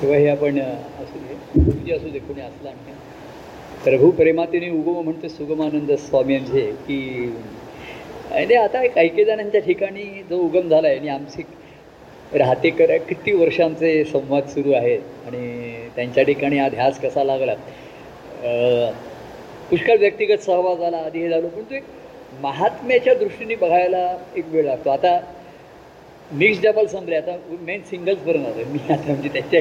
[0.00, 2.94] किंवा हे आपण असू दे गुरुजी असू दे कोणी असला नाही
[3.84, 6.98] प्रभू प्रेमातीने उगम म्हणते सुगमानंद स्वामींचे की
[8.32, 11.42] आणि आता काही काही जणांच्या ठिकाणी जो उगम झाला आहे आणि आमचे
[12.32, 17.54] राहतेकर आहे, किती वर्षांचे संवाद सुरू आहेत आणि त्यांच्या ठिकाणी हा ध्यास कसा लागला.
[19.70, 21.84] पुष्कळ व्यक्तिगत सहभाग झाला आधी हे झालो पण तो एक
[22.42, 24.06] महात्म्याच्या दृष्टीने बघायला
[24.36, 24.90] एक वेळ लागतो.
[24.90, 25.18] आता
[26.34, 29.60] मिक्स डबल संपले आता मेन सिंगल्स बरं आहे मी आता म्हणजे त्यांच्या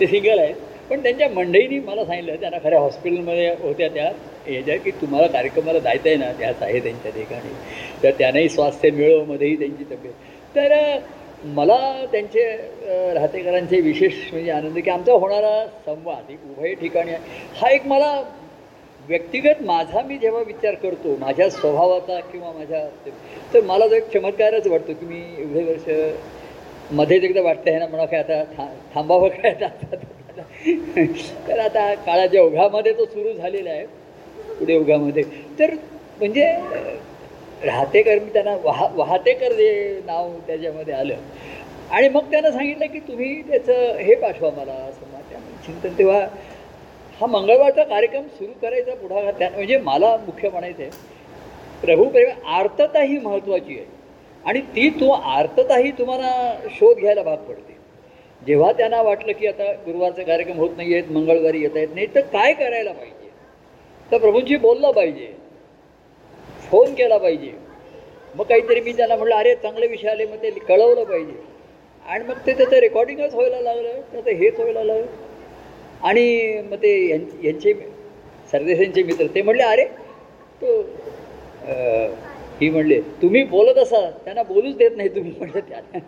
[0.00, 0.54] ते सिंगल आहेत.
[0.90, 4.10] पण त्यांच्या मंडईनी मला सांगितलं त्यांना खऱ्या हॉस्पिटलमध्ये होत्या त्या.
[4.50, 7.52] याच्या की तुम्हाला कार्यक्रमाला जायचं आहे ना त्याच आहे त्यांच्या ठिकाणी.
[8.02, 10.12] तर त्यांनाही स्वास्थ्य मिळवमध्येही त्यांची तब्येत.
[10.56, 10.98] तर
[11.44, 12.42] मला त्यांचे
[13.14, 17.20] राहतेकरांचे विशेष म्हणजे आनंद की आमचा होणारा संवाद एक उभय ठिकाणी आहे.
[17.56, 18.12] हा एक मला
[19.12, 22.84] व्यक्तिगत माझा मी जेव्हा विचार करतो माझ्या स्वभावाचा किंवा माझ्या
[23.54, 27.86] तर मला तो एक चमत्कारच वाटतो की मी एवढे वर्ष मध्येच एकदा वाटतं आहे ना
[27.86, 29.96] म्हणा काय आता था थांबावं काय आता?
[31.48, 33.84] तर आता काळाच्या ओघामध्ये तो सुरू झालेला आहे
[34.58, 35.22] पुढे ओघामध्ये.
[35.58, 35.74] तर
[36.18, 36.50] म्हणजे
[37.64, 41.14] राहतेकर मी त्यांना वाह वाहतेकर जे नाव त्याच्यामध्ये आलं.
[41.90, 45.06] आणि मग त्यांना सांगितलं की तुम्ही त्याचं हे पाठवा मला असं.
[45.12, 46.20] मला त्यामुळे चिंतन तेव्हा
[47.20, 50.90] हा मंगळवारचा कार्यक्रम सुरू करायचा पुढाकार त्या म्हणजे मला मुख्य म्हणायचं आहे
[51.82, 53.86] प्रभूप्रेम आर्तता ही महत्त्वाची आहे.
[54.44, 57.76] आणि ती तो आर्तता ही तुम्हाला शोध घ्यायला भाग पडते.
[58.46, 62.20] जेव्हा त्यांना वाटलं की आता गुरुवारचा कार्यक्रम होत नाही आहेत मंगळवारी येता येत नाही तर
[62.20, 63.30] काय करायला पाहिजे?
[64.12, 65.32] तर प्रभूंशी बोललं पाहिजे.
[66.70, 67.52] फोन केला पाहिजे.
[68.34, 71.32] मग काहीतरी मी त्यांना म्हटलं अरे चांगले विषय आले मग ते कळवलं पाहिजे.
[72.06, 74.00] आणि मग ते त्याचं रेकॉर्डिंगच व्हायला लागलं.
[74.12, 75.06] त्याचं हेच व्हायला लागलं.
[76.02, 77.72] आणि मग ते यां- यांचे
[78.52, 79.84] सरदेशांचे मित्र ते म्हणले अरे
[80.62, 80.80] तो
[82.60, 85.32] ही म्हणले तुम्ही बोलत असा त्यांना बोलूच देत नाही तुम्ही.
[85.38, 85.98] म्हणलं त्यांना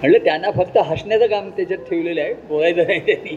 [0.00, 3.36] म्हणलं त्यांना फक्त हसण्याचं काम त्याच्यात ठेवलेलं आहे बोलायचं नाही त्यांनी.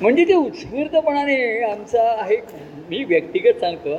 [0.00, 2.36] म्हणजे ते उत्स्फूर्तपणाने आमचा आहे
[2.88, 3.96] मी व्यक्तिगत सांगतो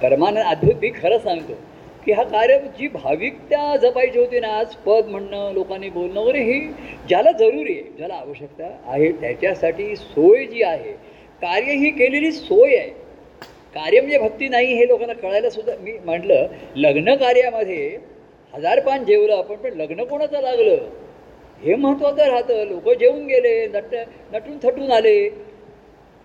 [0.00, 1.54] परमानंद अद्भुत मी खरं सांगतो.
[2.06, 6.58] की हा कार्य जी भाविकता जपायची होती ना आज पद म्हणणं लोकांनी बोलणं वगैरे ही
[7.08, 10.92] ज्याला जरुरी आहे ज्याला आवश्यकता आहे त्याच्यासाठी सोय जी आहे
[11.42, 12.88] कार्य ही केलेली सोय आहे.
[13.74, 16.46] कार्य म्हणजे भक्ती नाही हे लोकांना कळायला सुद्धा मी म्हटलं
[16.76, 17.96] लग्न कार्यामध्ये
[18.54, 20.76] हजार पान जेवलं आपण पण लग्न कोणाचं लागलं?
[21.62, 23.94] हे महत्त्वाचं राहतं लोक जेवून गेले नट
[24.32, 25.28] नटून थटून आले.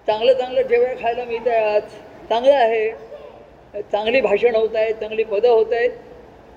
[0.07, 1.81] चांगलं चांगलं जेवण खायला मिळतं आहे आज
[2.29, 2.89] चांगलं आहे.
[3.73, 5.89] चांगली भाषण होत आहेत चांगली पदं होत आहेत.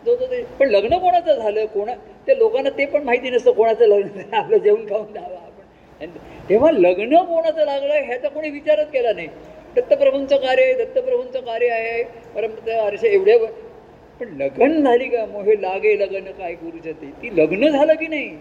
[0.06, 1.64] जो तो ते पण लग्न कोणाचं झालं?
[1.66, 1.94] कोणा
[2.26, 6.08] त्या लोकांना ते पण माहिती नसतं कोणाचं लग्न झालं आपलं जेवण खाऊन द्यावं आपण.
[6.48, 9.28] तेव्हा लग्न कोणाचं लागलं ह्याचा कोणी विचारच केला नाही.
[9.76, 12.02] दत्तप्रभूंचं कार्य आहे दत्तप्रभूंचं कार्य आहे.
[12.34, 13.38] परम अरसे एवढे
[14.20, 15.25] पण लग्न झाली का?
[15.26, 18.36] मोहे लागे लग्न काय गुरुच्या ते ती लग्न झालं की नाही?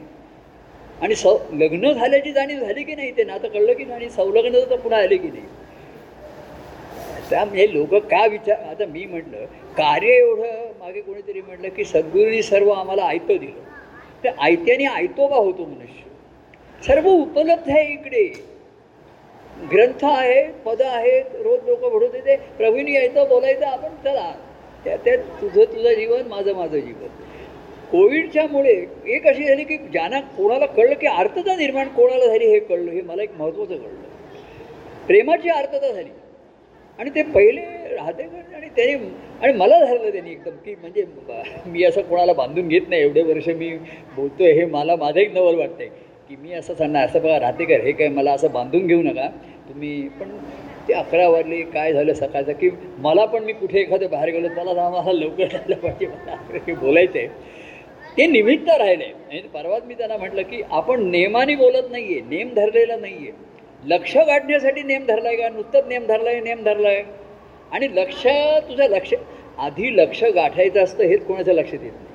[1.01, 3.11] आणि सौ लग्न झाल्याची जाणीव झाली की नाही?
[3.17, 3.95] ते नातं कळलं की नाही?
[3.95, 5.43] आणि सौलग्न तर पुन्हा आले की नाही?
[7.29, 9.45] त्यामुळे लोक का विचार आता मी म्हटलं
[9.77, 13.59] कार्य एवढं मागे कोणीतरी म्हटलं की सद्गुरूंनी सर्व आम्हाला आयतं दिलं.
[14.23, 16.03] ते आयत्याने आयतोबा होतो मनुष्य?
[16.87, 18.33] सर्व उपलब्ध आहे इकडे.
[19.71, 24.31] ग्रंथ आहेत पदं आहेत रोज लोक म्हणत ते प्रभूंनी यायचं बोलायचं आपण चला.
[24.85, 27.07] त्या त्यात तुझं तुझं जीवन माझं माझं जीवन.
[27.91, 32.91] कोविडच्यामुळे एक अशी झाली की ज्यांना कोणाला कळलं की आर्तता निर्माण कोणाला झाली हे कळलं
[32.91, 34.01] हे मला एक महत्त्वाचं कळलं.
[35.07, 36.09] प्रेमाची आर्तता झाली.
[36.99, 37.61] आणि ते पहिले
[37.93, 38.93] राहते आणि त्याने
[39.41, 41.03] आणि मला धरलं त्यांनी एकदम की म्हणजे
[41.65, 43.01] मी असं कोणाला बांधून घेत नाही.
[43.01, 43.69] एवढे वर्ष मी
[44.15, 45.87] बोलतोय हे मला माझं एक नवल वाटतंय
[46.29, 49.27] की मी असं सांगणार असं बघा राहतेकर हे काय मला असं बांधून घेऊ नका.
[49.69, 50.29] तुम्ही पण
[50.87, 54.69] ते अकरा वाजले काय झालं सकाळचं की मला पण मी कुठे एखादं बाहेर गेलो त्याला
[54.71, 56.07] आम्हाला मला लवकर झालं पाहिजे.
[56.07, 57.27] मला हे बोलायचं आहे
[58.17, 59.05] ते निमित्त राहिले.
[59.29, 63.31] आणि परवाच मी त्यांना म्हटलं की आपण नेमाने बोलत नाही आहे नेम धरलेला नाही आहे
[63.85, 65.49] लक्ष गाठण्यासाठी नेम धरला आहे का?
[65.49, 67.03] नुसतंच नेम धरला आहे नेम धरला आहे
[67.71, 68.23] आणि लक्ष
[68.67, 69.13] तुझं लक्ष
[69.57, 72.11] आधी लक्ष गाठायचं असतं हेच कोणाचं लक्ष देत नाही?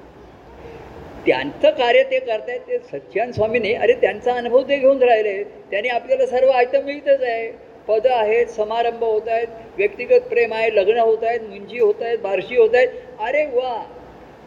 [1.26, 5.42] त्यांचं कार्य ते करतायत ते सच्चान स्वामीने अरे त्यांचा अनुभव ते घेऊन राहिले.
[5.70, 7.50] त्यांनी आपल्याला सर्व आयटम मिळतच आहे.
[7.88, 12.56] पदं आहेत समारंभ होत आहेत व्यक्तिगत प्रेम आहे लग्न होत आहेत मुंजी होत आहेत बारशी
[12.56, 12.88] होत आहेत.
[13.20, 13.82] अरे वा!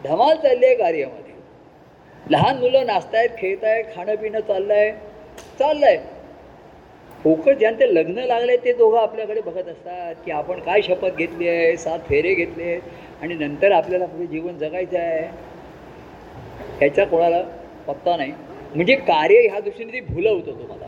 [0.03, 1.33] धमाल चालली आहे कार्यामध्ये.
[2.31, 4.91] लहान मुलं नाचतायत खेळत आहेत खाणं पिणं चाललं आहे
[5.59, 5.97] चाललं आहे
[7.23, 11.75] फोकस ज्यांचे लग्न लागले ते दोघं आपल्याकडे बघत असतात की आपण काय शपथ घेतली आहे
[11.77, 15.27] सात फेरे घेतले आहेत आणि नंतर आपल्याला पुढे जीवन जगायचं आहे.
[16.79, 17.41] ह्याचा कोणाला
[17.87, 18.31] पत्ता नाही.
[18.75, 20.87] म्हणजे कार्य ह्या दृष्टीने ते भुलवतो तुम्हाला.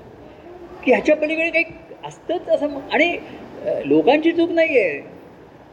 [0.85, 1.65] की ह्याच्या पलीकडे काही
[2.05, 3.17] असतंच असं मग- आणि
[3.85, 4.99] लोकांची चूक नाही आहे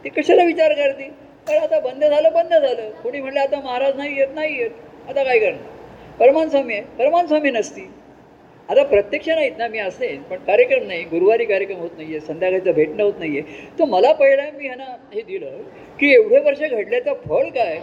[0.05, 1.09] ते कशाला विचार करते
[1.47, 2.91] पण आता बंद झालं बंद झालं.
[3.03, 4.71] कोणी म्हटलं आता महाराज नाही येत नाही येत.
[5.09, 5.63] आता काय करणार?
[6.19, 6.83] परमान स्वामी आहे.
[6.99, 7.89] परमान स्वामी नसती
[8.70, 12.72] आता प्रत्यक्ष नाहीत ना मी असेन पण कार्यक्रम नाही गुरुवारी कार्यक्रम होत नाही आहे संध्याकाळचं
[12.72, 14.84] भेटणं होत नाही आहे तर मला पहिला मी ह्यांना
[15.14, 15.56] हे दिलं
[16.00, 17.78] की एवढे वर्ष घडल्याचं फळ काय?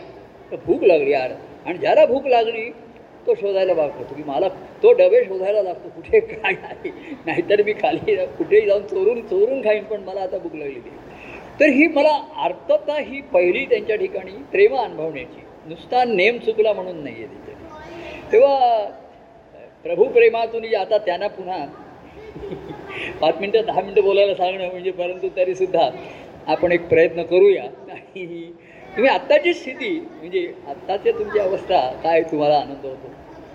[0.52, 1.32] तर भूक लागली यार.
[1.66, 2.70] आणि ज्याला भूक लागली
[3.28, 4.48] तो शोधायला भाग पडतो की मला
[4.84, 5.90] तो डबे शोधायला लागतो.
[5.96, 6.90] कुठे काय आहे?
[7.26, 10.80] नाहीतर मी खाली कुठेही जाऊन चोरून चोरून खाईन पण मला आता भूक लागली
[11.60, 15.42] तर ही मला आर्तता ही पहिली त्यांच्या ठिकाणी प्रेम अनुभवण्याची.
[15.68, 18.32] नुसता नेम चुकला म्हणून नाही आहे तिथे.
[18.32, 18.88] तेव्हा
[19.88, 21.66] प्रभूप्रेमातून आता त्यांना पुन्हा
[23.22, 25.90] पाच मिनटं दहा मिनटं बोलायला सांगणं म्हणजे परंतु तरीसुद्धा
[26.48, 27.64] आपण एक प्रयत्न करूया.
[27.64, 28.26] आणि
[28.96, 33.12] तुम्ही आत्ताची स्थिती म्हणजे आत्ताची तुमची अवस्था काय तुम्हाला आनंद होतो?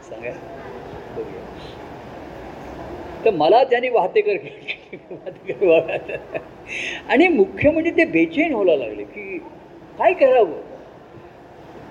[0.08, 0.30] सांगा.
[3.24, 4.36] तर मला त्याने वाहतेकर
[5.62, 6.38] वाहतेकर
[7.08, 9.38] आणि मुख्य म्हणजे ते बेचैन व्हायला लागले की
[9.98, 10.71] काय करावं?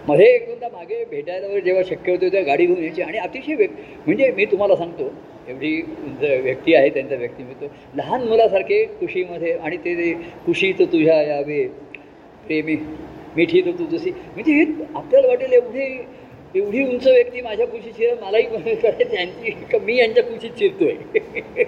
[0.07, 3.01] मध्ये एक दोनदा मागे भेटायला जेव्हा शक्य होते तेव्हा गाडी घेऊन यायची.
[3.01, 3.71] आणि अतिशय व्यक्
[4.05, 5.11] म्हणजे मी तुम्हाला सांगतो
[5.49, 5.81] एवढी
[6.21, 7.65] व्यक्ती आहे त्यांचा व्यक्तिमत्व
[7.95, 10.11] लहान मुलासारखे कुशीमध्ये आणि ते
[10.45, 11.63] कुशी तर तुझ्या यावे
[12.45, 12.75] प्रेमी
[13.35, 14.65] मिठी तर तू जशी म्हणजे हे
[14.95, 15.85] आपल्याला वाटेल एवढे
[16.55, 21.63] एवढी उंच व्यक्ती माझ्या कुशीत शिर मलाही कळेल त्यांची का मी यांच्या कुशीत शिरतोय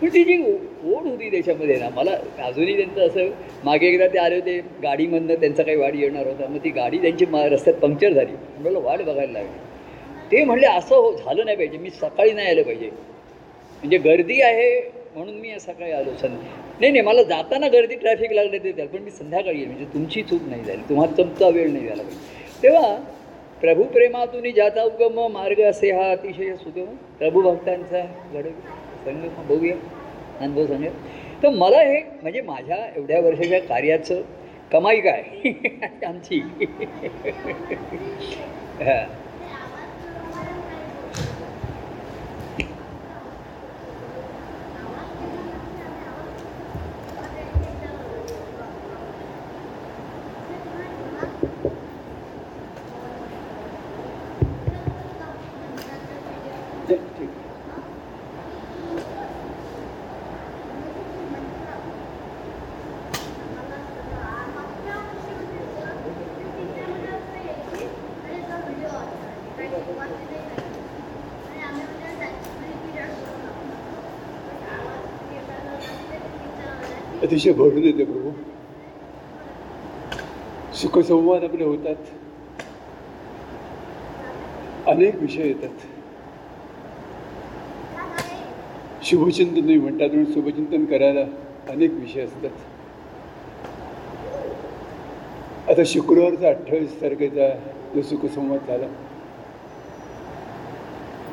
[0.00, 3.28] पण ती जी ओढ होती त्याच्यामध्ये ना मला अजूनही त्यांचं असं
[3.64, 7.26] मागे एकदा ते आले होते गाडीमधनं त्यांचा काही वाढ येणार होता मग ती गाडी त्यांची
[7.26, 8.32] मा रस्त्यात पंक्चर झाली.
[8.58, 9.58] मला वाट बघायला लागली.
[10.32, 12.90] ते म्हणले असं हो झालं नाही पाहिजे मी सकाळी नाही आलं पाहिजे.
[13.82, 14.70] म्हणजे गर्दी आहे
[15.14, 16.10] म्हणून मी सकाळी आलो.
[16.16, 16.28] सं
[16.80, 20.22] नाही नाही मला जाताना गर्दी ट्रॅफिक लागले ते त्याला पण मी संध्याकाळी येईल म्हणजे तुमची
[20.22, 20.82] चूक नाही झाली.
[20.88, 22.62] तुम्हाला चमचा वेळ नाही झाला पाहिजे.
[22.62, 22.94] तेव्हा
[23.62, 26.94] प्रभू प्रेमातून जाता उगम मार्ग असे हा अतिशय सुगम.
[27.18, 28.02] प्रभू भक्तांचा
[28.32, 28.46] घड
[29.04, 29.74] संग बघूया
[30.40, 30.88] अनुभव सांगा
[31.42, 34.22] तर मला हे म्हणजे माझ्या एवढ्या वर्षाच्या कार्याचं
[34.72, 35.22] कमाई काय?
[36.06, 36.40] आमची.
[38.80, 39.04] हां
[77.20, 78.30] ठीक अतिशय भरून येते प्रभू.
[80.76, 82.10] सुखसंवाद आपले होतात.
[84.86, 85.86] अनेक विषय येतात.
[89.02, 91.24] शुभचिंतन तुम्ही म्हणतात म्हणून शुभचिंतन करायला
[91.72, 92.50] अनेक विषय असतात.
[95.70, 97.48] आता शुक्रवारचा अठ्ठावीस तारखेचा
[97.94, 98.86] जो सुखसंवाद झाला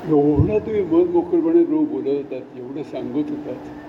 [0.07, 3.86] एवढा तुम्ही मन मोकळपणे रोग बोलत होतात एवढं सांगत होतात.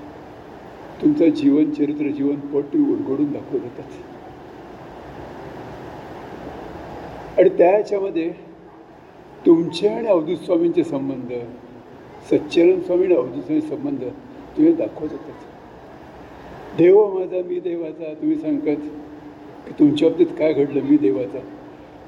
[1.02, 3.90] तुमचं जीवन चरित्र जीवन पट उलगडून दाखवत होतात.
[7.38, 8.28] आणि त्या ह्याच्यामध्ये
[9.46, 11.32] तुमचे आणि अवधूत स्वामींचे संबंध
[12.30, 14.02] सच्चरण स्वामी आणि अवधूत स्वामी संबंध
[14.56, 15.44] तुम्ही दाखवत होतात.
[16.78, 18.76] देव हो माझा मी देवाचा तुम्ही सांगतात
[19.66, 21.38] की तुमच्या बाबतीत काय घडलं मी देवाचा.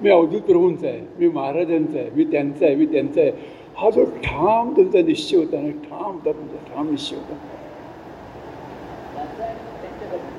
[0.02, 3.30] मी अवधूत प्रभूंचा आहे मी महाराजांचा आहे मी त्यांचा आहे मी त्यांचा आहे.
[3.76, 7.34] हा जो ठाम तुमचा निश्चय होता ना ठाम होता तुमचा ठाम निश्चय होता.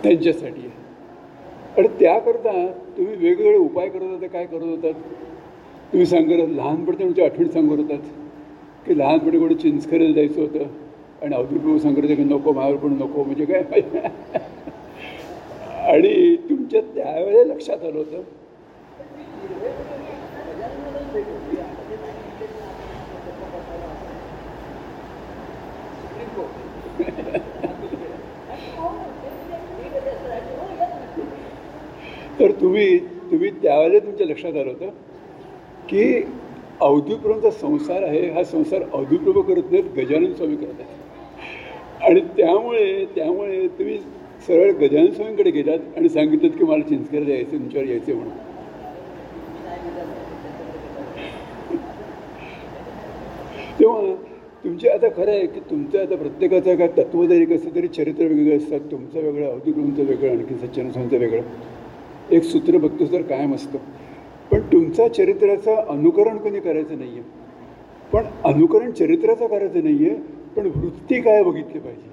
[0.03, 0.70] त्यांच्यासाठी
[1.77, 2.51] आणि त्याकरता
[2.98, 4.93] तुम्ही वेगवेगळे उपाय करत होता काय करत होतात
[5.93, 8.00] तुम्ही सांगत लहानपणी तुमच्या आठवण सांगत होतात
[8.86, 10.63] की लहानपणी कुठे चिंचखेरीला जायचं होतं.
[11.22, 13.81] आणि अवधूत प्रभू सांगत होते की नको माझ्यावर पण नको म्हणजे काय?
[15.88, 18.22] आणि तुमच्या त्यावेळेला लक्षात आलं होतं.
[32.42, 32.98] तर तुम्ही
[33.32, 34.90] तुम्ही त्यावेळेला तुमच्या लक्षात आलं होतं
[35.90, 36.04] की
[36.82, 42.04] अवधूप्रभूंचा संसार आहे हा संसार अवधूप्रभू करत नाहीत गजानन स्वामी करत आहेत.
[42.04, 43.98] आणि त्यामुळे त्यामुळे तुम्ही
[44.48, 48.38] सरळ गजानन स्वामींकडे गेलात आणि सांगितलं की मला चिंचखेडला यायचं तुमच्यावर यायचं म्हणून.
[53.80, 54.14] तेव्हा
[54.64, 58.58] तुमचे आता खरं आहे की तुमचं आता प्रत्येकाचं काय तत्व जरी कसं तरी चरित्र वेगळं
[58.58, 61.42] असतात तुमचं वेगळं अवधूप्रभूंचं वेगळं आणखी सच्चानंद वेगळं.
[62.32, 63.78] एक सूत्र बघतो तर कायम असतं.
[64.52, 67.40] पण तुमचा चरित्राचं अनुकरण कोणी करायचं नाही आहे
[68.14, 70.16] पण अनुकरण चरित्राचं करायचं नाही आहे
[70.56, 72.10] पण वृत्ती काय बघितली पाहिजे?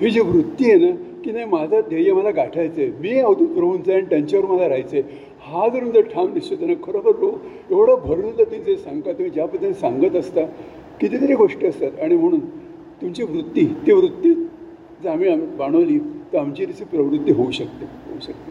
[0.00, 0.90] ही जी वृत्ती आहे ना
[1.24, 4.96] की नाही माझं ध्येय मला गाठायचं आहे मी अवधूत प्रभूंचं आहे आणि त्यांच्यावर मला राहायचं
[4.96, 7.30] आहे हा जर तुमचा ठाम निश्चित ना खरोखर रो
[7.70, 10.44] एवढं भरून ते जे सांगता तुम्ही ज्या पद्धतीने सांगत असता
[11.00, 12.00] कितीतरी गोष्टी असतात.
[12.02, 12.40] आणि म्हणून
[13.02, 14.32] तुमची वृत्ती ती वृत्ती
[15.02, 15.98] जर आम्ही आम्ही बाणवली
[16.32, 18.50] तर आमची तशी प्रवृत्ती होऊ शकते होऊ शकते.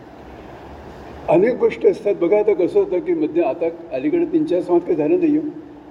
[1.30, 2.16] अनेक गोष्टी असतात.
[2.22, 5.38] बघा आता कसं होतं की मध्ये आता अलीकडे तीन चार संवाद काही झालं नाही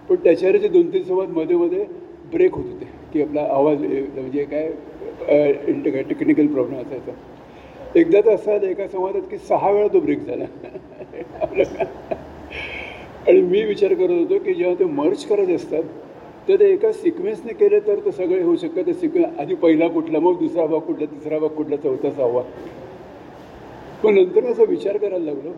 [0.08, 1.84] पण त्याच्यावर जे दोन तीन संवादमध्ये मध्ये
[2.32, 2.86] ब्रेक होत होते.
[3.12, 7.12] की आपला आवाज म्हणजे काय टेक्निकल प्रॉब्लेम असायचा.
[7.96, 10.44] एकदा तर असं एका संवादात की सहा वेळा तो ब्रेक झाला.
[13.28, 15.82] आणि मी विचार करत होतो की जेव्हा ते मर्च करत असतात
[16.48, 20.20] तर ते एका सिक्वेन्सने केले तर ते सगळे होऊ शकतं ते सिक्वेन्स आधी पहिला कुठला
[20.20, 22.42] मग दुसरा भाग कुठला तिसरा भाग कुठला चौथा सहावा.
[24.04, 25.52] पण नंतर असा विचार करायला लागलो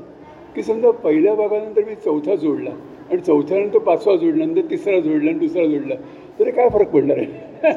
[0.56, 2.70] की समजा पहिल्या भागानंतर मी चौथा जोडला
[3.10, 5.94] आणि चौथ्यानंतर पाचवा जोडला नंतर तिसरा जोडला आणि दुसरा जोडला
[6.40, 7.62] तरी काय फरक पडणार आहे?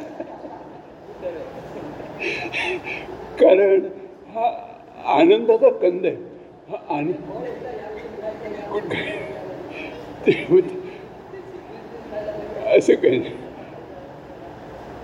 [3.39, 3.81] कारण
[4.35, 4.45] हा
[5.19, 6.15] आनंदाचा कंद आहे.
[6.69, 7.15] हा आनंद
[10.25, 10.31] ते
[12.77, 13.33] असं काही नाही.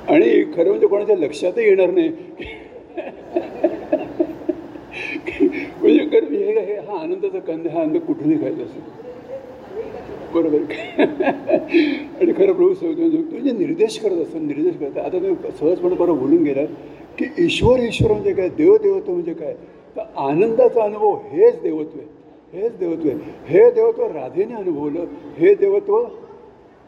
[0.10, 2.12] आणि खरं म्हणजे कोणाच्या लक्षातही येणार नाही.
[6.44, 9.00] हे हे हा आनंदाचा कंद हा आनंद कुठूनही खायचा असतो
[10.34, 10.60] बरोबर.
[12.20, 16.44] आणि खरं प्रभू सांगतो म्हणजे निर्देश करत असतो निर्देश करतात आता तुम्ही सहजपणे बरं बोलून
[16.44, 16.68] गेलात
[17.18, 18.50] की ईश्वर ईश्वर म्हणजे काय?
[18.50, 19.54] देवदेवत्व म्हणजे काय?
[19.96, 22.08] तर आनंदाचा अनुभव हेच देवत्व आहे.
[22.54, 23.18] हेच देवत्व आहे.
[23.48, 25.06] हे देवत्व राधेने अनुभवलं
[25.38, 25.98] हे देवत्व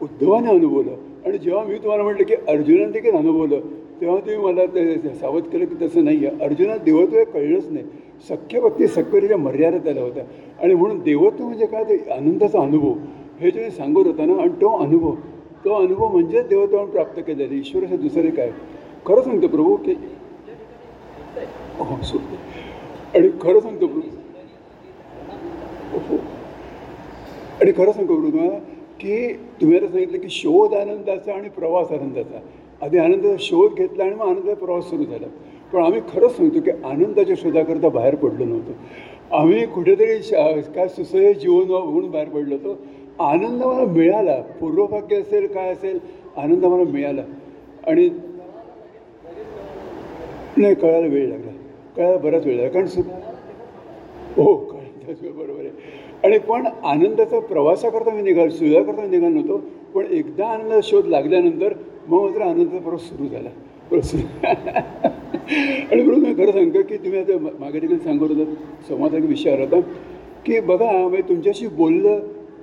[0.00, 0.94] उद्धवाने अनुभवलं.
[1.26, 3.60] आणि जेव्हा मी तुम्हाला म्हटलं की अर्जुनाने देखील अनुभवलं
[4.00, 7.84] तेव्हा तुम्ही मला ते सावध केलं की तसं नाही आहे अर्जुनात देवत्व हे कळलंच नाही.
[8.28, 8.86] सख्य भक्ती
[9.34, 10.24] मर्यादेत आल्या होत्या.
[10.62, 11.84] आणि म्हणून देवत्व म्हणजे काय?
[11.84, 12.92] ते आनंदाचा अनुभव.
[13.40, 15.14] हे जे सांगत होता ना आणि तो अनुभव.
[15.64, 17.54] तो अनुभव म्हणजे देवत्व प्राप्त केलेला.
[17.54, 18.50] ईश्वराचं दुसरे काय?
[19.06, 19.94] खरं सांगतो प्रभू की
[21.78, 24.00] हो सोडते आणि खरं सांगतो प्रभू
[25.98, 26.16] हो.
[27.60, 28.58] आणि खरं सांगतो प्रभू तुम्हाला
[29.00, 32.38] की तुम्ही आता सांगितलं की शोध आनंदाचा आणि प्रवास आनंदाचा.
[32.82, 35.26] आधी आनंदाचा शोध घेतला आणि मग आनंदाचा प्रवास सुरू झाला.
[35.74, 38.72] पण आम्ही खरंच सांगतो की आनंदाच्या शोधाकरता बाहेर पडलो नव्हतो.
[39.36, 42.76] आम्ही कुठेतरी शा काय सुसह्य जीवन म्हणून बाहेर पडलो होतो.
[43.24, 44.40] आनंद मला मिळाला.
[44.60, 45.98] पूर्वभाग्य असेल काय असेल
[46.36, 47.22] आनंद मला मिळाला.
[47.86, 48.08] आणि
[50.56, 51.50] नाही कळायला वेळ लागला.
[51.96, 52.70] कळायला बराच वेळ लागला.
[52.70, 53.00] कारण सु
[54.36, 55.70] हो कळायला बरोबर आहे.
[56.24, 59.58] आणि पण आनंदाचा प्रवासाकरता मी निघाल सुधाकरता निघालो नव्हतो.
[59.94, 61.72] पण एकदा आनंदाचा शोध लागल्यानंतर
[62.08, 63.48] मग मात्र आनंदाचा प्रवास सुरू झाला.
[64.00, 64.14] प्रवास
[65.92, 68.54] आणि म्हणून मी खरं सांगतो की तुम्ही आता मागे देखील सांगत होता
[68.88, 69.80] समाधान विचार होता
[70.46, 72.18] की बघा म्हणजे तुमच्याशी बोललं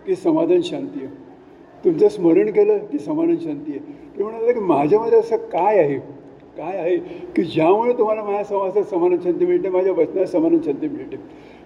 [0.06, 1.08] की समाधान शांती आहे.
[1.86, 3.80] तुमचं स्मरण केलं की समाधान शांती आहे.
[4.18, 5.96] ते म्हणाले की माझ्यामध्ये असं काय आहे?
[6.58, 6.98] काय आहे?
[7.36, 11.16] की ज्यामुळे तुम्हाला माझ्या समाजात समाधान शांती मिळते माझ्या वचनात समाधान शांती मिळते.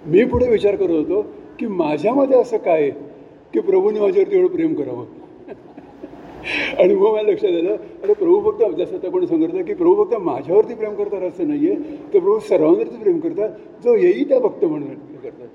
[0.06, 1.22] मी पुढे विचार करत होतो
[1.60, 2.92] की माझ्यामध्ये असं काय आहे?
[3.54, 5.06] की प्रभूने माझ्यावरती एवढं प्रेम करावं.
[6.80, 7.76] आणि मग मला लक्षात आलं.
[8.04, 11.70] अरे प्रभू फक्त जसं आता कोणी सांगत की प्रभू फक्त माझ्यावरती प्रेम करतात असं नाही
[11.70, 13.50] आहे तर प्रभू सर्वांवरती प्रेम करतात.
[13.84, 15.48] जो येई त्या भक्त म्हणून करतात.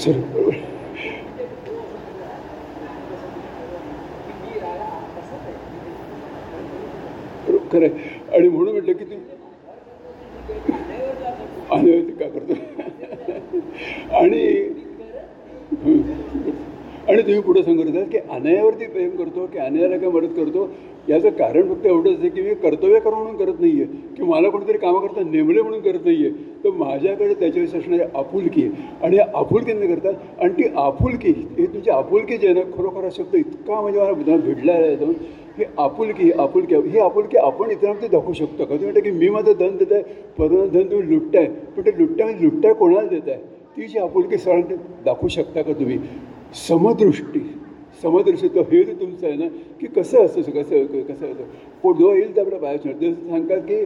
[0.00, 0.20] सर.
[7.46, 8.36] बरोबर खरं आहे.
[8.36, 9.20] आणि म्हणून म्हटलं की ते
[11.72, 12.54] आणि ते काय करतो?
[14.16, 14.40] आणि
[17.22, 20.68] आणि तुम्ही पुढे सांगत होतात की अनयावरती प्रेम करतो की अनयाला काय मदत करतो
[21.08, 24.48] याचं कारण फक्त एवढंच आहे की मी कर्तव्य करू म्हणून करत नाही आहे की मला
[24.48, 26.30] कोणीतरी कामं करता नेमले म्हणून करत नाही आहे
[26.64, 28.70] तर माझ्याकडे त्याच्याविषयी असणारी आपुलकी आहे.
[29.02, 30.14] आणि या आपुलकीने करतात?
[30.40, 34.12] आणि ती आपुलकी हे तुमची आपुलकी जी आहे ना खरोखर हा शब्द इतका म्हणजे मला
[34.12, 35.12] बुधा भिडला आहे दोन
[35.58, 38.70] ही आपुलकी आपुलकी ही आपुलकी आपण इतरांमध्ये दाखवू शकतो का?
[38.70, 40.02] तुम्ही म्हणता की मी माझं धन देत आहे
[40.38, 41.46] परत धन तुम्ही लुटताय.
[41.76, 43.40] पण ते लुटताय लुटताय कोणाला देत आहे
[43.76, 44.74] ती जी आपुलकी सरांनी
[45.04, 45.98] दाखवू शकता का तुम्ही?
[46.54, 47.40] समदृष्टी.
[48.02, 49.46] समदृष्टी तो हे जे तुमचं आहे ना
[49.80, 51.44] की कसं असतं कसं कसं असतं.
[51.84, 53.84] पण जेव्हा येईल तर आपल्या बाहेर ते सांगतात की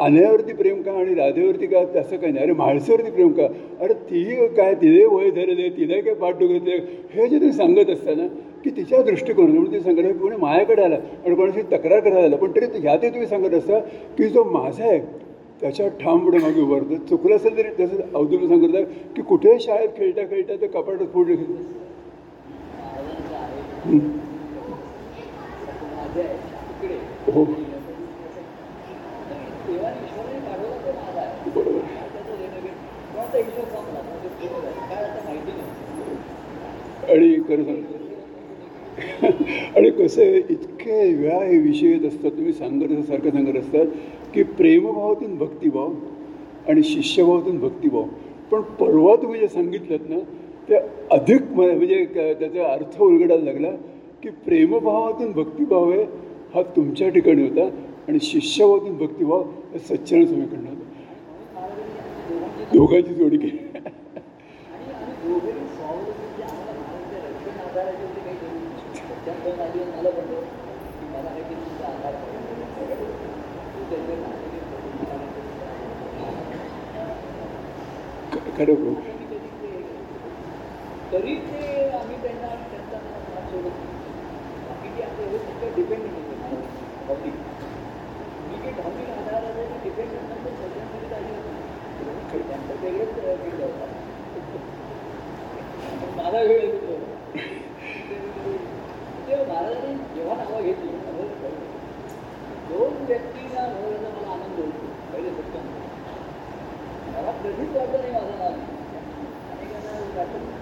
[0.00, 2.44] अन्यावरती प्रेम का आणि राधेवरती का तसं काही नाही.
[2.44, 3.46] अरे माणसावरती प्रेम का?
[3.80, 6.76] अरे ती काय तिने वय धरले तिने काय पाठ डुकरले
[7.14, 8.26] हे जे तुम्ही सांगत असताना
[8.64, 12.50] की तिच्या दृष्टिकोन म्हणून ते सांगत कोणी माझ्याकडे आला आणि कोणाशी तक्रार करायला आला पण
[12.56, 13.78] तरी ह्यातही तुम्ही सांगत असता
[14.18, 14.98] की जो माझा आहे
[15.60, 18.76] त्याच्या ठामपणे मागे उभारतो चुकलं असेल तरी तसं अवधूत सांगत
[19.16, 21.36] की कुठे शाळेत खेळता खेळता ते कपाट फोडले
[27.34, 27.44] हो
[37.08, 37.82] आणि खरं सांग
[39.76, 43.86] आणि कसं आहे इतके वेळा हे विषय येत असतात तुम्ही सांगत सारखं सांगत असतात
[44.34, 45.92] की प्रेमभावातून भक्तिभाव
[46.68, 48.04] आणि शिष्यभावातून भक्तिभाव.
[48.50, 50.18] पण परवा तुम्ही जे सांगितलं ना
[50.68, 50.76] ते
[51.10, 53.70] अधिक म्हणजे त्याचा अर्थ उलगडायला लागला
[54.22, 56.02] की प्रेमभावातून भक्तिभाव आहे
[56.54, 57.68] हा तुमच्या ठिकाणी होता
[58.08, 60.84] आणि शिष्यभावातून भक्तिभाव हे सच्चान स्वामीकडनं होता.
[62.72, 63.58] दोघांची जोडी केली.
[78.58, 79.17] खरं
[81.12, 81.60] तरी ते
[81.90, 82.98] आम्ही त्यांना त्यांचा
[83.28, 83.76] हात सोडत.
[84.64, 86.66] बाकी ते आपलं हे सगळं डिपेंडेंट होते महाराज
[87.00, 87.36] भावनिक
[88.48, 93.86] मी काही भावनिक आधारावर डिपेंडंट नंतर सगळ्यांमध्ये आली होती त्यांचं वेगळंच फील्ड होता
[96.18, 96.96] माझा वेळ येतो
[99.26, 100.96] ते महाराजांनी जेव्हा नावं घेतली.
[102.68, 105.60] दोन व्यक्तींना भरवण्याचा मला आनंद होतो पहिले सत्य
[107.10, 108.52] मला कधीच वाटलं नाही माझं नाव.
[109.50, 110.57] अनेकांना वाटतं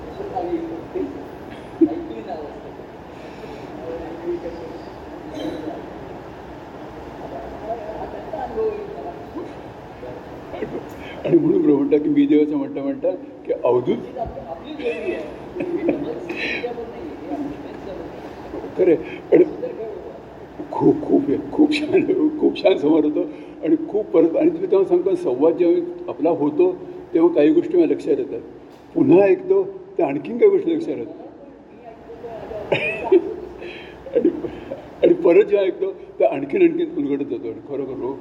[11.25, 13.11] आणि म्हणून बरोबर म्हणता की मी देवाचं म्हणता म्हणता
[13.47, 13.97] की अवधूत.
[18.77, 19.19] खरं आहे.
[19.31, 19.45] पण आणि
[20.73, 22.05] खूप खूप खूप छान
[22.41, 23.23] खूप छान संवाद होतो.
[23.65, 26.73] आणि खूप परत आणि तुम्ही तेव्हा सांगतो संवाद जेव्हा आपला होतो
[27.15, 28.41] तेव्हा काही गोष्टी मला लक्षात येतात.
[28.95, 29.63] पुन्हा ऐकतो
[29.99, 31.25] ते आणखीन काही गोष्टी लक्षात येतात
[34.15, 34.29] आणि
[35.03, 38.17] आणि परत जेव्हा ऐकतो तर आणखीन आणखीन उलगडत जातो आणि खरोखर हो,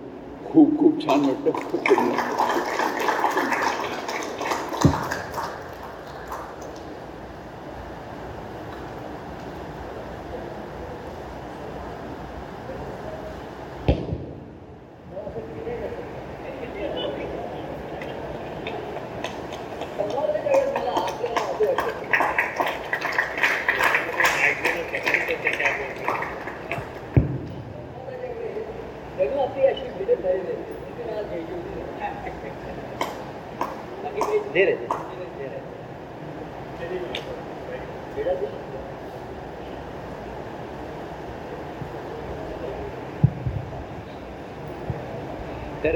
[0.46, 1.52] खूप खूप छान वाटतं.
[1.62, 3.44] खूप धन्यवाद.
[19.98, 22.04] संवादाच्या वेळेस मला आपल्याला असं वाटतं
[29.18, 30.74] जणू आपली अशी भिडत झालेली आहे.
[30.80, 31.80] म्हणजे मला घ्यायची होती.
[34.04, 34.76] बाकी काही धीर आहे.
[35.38, 35.64] धीर आहे.
[38.16, 38.84] भिडायचं नसतं.
[45.84, 45.96] तर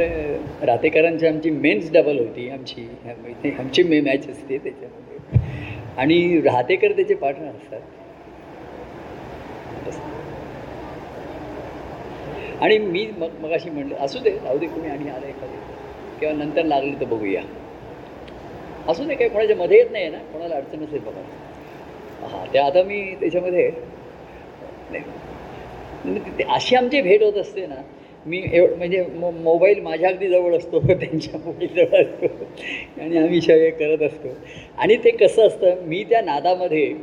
[0.70, 2.88] रातेकरांची आमची मेन्स डबल होती आमची
[3.60, 5.18] आमची मे मॅच असते त्याच्यामध्ये.
[5.98, 7.82] आणि राहतेकर त्याचे पार्टनर असतात.
[12.62, 15.58] आणि मी मग मगाशी म्हणलं असू दे राहू दे कोणी आणि आलं एखादे.
[16.20, 17.42] किंवा नंतर लागलं तर बघूया.
[18.88, 21.22] असू दे काही कोणाच्या मध्ये येत नाही ना कोणाला अडचण असेल बघा.
[22.28, 23.72] हां ते आता मी त्याच्यामध्ये
[24.92, 25.04] नाही.
[26.06, 27.76] म्हणजे ते- अशी आमची भेट होत असते ना
[28.26, 32.28] मी एव म्हणजे मो मोबाईल माझ्या अगदी जवळ असतो त्यांच्या मोबाईल जवळ असतो.
[33.02, 34.36] आणि आम्ही शय करत असतो.
[34.78, 36.94] आणि ते कसं असतं मी त्या नादामध्ये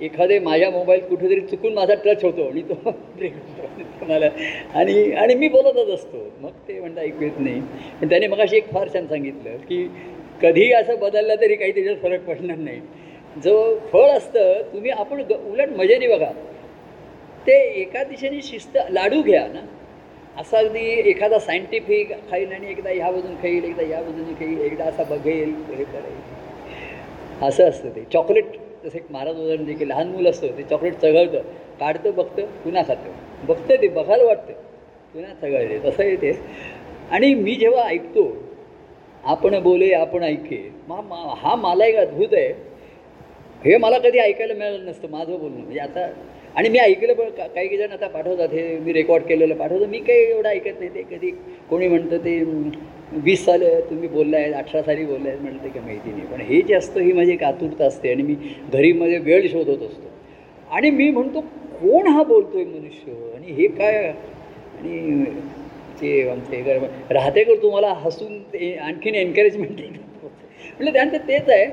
[0.00, 2.74] एखादे माझ्या मोबाईल कुठेतरी चुकून माझा टच होतो आणि तो
[4.08, 4.28] मला
[4.74, 6.32] आणि आणि मी बोलतच असतो.
[6.40, 7.60] मग ते म्हणता ऐकू येत नाही.
[8.00, 9.88] पण त्याने मग एक फार छान सांगितलं की
[10.42, 12.80] कधीही असं बदललं तरी काही त्याच्यात फरक पडणार नाही.
[13.44, 16.30] जो फळ असतं तुम्ही आपण ग उलट मजेने बघा.
[17.46, 19.60] ते एका दिशेने शिस्त लाडू घ्या ना.
[20.38, 24.84] असं अगदी एखादा सायंटिफिक खाईल आणि एकदा ह्या बाजून खाईल एकदा ह्या बाजूने खाईल एकदा
[24.84, 26.38] असा बघेल हे करेल.
[27.42, 28.04] असं असतं ते.
[28.12, 28.44] चॉकलेट
[28.84, 31.38] जसं एक महाराज उदाहरण दे की लहान मुलं असतं ते चॉकलेट चघळतं.
[31.80, 33.12] काढतं बघतं पुन्हा खातं.
[33.46, 34.52] बघतं ते बघायला वाटतं.
[35.14, 35.90] पुन्हा चघळते.
[35.90, 36.40] तसं येते
[37.10, 38.36] आणि मी जेव्हा ऐकतो
[39.24, 42.48] आपण बोले आपण ऐके मा मा- हा मला एक अद्भुत आहे.
[43.64, 45.56] हे मला कधी ऐकायला मिळालं नसतं माझं बोलणं.
[45.56, 46.10] म्हणजे आता
[46.56, 49.86] आणि मी ऐकलं पण का काही काही जण आता पाठवतात हे मी रेकॉर्ड केलेलं पाठवतो.
[49.86, 51.02] मी काही एवढं ऐकत नाही ते.
[51.10, 51.30] कधी
[51.70, 52.38] कोणी म्हणतं ते
[53.24, 56.26] वीस साल तुम्ही बोललाय अठरा साली बोललाय म्हणलं ते काही माहिती नाही.
[56.26, 58.34] पण हे जे असतं ही माझी एक आतुरता असते आणि मी
[58.72, 60.10] घरी मध्ये वेळ शोधत असतो.
[60.68, 61.40] आणि मी म्हणतो
[61.80, 63.12] कोण हा बोलतोय मनुष्य?
[63.36, 63.96] आणि हे काय?
[64.78, 65.24] आणि
[66.00, 69.80] ते आमचे राहते राहतेकर तुम्हाला हसून ते आणखीन एनकरेजमेंट
[70.70, 71.64] म्हटलं त्यानंतर तेच आहे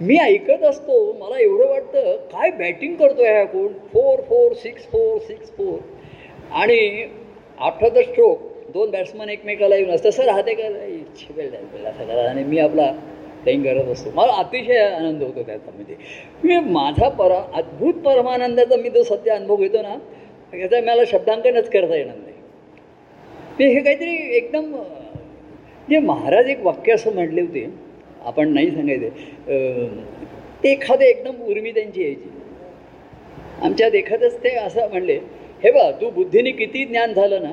[0.00, 3.68] मी ऐकत असतो मला एवढं वाटतं काय बॅटिंग करतोय हा कोण?
[3.92, 5.78] Four four six four six four
[6.52, 7.04] आणि
[7.58, 8.40] आफ्टर द स्ट्रोक
[8.74, 10.66] दोन बॅट्समन एकमेकाला येऊन असतं सर राहते का
[11.88, 12.28] असं करा.
[12.30, 12.90] आणि मी आपला
[13.42, 14.10] प्लेईंग करत असतो.
[14.14, 15.94] मला अतिशय आनंद होतो त्याचा म्हणजे
[16.44, 19.96] मी माझा परा अद्भुत परमानंदाचा मी जो सध्या अनुभव घेतो ना
[20.52, 22.32] याचा मला शब्दांकनच करता येणार नाही.
[23.58, 24.74] ते हे काहीतरी एकदम
[25.88, 27.66] जे महाराज एक वाक्य असं म्हटले होते
[28.24, 30.02] आपण नाही सांगायचं.
[30.64, 32.28] ते एखादे एकदम उर्मी त्यांची यायची.
[33.62, 35.18] आमच्यात एखादंच ते असं म्हणले
[35.64, 37.52] हे बा तू बुद्धीने किती ज्ञान झालं ना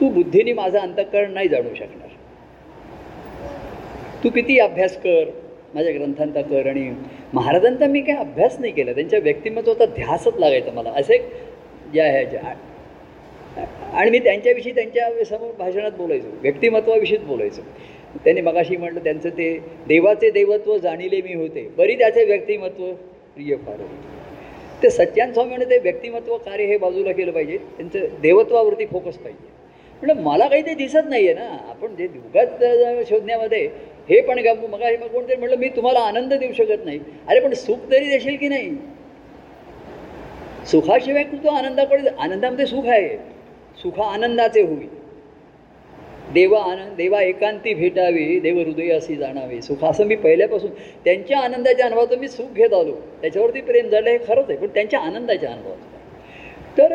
[0.00, 2.08] तू बुद्धीने माझं अंतःकरण नाही जाणू शकणार.
[4.24, 5.24] तू किती अभ्यास कर
[5.74, 6.90] माझ्या ग्रंथांचा कर आणि
[7.32, 10.90] महाराजांचा मी काही अभ्यास नाही केला त्यांच्या व्यक्तिमत्वाचा ध्यासच लागायचा मला.
[10.90, 11.18] असे
[11.92, 12.54] ज्या ह्याच्या
[13.92, 17.62] आणि मी त्यांच्याविषयी त्यांच्यासमोर भाषणात बोलायचो व्यक्तिमत्वाविषयीच बोलायचो.
[18.14, 21.68] त्यांनी मगाशी म्हटलं त्यांचं ते देवाचे देवत्व जाणिले मी होते.
[21.76, 22.92] बरी त्याचे व्यक्तिमत्व
[23.34, 23.82] प्रिय फार
[24.82, 27.56] ते सत्यान स्वामीने ते व्यक्तिमत्व कार्य हे बाजूला केलं पाहिजे?
[27.76, 29.52] त्यांचं देवत्वावरती फोकस पाहिजे.
[30.02, 31.56] म्हणजे मला काही ते दिसत नाही आहे ना.
[31.70, 32.64] आपण जे युगात
[33.08, 33.68] शोधण्यामध्ये
[34.08, 36.98] हे पण का मग मग कोणतरी म्हटलं मी तुम्हाला आनंद देऊ शकत नाही.
[37.28, 38.70] अरे पण सुख तरी देशील की नाही?
[40.70, 43.16] सुखाशिवाय तू आनंदाकडे आनंदामध्ये सुख आहे.
[43.82, 44.86] सुख आनंदाचे होई
[46.32, 49.60] देवा आनंद देवा एकांती भेटावी देव हृदय अशी जाणावे.
[49.62, 50.70] सुख असं मी पहिल्यापासून
[51.04, 52.92] त्यांच्या आनंदाच्या अनुभवातून मी सुख घेत आलो.
[53.22, 55.92] त्याच्यावरती प्रेम झालं हे खरंच आहे पण त्यांच्या आनंदाच्या अनुभवातून.
[56.78, 56.94] तर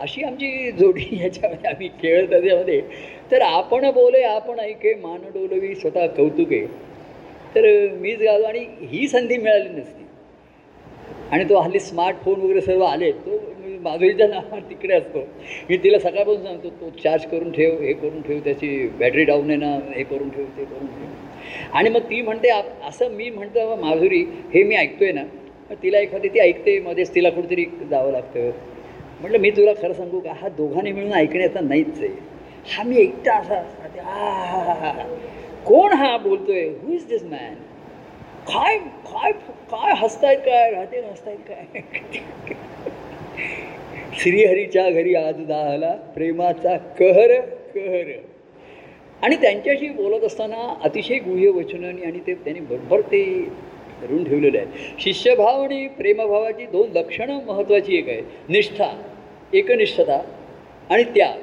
[0.00, 2.80] अशी आमची जोडी ह्याच्यामध्ये आम्ही खेळ त्याच्यामध्ये
[3.30, 6.66] तर आपण बोले आपण ऐके मान डोलवी स्वतः कौतुके.
[7.54, 10.04] तर मीच गालो आणि ही संधी मिळाली नसती.
[11.30, 13.30] आणि तो हल्ली स्मार्टफोन वगैरे सर्व आले तो
[13.86, 15.20] माधुरीचा नावा तिकडे असतो.
[15.68, 18.68] मी तिला सकाळपासून सांगतो तो चार्ज करून ठेव हे करून ठेव त्याची
[18.98, 21.08] बॅटरी डाऊन आहे ना हे करून ठेव ते करून ठेव.
[21.72, 25.22] आणि मग ती म्हणते आप असं मी म्हणतो माधुरी हे मी ऐकतोय ना
[25.70, 28.50] मग तिला एखादी ती ऐकते मध्येच तिला कुठेतरी जावं लागतं.
[29.20, 32.08] म्हटलं मी तुला खरं सांगू का हा दोघांनी मिळून ऐकण्याचा नाहीच आहे.
[32.66, 33.62] हा मी एकटा असा
[34.02, 34.92] हा
[35.66, 36.64] कोण हा बोलतोय?
[36.82, 37.54] हु इज दिस मॅन
[38.46, 39.32] काय काय
[39.70, 40.70] काय हसतायत काय?
[40.70, 41.80] राहते हसतायत काय?
[44.18, 47.34] श्रीहरीच्या घरी आज दाहला प्रेमाचा कहर
[47.74, 48.10] कहर.
[49.22, 53.22] आणि त्यांच्याशी बोलत असताना अतिशय गुह्य वचनाने आणि ते त्यांनी बरोबर ते
[54.00, 58.90] धरून ठेवलेलं आहे शिष्यभाव आणि प्रेमभावाची दोन लक्षणं महत्त्वाची एक आहे निष्ठा
[59.54, 60.20] एकनिष्ठता
[60.90, 61.38] आणि त्याग.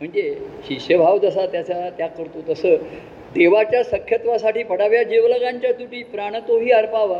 [0.00, 0.34] म्हणजे
[0.68, 2.76] शिष्यभाव जसा त्याचा त्याग करतो तसं
[3.34, 7.18] देवाच्या सख्यत्वासाठी पडाव्या जीवलगांच्या तुटी प्राण तोही अर्पावा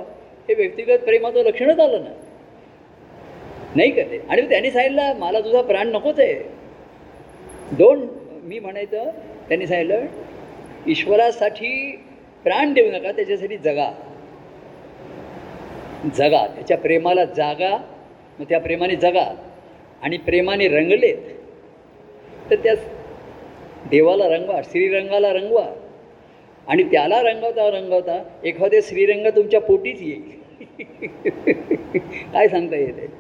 [0.49, 2.11] हे व्यक्तिगत प्रेमाचं लक्षणच आलं ना.
[3.77, 6.35] नाही का ते आणि त्यांनी सांगितलं मला तुझा प्राण नकोच आहे.
[7.79, 8.09] डोंट
[8.43, 9.11] मी म्हणायचं
[9.49, 10.07] त्यांनी सांगितलं
[10.87, 11.97] ईश्वरासाठी
[12.45, 13.91] प्राण देऊ नका त्याच्यासाठी जगा.
[16.17, 16.47] जगा.
[16.47, 17.77] त्याच्या प्रेमाला जागा
[18.39, 19.25] मग त्या प्रेमाने जगा.
[20.03, 21.17] आणि प्रेमाने रंगलेत
[22.51, 22.75] तर त्या
[23.91, 25.67] देवाला रंगवा श्रीरंगाला रंगवा.
[26.69, 30.39] आणि त्याला रंगवता रंगवता एखादे श्रीरंग तुमच्या पोटीच येईल.
[32.33, 33.20] काय सांगता येते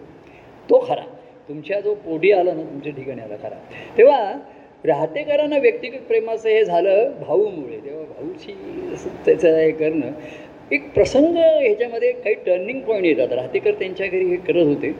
[0.70, 1.04] तो खरा.
[1.48, 3.56] तुमच्या जो पोटी आला ना तुमच्या ठिकाणी आला खरा.
[3.98, 4.32] तेव्हा
[4.84, 7.78] राहतेकरांना व्यक्तिगत प्रेमाचं हे झालं भाऊमुळे.
[7.84, 8.52] तेव्हा भाऊची
[9.24, 10.12] त्याचं हे करणं
[10.72, 13.32] एक प्रसंग ह्याच्यामध्ये काही टर्निंग पॉईंट येतात.
[13.32, 14.92] राहतेकर त्यांच्या घरी हे करत होते.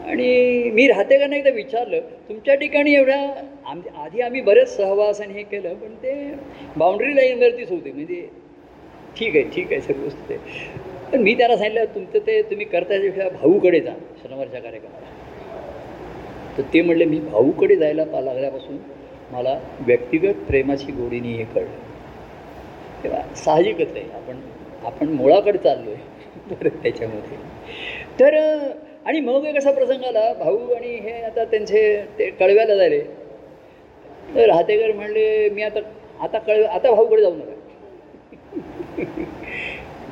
[0.00, 3.18] आणि मी राहतेकरांना एकदा विचारलं तुमच्या ठिकाणी एवढ्या
[3.70, 6.14] आम आधी आम्ही बरेच सहवास आणि हे केलं पण ते
[6.76, 7.90] बाउंड्री लाईनवरतीच होते.
[7.92, 8.26] म्हणजे
[9.18, 10.36] ठीक आहे ठीक आहे सर्व ते
[11.12, 13.92] पण मी त्याला सांगितलं तुमचं ते तुम्ही करतायच्या भाऊकडे जा
[14.22, 15.06] शनिवारच्या कार्यक्रमाला.
[16.58, 18.76] तर ते म्हणले मी भाऊकडे जायला पा लागल्यापासून
[19.30, 21.88] मला व्यक्तिगत प्रेमाची गोडीने हे कळलं.
[23.02, 24.40] तेव्हा साहजिकच आहे आपण
[24.86, 27.36] आपण मुळाकडे चाललो आहे परत त्याच्यामध्ये.
[28.20, 28.36] तर
[29.06, 31.82] आणि मग एक असा प्रसंग आला भाऊ आणि हे आता त्यांचे
[32.18, 33.00] ते कळव्याला झाले.
[34.34, 35.80] तर राहतेकर म्हणले मी आता
[36.20, 37.54] आता कळव्या आता भाऊकडे जाऊ नका.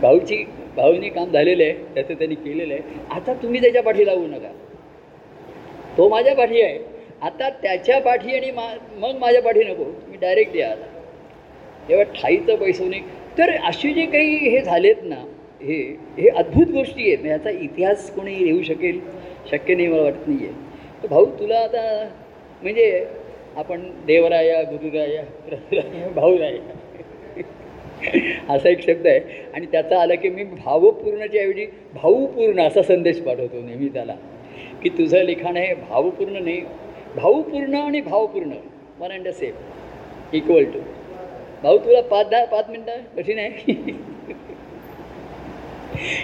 [0.02, 0.44] भाऊची
[0.78, 2.98] भाऊंनी काम झालेलं आहे त्याचं त्यांनी केलेलं आहे.
[3.10, 4.48] आता तुम्ही त्याच्या पाठी लागू नका.
[5.98, 6.78] तो माझ्या पाठी आहे.
[7.22, 8.66] आता त्याच्या पाठी आणि मा
[8.98, 9.84] मग माझ्या पाठी नको.
[9.84, 10.86] तुम्ही डायरेक्ट द्या आता.
[11.88, 13.00] तेव्हा ठाईचं पैसवणे
[13.38, 15.24] तर अशी जे काही हे झालेत ना
[15.62, 15.76] हे
[16.18, 17.18] हे अद्भुत गोष्टी आहेत.
[17.18, 19.00] म्हणजे याचा इतिहास कोणी येऊ शकेल?
[19.50, 21.82] शक्य नाही मला वाटत नाही आहे तर भाऊ तुला आता
[22.62, 23.06] म्हणजे
[23.56, 25.22] आपण देवराया गुरुराया
[26.14, 26.76] भाऊराया
[28.50, 29.20] असा एक शब्द आहे.
[29.54, 34.14] आणि त्याचा आला की मी भावपूर्णच्या ऐवजी भाऊपूर्ण असा संदेश पाठवतो नेहमी त्याला
[34.82, 36.60] की तुझं लिखाण हे भावपूर्ण नाही
[37.16, 38.52] भावपूर्ण आणि भावपूर्ण
[39.00, 39.52] one and same
[40.32, 40.78] equal to
[41.62, 43.72] भाऊ तुला पाच दहा पाच मिनटं कठीण आहे?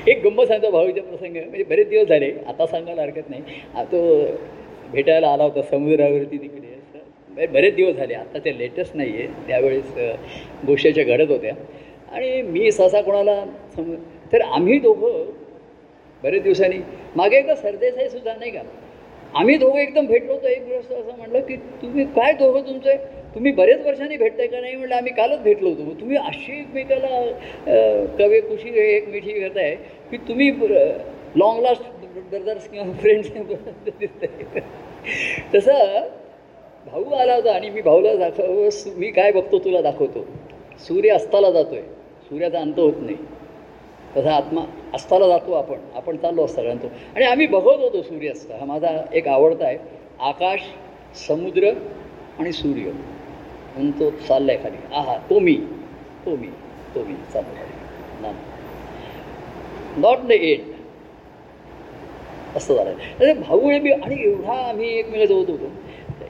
[0.09, 3.43] एक गंमत सांगतो भाऊच्या प्रसंग म्हणजे बरेच दिवस झाले आता सांगायला हरकत नाही.
[3.85, 4.27] तो
[4.93, 6.74] भेटायला आला होता समुद्रावरती तिकडे.
[7.37, 8.15] बरेच दिवस झाले.
[8.15, 9.95] आता ते लेटेस्ट नाही आहे त्यावेळेस
[10.67, 11.55] गोष्टीच्या घडत होत्या.
[12.13, 13.45] आणि मी सहसा कोणाला
[13.77, 13.95] सम
[14.33, 15.25] तर आम्ही दोघं
[16.23, 16.79] बरेच दिवसांनी
[17.17, 18.61] मागे एकदा सरदेसाई सुद्धा नाही का?
[19.35, 22.97] आम्ही दोघं एकदम भेटलो होतो एक दिवस असं म्हटलं की तुम्ही काय दोघं तुमचं?
[23.35, 24.75] तुम्ही बरेच वर्षांनी भेटताय का नाही?
[24.77, 25.95] म्हटलं आम्ही कालच भेटलो होतो.
[26.01, 27.21] तुम्ही अशी एकमेकाला
[28.19, 29.75] कवे कुशी एक मिठी करताय
[30.11, 30.51] की तुम्ही
[31.37, 31.83] लाँग लास्ट
[32.31, 33.31] ब्रदर्स किंवा फ्रेंड्स
[33.99, 34.25] दिसत
[35.55, 36.07] तसं
[36.87, 40.25] भाऊ आला होता आणि मी भाऊला दाखव मी काय बघतो तुला दाखवतो.
[40.87, 41.83] सूर्य अस्ताला जातो आहे
[42.29, 43.17] सूर्याचा अंत होत नाही.
[44.17, 44.63] तसा आत्मा
[44.95, 45.79] अस्ताला जातो आपण.
[45.95, 48.51] आपण चाललो असता तो आणि आम्ही बघत होतो सूर्यास्त.
[48.53, 49.79] हा माझा एक आवडता आहे.
[50.21, 50.61] आकाश
[51.29, 51.71] समुद्र
[52.39, 52.91] आणि सूर्य.
[53.75, 54.77] म्हणून तो चाललाय खाली.
[54.93, 55.55] आहा तो मी.
[56.27, 56.49] तो मी.
[56.95, 57.15] तो मी.
[57.33, 58.33] चाललो खाली.
[60.01, 60.73] नॉट द एंड
[62.57, 63.91] असं झालं भाऊ आणि मी.
[63.91, 65.71] आणि एवढा आम्ही एकमेकाजवळ होतो.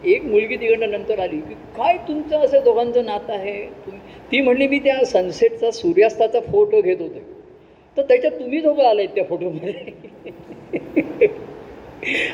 [0.05, 3.67] एक मुलगी तिकडनं नंतर आली की काय तुमचं असं दोघांचं नातं आहे?
[4.33, 7.23] ती म्हणली मी त्या सनसेटचा सूर्यास्ताचा फोटो घेत होते.
[7.97, 9.73] तर त्याच्यात तुम्ही दोघं आलेत त्या फोटोमध्ये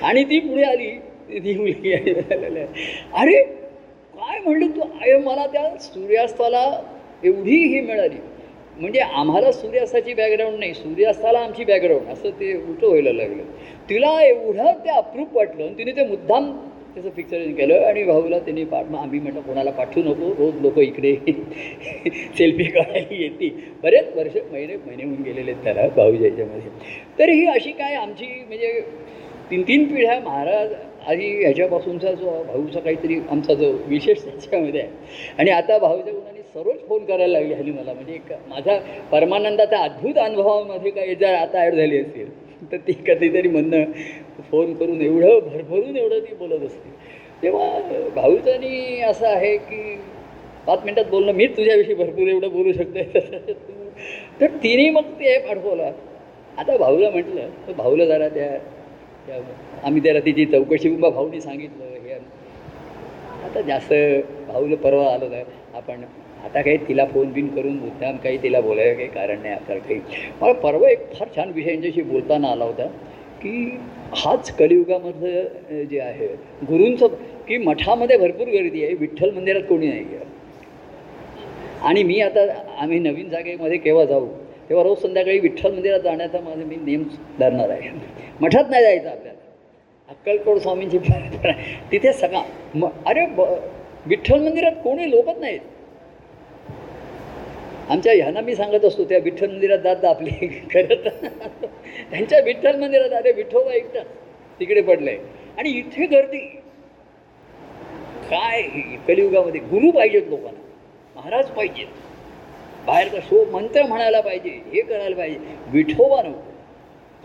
[0.02, 0.90] आणि ती पुढे आली.
[1.30, 2.12] ती मुलगी आहे.
[3.14, 3.42] अरे
[4.14, 4.80] काय म्हणलं तू?
[4.80, 6.80] अरे मला त्या सूर्यास्ताला
[7.24, 8.18] एवढी ही मिळाली.
[8.78, 13.42] म्हणजे आम्हाला सूर्यास्ताची बॅकग्राऊंड नाही सूर्यास्ताला आमची बॅकग्राऊंड असं ते उलटं व्हायला लागलं.
[13.90, 16.50] तिला एवढं ते अप्रूप वाटलं आणि तिने ते मुद्दाम
[16.94, 20.30] त्याचं पिक्चरिंग केलं आणि भाऊला त्यांनी पाठ मग आम्ही म्हटलं कोणाला पाठवू नको?
[20.38, 21.14] रोज लोक इकडे
[22.38, 23.48] सेल्फी काढायला येते.
[23.82, 26.70] बरेच वर्ष महिने महिने होऊन गेलेले आहेत त्याला भाऊच्या याच्यामध्ये.
[27.18, 28.80] तर ही अशी काय आमची म्हणजे
[29.50, 30.72] तीन तीन पिढ्या महाराज
[31.06, 34.90] आधी ह्याच्यापासूनचा जो भाऊचा काहीतरी आमचा जो विशेष त्याच्यामध्ये आहे.
[35.38, 37.92] आणि आता भाऊच्या गुणाने सर्वच फोन करायला लागले हल्ली मला.
[37.92, 38.78] म्हणजे एक माझा
[39.12, 42.28] परमानंदाचा अद्भुत अनुभवामध्ये काही जर आता ॲड झाली असेल
[42.62, 43.84] तर ती कधीतरी म्हणणं
[44.50, 46.90] फोन करून एवढं भरभरून एवढं ती बोलत असते.
[47.42, 49.96] तेव्हा भाऊचानी असं आहे की
[50.66, 53.02] पाच मिनटात बोलणं मीच तुझ्याविषयी भरपूर एवढं बोलू शकते
[54.40, 55.90] तर तिने मग ते पाठवला
[56.58, 58.48] आता भाऊला म्हटलं तर भाऊला जरा त्या
[59.26, 59.40] त्या
[59.84, 62.12] आम्ही त्याला तिची चौकशी बा भाऊनी सांगितलं हे
[63.44, 63.92] आता जास्त
[64.48, 65.44] भाऊला परवा आलं नाही.
[65.74, 66.02] आपण
[66.44, 70.00] आता काही तिला फोन बिन करून मुद्दाम काही तिला बोलायला काही कारण नाही आता काही.
[70.40, 72.86] मला परवा एक फार छान विषय यांच्याशी बोलताना आला होता
[73.42, 73.78] की
[74.16, 76.26] हाच कलियुगामधलं जे आहे
[76.68, 77.06] गुरूंचं
[77.48, 80.24] की मठामध्ये भरपूर गर्दी आहे विठ्ठल मंदिरात कोणी नाही गेलं.
[81.82, 82.40] आणि मी आता
[82.78, 84.26] आम्ही नवीन जागेमध्ये केव्हा जाऊ
[84.68, 87.02] तेव्हा रोज संध्याकाळी विठ्ठल मंदिरात जाण्याचा माझा मी नेम
[87.38, 87.90] धरणार आहे.
[88.40, 89.38] मठात नाही जायचं आपल्याला.
[90.08, 90.98] अक्कलकोट स्वामींची
[91.92, 92.42] तिथे सगळा
[92.74, 93.44] म अरे ब
[94.06, 95.60] विठ्ठल मंदिरात कोणी लोकच नाहीत.
[97.90, 100.30] आमच्या ह्यांना मी सांगत असतो त्या विठ्ठल मंदिरात जात आपली
[100.74, 101.08] खरं तर
[102.10, 104.00] त्यांच्या विठ्ठल मंदिरात अरे विठोबा एकटा
[104.60, 105.16] तिकडे पडलंय.
[105.58, 106.38] आणि इथे गर्दी.
[108.30, 108.62] काय
[109.08, 109.60] कलियुगामध्ये?
[109.60, 110.60] गुरु पाहिजेत लोकांना.
[111.16, 111.86] महाराज पाहिजेत.
[112.86, 115.38] बाहेरचा शो मंत्र म्हणायला पाहिजे हे करायला पाहिजे.
[115.68, 116.40] विठोबा नको.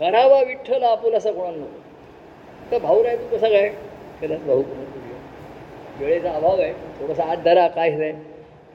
[0.00, 1.80] करावा विठ्ठल आपुलासा कोणाला नको.
[2.70, 3.68] तर भाऊ राय तू कसा काय?
[4.22, 4.62] कदाच भाऊ
[6.00, 6.72] वेळेचा अभाव आहे.
[6.72, 8.12] थोडासा आज धरा काय आहे?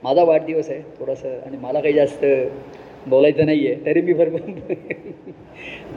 [0.03, 2.25] माझा वाढदिवस आहे थोडंसं आणि मला काही जास्त
[3.09, 4.73] बोलायचं नाही आहे तरी मी भरपूर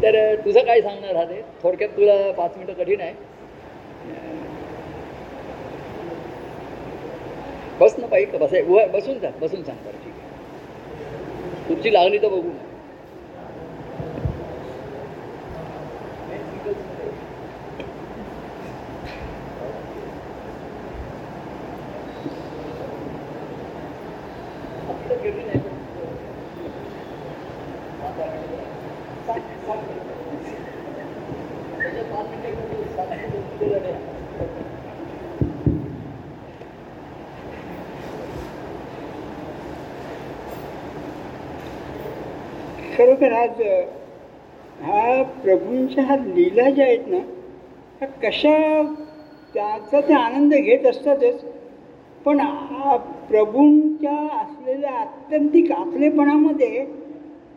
[0.02, 3.12] तर तुझं काय सांगणार राहते थोडक्यात तुला पाच मिनटं कठीण आहे.
[7.80, 8.62] बस ना पाहिजे का बसाय
[8.92, 11.68] बसून सांग बसून सांग बरं ठीक आहे.
[11.68, 12.50] तुमची लागली तर बघू
[42.96, 43.60] खरोखर आज
[44.82, 47.16] हा प्रभूंच्या हा लीला ज्या आहेत ना
[48.00, 48.56] ह्या कशा
[49.54, 51.44] त्याचा ते आनंद घेत असतातच.
[52.26, 52.96] पण हा
[53.28, 56.84] प्रभूंच्या असलेल्या आत्यंतिक आपलेपणामध्ये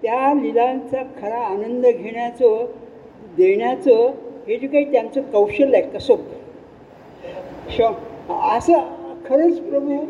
[0.04, 2.66] त्या लीलांचा खरा आनंद घेण्याचं
[3.38, 4.12] देण्याचं
[4.48, 6.16] हे जे काही त्यांचं कौशल्य आहे कसं
[7.70, 7.82] श
[8.56, 8.84] असं
[9.26, 10.02] खरंच प्रभू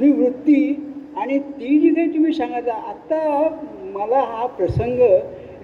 [0.00, 0.74] ही वृत्ती
[1.16, 3.48] आणि ती जी काही तुम्ही सांगायचा आत्ता
[3.94, 5.00] मला हा प्रसंग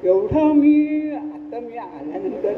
[0.05, 0.75] एवढा मी
[1.13, 2.55] आता मी आल्यानंतर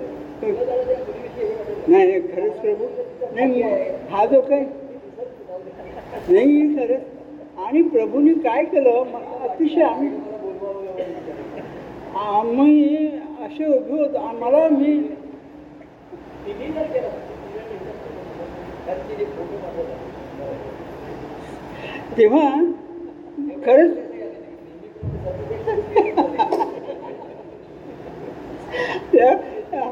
[1.89, 2.87] नाही खरंच प्रभू.
[3.35, 3.63] नाही
[4.11, 4.61] हा जो काय
[6.29, 7.01] नाही खरंच.
[7.59, 9.05] आणि प्रभूने काय केलं?
[9.43, 10.09] अतिशय आम्ही
[12.19, 13.07] आम्ही
[13.45, 14.19] असे उभे होतो.
[14.19, 14.97] आम्हाला मी
[22.17, 22.49] तेव्हा
[23.67, 24.12] खरंच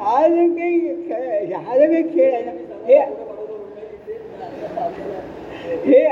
[0.02, 2.52] हा जो काही खेळ हा जो काही खेळ आहे ना
[2.86, 2.98] हे
[5.86, 6.06] हे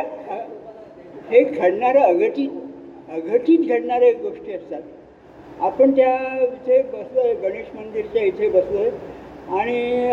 [1.31, 2.51] हे घडणारं अघटित
[3.11, 4.81] अघटित घडणाऱ्या गोष्टी असतात.
[5.61, 8.85] आपण त्या इथे बसलो गणेश मंदिरच्या इथे बसलो
[9.59, 10.11] आणि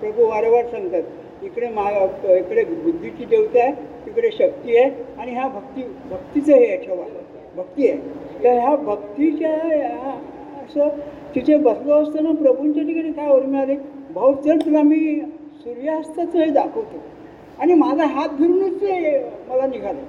[0.00, 1.88] प्रभू वारंवार सांगतात इकडे मा
[2.36, 3.72] इकडे बुद्धीची देवता आहे
[4.06, 7.04] तिकडे शक्ती आहे आणि ह्या भक्ती भक्तीचं हे ठेवा
[7.56, 7.98] भक्ती आहे.
[8.44, 9.52] तर ह्या भक्तीच्या
[10.64, 10.88] असं
[11.34, 13.74] तिथे बसलो असताना प्रभूंच्या ठिकाणी काय उर्मी आले?
[14.14, 14.98] भाऊ चल तुला मी
[15.64, 17.02] सूर्यास्ताचं हे दाखवतो.
[17.58, 18.82] आणि माझा हात धरूनच
[19.48, 20.00] मला निघालं.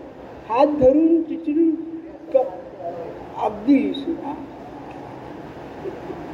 [0.49, 1.69] हात धरून तिथून
[3.43, 3.77] अगदी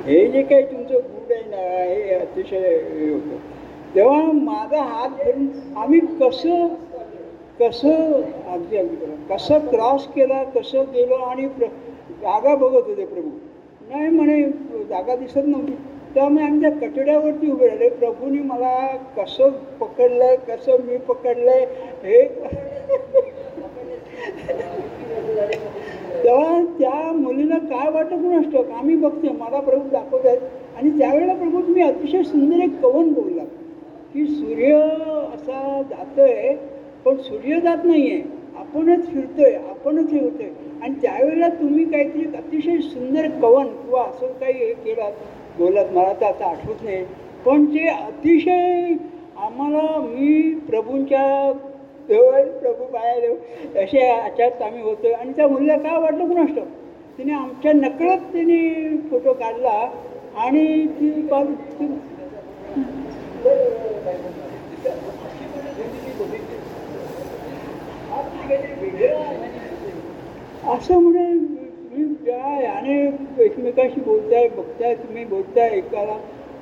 [0.06, 3.38] हे जे काही तुमचं गुड आहे ना हे अतिशय हे होतं
[3.96, 6.68] तेव्हा माझा हात धरून आम्ही कसं
[7.60, 9.36] कसं अगदी अगदी बरोबर.
[9.36, 11.66] कसं क्रॉस केला कसं गेलो आणि प्र
[12.22, 13.30] जागा बघत होते प्रभू.
[13.90, 14.42] नाही म्हणे
[14.90, 15.74] जागा दिसत नव्हती.
[16.14, 17.90] त्यामुळे आम्ही त्या कटड्यावरती उभे राहिले.
[17.90, 18.76] प्रभूंनी मला
[19.18, 21.66] कसं पकडलंय कसं मी पकडलंय
[22.04, 22.22] हे
[26.24, 28.72] तेव्हा त्या मुलीला काय वाटत नसतं.
[28.74, 30.40] आम्ही बघतोय मला प्रभू दाखवत आहेत
[30.78, 33.44] आणि त्यावेळेला प्रभू तुम्ही अतिशय सुंदर एक कवन बोलला.
[34.14, 34.74] की सूर्य
[35.36, 36.56] असा जातोय
[37.08, 38.22] पण सूर्य जात नाही आहे
[38.58, 40.48] आपणच फिरतोय आपणच हे होतोय.
[40.82, 45.12] आणि त्यावेळेला तुम्ही काहीतरी अतिशय सुंदर कवन किंवा असं काही हे केलात
[45.58, 47.04] बोलत मला तर आता आठवत नाही
[47.46, 48.94] पण ते अतिशय
[49.38, 51.52] आम्हाला मी प्रभूंच्या
[52.10, 56.66] देव प्रभू बाया देव असे याच्यात आम्ही होतो आणि त्या मुलीला काय वाटलं पण असतं
[57.18, 59.80] तिने आमच्या नकळत तिने फोटो काढला
[60.38, 61.44] आणि ती बा-
[70.70, 72.98] असं म्हणे मी ज्या याने
[73.44, 76.18] एकमेकाशी बोलताय बघताय तुम्ही बोलताय एकाला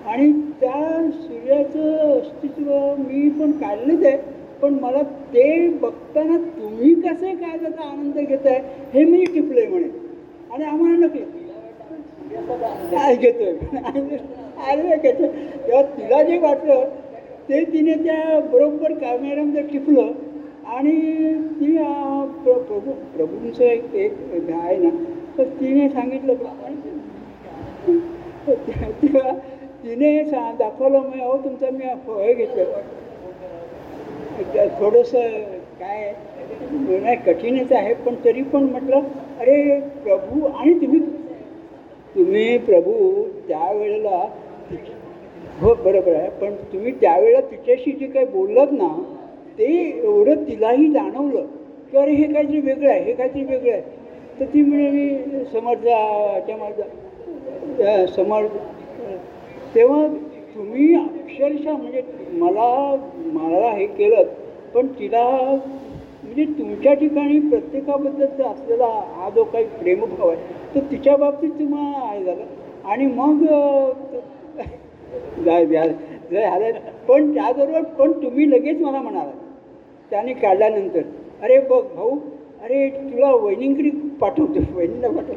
[0.05, 4.17] आणि त्या सूर्याचं अस्तित्व मी पण काढलंच आहे.
[4.61, 5.01] पण मला
[5.33, 8.61] ते बघताना तुम्ही कसे काय त्याचा आनंद घेताय
[8.93, 9.87] हे मी टिपलंय म्हणे.
[10.51, 11.25] आणि आम्हाला नकलं.
[12.91, 13.51] काय घेतोय?
[14.67, 15.27] अरे घेतोय.
[15.67, 16.85] तेव्हा तिला जे वाटलं
[17.49, 20.11] ते तिने त्या बरोबर कॅमेऱ्यामध्ये टिपलं.
[20.65, 20.91] आणि
[21.59, 21.71] ती
[22.43, 24.13] प्र- प्रभू प्रभूंचं एक एक
[24.51, 24.89] आहे ना
[25.37, 26.33] तर तिने सांगितलं
[28.47, 29.31] तेव्हा
[29.83, 31.83] तिने सा दाखवलं मी अहो तुमचं मी
[32.19, 32.63] हे घेतलं.
[34.79, 35.19] थोडंसं
[35.79, 36.11] काय
[36.71, 39.01] नाही कठीणच आहे पण तरी पण म्हटलं
[39.39, 40.99] अरे प्रभू आणि तुम्ही
[42.15, 42.93] तुम्ही प्रभू
[43.47, 44.25] त्यावेळेला
[45.61, 48.87] हो बरोबर आहे पण तुम्ही त्यावेळेला तिच्याशी जे काही बोललात ना
[49.57, 49.65] ते
[49.99, 51.45] एवढं तिलाही जाणवलं
[51.91, 53.81] की अरे हे काहीतरी वेगळं आहे हे काहीतरी वेगळं आहे.
[54.39, 58.57] तर ती म्हणाली समर्थाच्या माझा समर्थ
[59.75, 60.07] तेव्हा
[60.55, 62.95] तुम्ही अक्षरशः म्हणजे मला
[63.33, 64.23] मला हे केलं
[64.75, 65.23] पण तिला
[66.23, 72.23] म्हणजे तुमच्या ठिकाणी प्रत्येकाबद्दलचा असलेला हा जो काही प्रेमभाव आहे तो तिच्या बाबतीत तुम्हाला आहे
[72.23, 72.43] झालं.
[72.85, 73.43] आणि मग
[75.45, 76.71] जाय झालं
[77.07, 79.31] पण त्याबरोबर पण तुम्ही लगेच मला म्हणाला
[80.11, 81.01] त्याने काढल्यानंतर
[81.41, 82.17] अरे बघ भाऊ
[82.63, 83.89] अरे तुला वहिनींकडे
[84.21, 85.33] पाठवतो वहिनीला पाठव.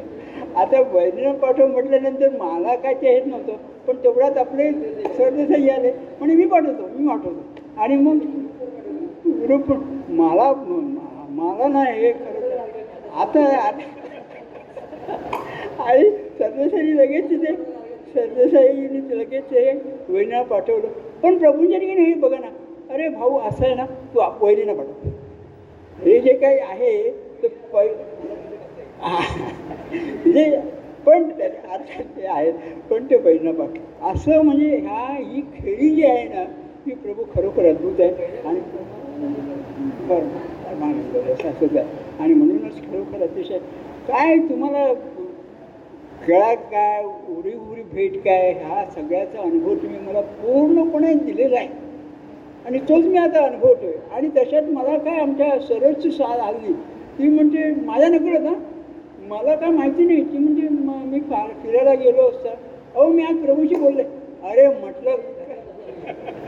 [0.55, 3.55] आता वहिनीला पाठव म्हटल्यानंतर मला काय ते हेच नव्हतं
[3.87, 4.71] पण तेवढ्यात आपले
[5.17, 7.41] सरदेसाई आले म्हणे मी पाठवतो मी पाठवतो.
[7.77, 8.17] आणि मग
[9.45, 9.71] ग्रुप
[10.11, 10.51] मला
[11.29, 12.57] मला नाही हे खरं
[13.15, 13.43] आता
[15.83, 17.53] आणि सरदेसाईने लगेच तिथे
[18.13, 19.71] सरदेसाईने लगेच हे
[20.09, 20.87] वहिनीला पाठवलं.
[21.23, 22.49] पण प्रभूंच्या ठिकाणी हे बघा ना
[22.89, 24.73] अरे भाऊ असं आहे ना तू आप- वहिनीला
[25.99, 27.09] हे जे काही आहे
[27.43, 27.87] ते पै
[29.03, 30.45] म्हणजे
[31.05, 32.53] पण ते- अर्थात ते आहेत
[32.89, 33.77] पण ते बहिणा पाठ
[34.11, 36.41] असं म्हणजे ह्या ही खेळी जी आहे ना
[36.85, 38.37] ही प्रभू खरोखर अद्भुत आहे.
[38.45, 38.59] आणि
[40.07, 41.85] बरं असंच आहे
[42.19, 43.57] आणि म्हणूनच खरोखर अतिशय
[44.07, 44.91] काय तुम्हाला
[46.25, 51.67] खेळात काय उरी उरी भेट काय हा सगळ्याचा अनुभव तुम्ही मला पूर्णपणे दिलेला आहे.
[52.65, 56.73] आणि तोच मी आता अनुभवतो आहे आणि तशात मला काय आमच्या सरसची साथ आली
[57.19, 58.53] ती म्हणजे माझ्या नकळत ना
[59.27, 60.67] मला काय माहिती नाही ती म्हणजे
[61.09, 62.49] मी का फिरायला गेलो असता.
[62.95, 64.03] अहो मी आज प्रभूशी बोलले
[64.43, 65.15] अरे म्हटलं.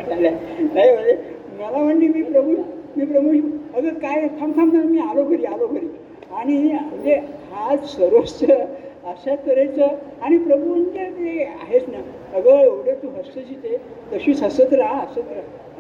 [0.08, 1.18] नाही म्हणजे
[1.60, 2.56] मला म्हणली मी प्रभू
[2.98, 3.30] मी प्रभू
[3.74, 5.88] अगं काय थांब थांब थांब, मी आलो घरी आलो घरी.
[6.32, 7.16] आणि म्हणजे
[7.52, 9.88] हा सर्वच अशा तऱ्हेचं
[10.22, 12.02] आणि प्रभूंचे म्हणजे ते आहेच ना.
[12.38, 13.78] अगं एवढं तू हसतशी ते
[14.14, 15.61] तशीच हसत राहा हसत राहा.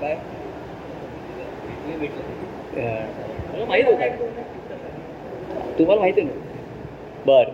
[0.00, 0.16] काय
[3.54, 4.16] मला माहीत होतं.
[5.78, 6.30] तुम्हाला माहिती ना?
[7.26, 7.50] बरं.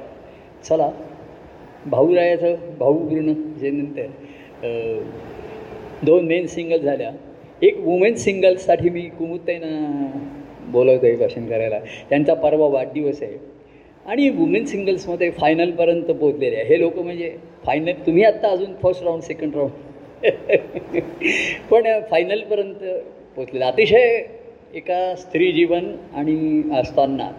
[0.64, 0.91] चला.
[1.87, 4.07] भाऊरायाचं भाऊ जे नंतर
[6.03, 7.11] दोन मेन सिंगल झाल्या.
[7.62, 10.07] एक वुमेन सिंगल्ससाठी मी कुमुताईंना
[10.70, 11.78] बोलवतो आहे भाषण करायला.
[12.11, 13.39] त्यांचा परवा वाढदिवस आहे.
[14.07, 16.64] आणि वुमेन सिंगल्समध्ये फायनलपर्यंत पोचलेले आहे.
[16.64, 21.00] हे लोक म्हणजे फायनल तुम्ही आत्ता अजून फर्स्ट राऊंड सेकंड राऊंड
[21.70, 22.84] पण फायनलपर्यंत
[23.36, 24.22] पोचलेलं अतिशय
[24.74, 27.30] एका स्त्री जीवन आणि असताना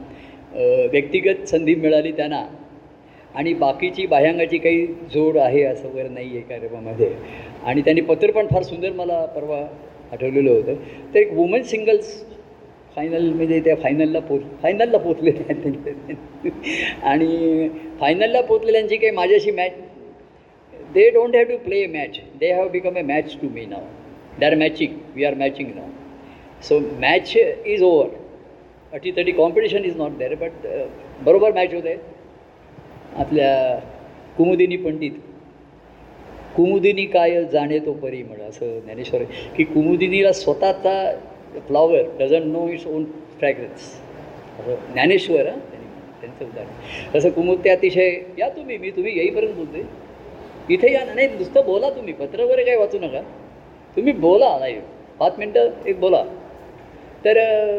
[0.92, 2.46] व्यक्तिगत संधी मिळाली त्यांना.
[3.36, 7.10] आणि बाकीची बाह्यांगाची काही जोड आहे असं वगैरे नाही आहे कार्यक्रमामध्ये.
[7.66, 9.58] आणि त्यांनी पत्र पण फार सुंदर मला परवा
[10.12, 10.76] आठवलेलं होतं.
[11.14, 12.14] तर एक वुमन सिंगल्स
[12.98, 15.32] फायनल म्हणजे त्या फायनलला पोच फायनलला पोचले
[17.04, 17.70] आणि
[18.00, 19.72] फायनलला पोचलेल्यांची काही माझ्याशी match
[20.96, 22.20] they don't have to play a match.
[22.42, 23.84] They have become a match to me now.
[24.40, 24.94] They are matching.
[25.16, 25.90] We are matching now.
[26.62, 27.36] So match
[27.76, 28.10] is over.
[28.94, 30.66] अटी तटी competition is not there but
[31.24, 31.90] बरोबर match होते.
[31.90, 33.80] आहे आपल्या
[34.38, 35.12] कुमुदिनी पंडित.
[36.56, 39.24] कुमुदिनी काय जाणे तो परी म्हण असं ज्ञानेश्वर
[39.58, 40.96] की कुमुदिनीला स्वतःचा
[41.68, 43.04] flower doesn't know its own
[43.40, 43.94] fragrance
[44.60, 45.88] असं ज्ञानेश्वर हां त्यांनी
[46.22, 46.70] त्यांचं उदाहरण.
[47.16, 49.82] तसं कुमुद ते अतिशय या तुम्ही मी तुम्ही येईपर्यंत बोलते
[50.70, 52.14] इथे या ना नाही नुसतं बोला तुम्ही.
[52.14, 53.22] पत्र वगैरे काही वाचू नका.
[53.98, 54.80] तुम्ही बोला नाही
[55.20, 56.24] पाच मिनटं एक बोला.
[57.26, 57.38] तर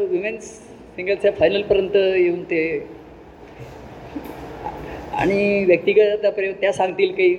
[0.09, 0.43] विमेन्स
[0.95, 2.61] सिंगल्सच्या फायनलपर्यंत येऊन ते
[5.13, 6.25] आणि व्यक्तिगत
[6.61, 7.35] त्या सांगतील काही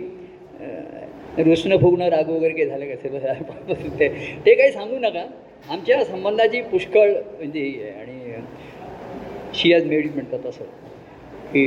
[1.44, 3.64] रुष्ण फुगणं राग वगैरे काही झालं का?
[3.98, 4.08] ते
[4.46, 5.24] ते काही सांगू नका.
[5.70, 8.42] आमच्या संबंधाची पुष्कळ म्हणजे आणि
[9.54, 10.64] शी आज मेड म्हणतात असं.
[11.52, 11.64] की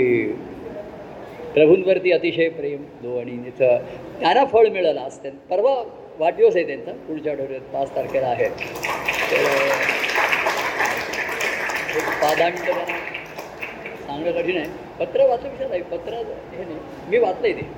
[1.54, 3.78] प्रभूंवरती अतिशय प्रेम दो आणि तिथं
[4.20, 5.74] त्यांना फळ मिळालं आज त्यां परवा
[6.20, 8.48] वाढदिवस आहे त्यांचा पुढच्या आठवड्यात पाच तारखेला आहे.
[9.32, 9.42] तर
[11.98, 12.06] एक
[14.06, 14.68] सांगणं कठीण आहे.
[15.00, 16.78] पत्र वाचलं विषय नाही पत्र हे नाही.
[17.10, 17.70] मी वाचलं आहे ते.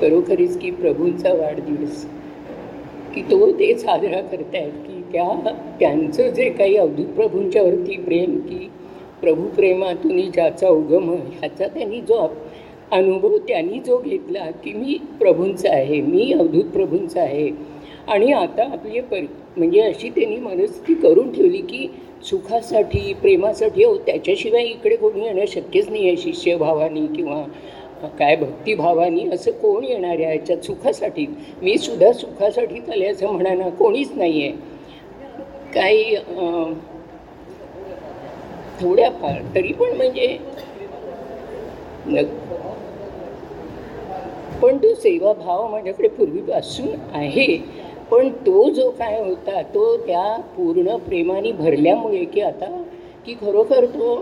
[0.00, 2.04] खरोखरीच की प्रभूंचा वाढदिवस.
[3.14, 8.68] की तो ते साजरा करतायत की त्या त्यांचं जे काही अवधूत प्रभूंच्यावरती प्रेम की
[9.20, 12.26] प्रभू प्रेमातून ज्याचा उगम आहे, ह्याचा त्यांनी जो
[12.92, 17.50] अनुभव त्यांनी जो घेतला की मी प्रभूंचा आहे मी अवधूत प्रभूंचा आहे.
[18.08, 19.20] आणि आता आपली पर
[19.56, 21.86] म्हणजे अशी त्यांनी मनस्थिती करून ठेवली की
[22.24, 27.44] सुखासाठी प्रेमासाठी हो त्याच्याशिवाय इकडे कोणी येणं शक्यच नाही आहे शिष्यभावानी किंवा
[28.08, 30.22] काय भक्तिभावानी असं कोण येणार आहे?
[30.24, 31.26] याच्यात सुखासाठी.
[31.62, 34.68] मी सुद्धा सुखासाठीच आले असं म्हणाना कोणीच नाही आहे
[35.74, 36.16] काही
[38.80, 40.26] थोड्याफार तरी पण म्हणजे
[44.62, 47.56] पण तो सेवाभाव माझ्याकडे पूर्वीपासून आहे.
[48.10, 52.66] पण तो जो काय होता तो त्या पूर्ण प्रेमाने भरल्यामुळे की आता
[53.26, 54.14] की खरोखर तो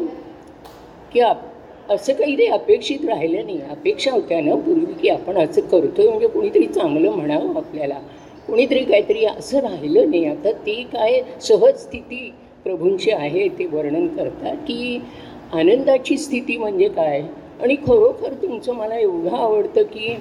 [1.13, 1.43] की आप
[1.89, 3.61] असं काही ते अपेक्षित राहिलं नाही.
[3.71, 7.99] अपेक्षा होत्या ना पूर्वी की आपण असं करतोय म्हणजे कोणीतरी चांगलं म्हणावं आपल्याला.
[8.49, 10.25] कोणीतरी काहीतरी असं राहिलं नाही.
[10.25, 12.31] आता ती काय सहज स्थिती
[12.65, 15.01] प्रभूंची आहे ते वर्णन करतात की
[15.53, 17.23] आनंदाची स्थिती म्हणजे काय?
[17.63, 20.15] आणि खरोखर तुमचं मला एवढं आवडतं की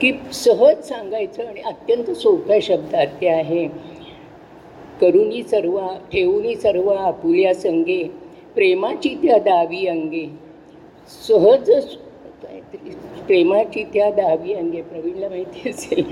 [0.00, 3.66] की सहज सांगायचं आणि अत्यंत सोप्या शब्दात ते आहे.
[5.00, 5.78] करुणी सर्व
[6.12, 8.02] ठेवूनी सर्व आपुल्या संगे
[8.56, 10.26] प्रेमाची त्या दावी अंगे.
[11.28, 11.70] सहज
[13.26, 14.80] प्रेमाची त्या दावी अंगे.
[14.82, 16.02] प्रवीणला माहिती असेल.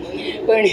[0.46, 0.66] पण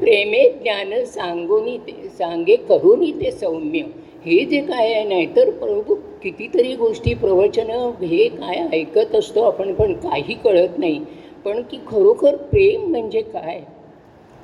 [0.00, 3.82] प्रेमे ज्ञान सांगोनी ते सांगे करूनी ते सौम्य.
[4.24, 9.92] हे जे काय आहे नाहीतर प्रभू कितीतरी गोष्टी प्रवचनं हे काय ऐकत असतो आपण पण
[9.92, 11.00] काही कळत नाही.
[11.44, 13.60] पण की खरोखर प्रेम म्हणजे काय?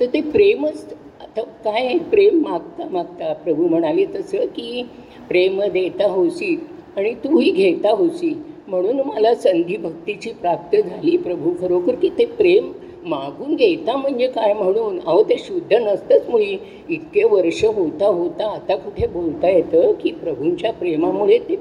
[0.01, 1.99] तर ते प्रेमच आता काय आहे?
[2.11, 3.33] प्रेम मागता मागता.
[3.35, 4.83] प्रभू म्हणाले तसं की
[5.29, 6.55] प्रेम देता होसी
[6.97, 8.35] आणि तूही घेता होसी
[8.69, 11.17] म्हणून मला संधी भक्तीची प्राप्त झाली.
[11.17, 12.71] प्रभू खरोखर की ते प्रेम
[13.05, 14.99] मागून घेता म्हणजे काय म्हणून?
[14.99, 16.57] अहो ते शुद्ध नसतंच मुळी.
[16.89, 21.57] इतके वर्ष होता होता आता कुठे बोलता येतं की प्रभूंच्या प्रेमामुळे ते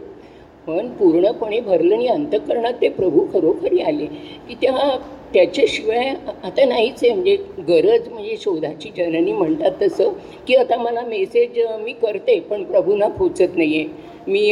[0.67, 4.05] पण पूर्णपणे भरलं आणि अंतकरणात ते प्रभू खरोखरी आले.
[4.47, 4.97] की त्या
[5.33, 6.09] त्याच्याशिवाय
[6.43, 7.11] आता नाहीच आहे.
[7.13, 7.35] म्हणजे
[7.67, 10.11] गरज म्हणजे शोधाची जननी म्हणतात तसं
[10.47, 14.51] की आता मला मेसेज मी करते पण प्रभूंना पोचत नाही आहे मी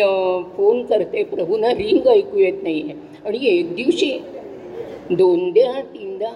[0.57, 2.93] फोन करते प्रभूंना रिंग ऐकू येत नाही आहे
[3.25, 4.11] आणि एक दिवशी
[5.11, 6.31] दोनदा तीनदा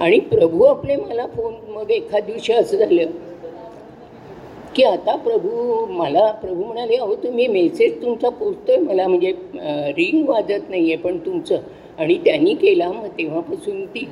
[0.00, 3.10] आणि प्रभू आपले मला फोन मग एखाद दिवशी असं झालं
[4.76, 9.32] की आता प्रभू मला प्रभू म्हणाले अहो तुम्ही मेसेज तुमचा पोचतोय मला म्हणजे
[9.92, 11.60] रिंग वाजत नाही आहे पण तुमचं.
[11.98, 14.04] आणि त्यांनी केला मग तेव्हापासून ती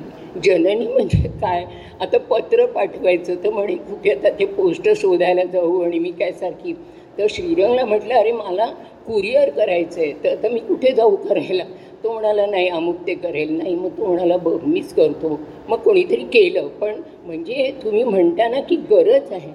[0.43, 1.63] जननी म्हणजे काय
[2.01, 5.81] आता पत्र पाठवायचं तर म्हणे कुठे आता ते पोस्ट शोधायला जाऊ?
[5.81, 6.73] आणि मी काय सारखी
[7.17, 8.65] तर श्रीरंगला म्हटलं अरे मला
[9.07, 11.63] कुरिअर करायचं आहे तर आता मी कुठे जाऊ करायला?
[12.03, 13.75] तो म्हणाला नाही अमुक ते करेल नाही.
[13.75, 15.39] मग तो म्हणाला बघ मीच करतो.
[15.69, 19.51] मग कोणीतरी केलं पण म्हणजे तुम्ही म्हणता ना की गरज आहे.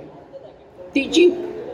[0.95, 1.28] ती जी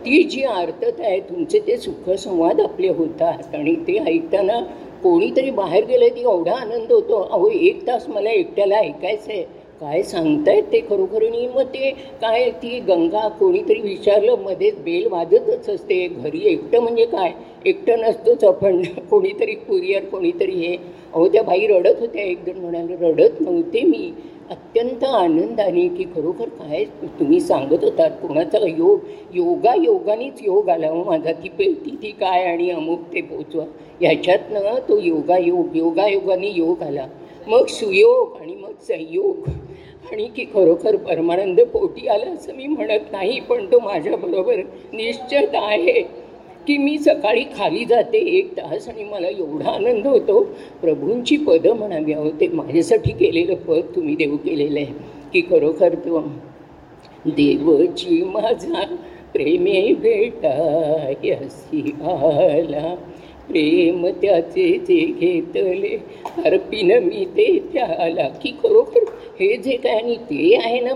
[0.05, 4.61] ती जी आर्तता आहे तुमचे ते सुखसंवाद आपले होतात आणि ते ऐकताना
[5.03, 9.43] कोणीतरी बाहेर गेलं की एवढा आनंद होतो अहो एक तास मला एकट्याला ऐकायचं आहे
[9.81, 11.91] काय सांगतायत ते खरोखरणी मग ते
[12.21, 16.07] काय ती गंगा कोणीतरी विचारलं मध्येच बेल वाजतच असते.
[16.09, 17.33] घरी एकटं म्हणजे काय?
[17.67, 18.83] एकटं नसतोच आपण.
[19.11, 20.77] कोणीतरी कुरिअर कोणीतरी हे.
[21.15, 22.23] अहो त्या बाई रडत होत्या.
[22.23, 24.11] एक जण म्हणाले रडत नव्हते मी.
[24.51, 26.85] अत्यंत आनंदाने की खरोखर काय
[27.19, 29.01] तुम्ही सांगत होतात कोणाचा योग
[29.35, 33.65] योगा योगानेच योग आला हो माझा ती पेटी ती काय आणि अमुक ते पोचवा.
[34.01, 37.07] ह्याच्यातनं तो योगायोग योगायोगाने योग आला.
[37.47, 39.49] मग सुयोग आणि मग संयोग.
[40.13, 44.57] आणि की खरोखर परमानंद पोटी आला असं मी म्हणत नाही पण तो माझ्याबरोबर
[44.93, 46.26] निश्चित आहे.
[46.67, 50.43] की मी सकाळी खाली जाते एक तास आणि मला एवढा आनंद होतो.
[50.83, 54.93] प्रभूंची पदं म्हणावी होते माझ्यासाठी केलेलं पद तुम्ही देव केलेलं आहे.
[55.33, 56.21] की खरोखर तो
[57.27, 58.85] देवची माझा
[59.33, 62.95] प्रेमे भेटायसी आला
[63.49, 65.97] प्रेम त्याचे जे घेतले
[66.45, 68.29] अर्पिन मी ते त्याला.
[68.43, 69.05] की खरोखर
[69.41, 70.95] हे जे काय आणि ते आहे ना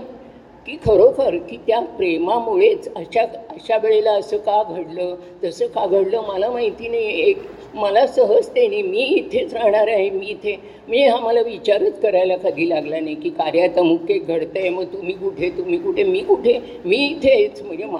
[0.65, 6.49] की खरोखर की त्या प्रेमामुळेच अशा अशा वेळेला असं का घडलं तसं का घडलं मला
[6.51, 7.37] माहिती नाही एक
[7.75, 10.55] मला सहजतेने मी इथेच राहणार आहे मी इथे
[10.87, 15.13] म्हणजे हा मला विचारच करायला कधी लागला नाही की कार्यात अमुक एक आहे मग तुम्ही
[15.13, 17.61] कुठे तुम्ही कुठे मी कुठे मी इथेच.
[17.61, 17.99] म्हणजे मा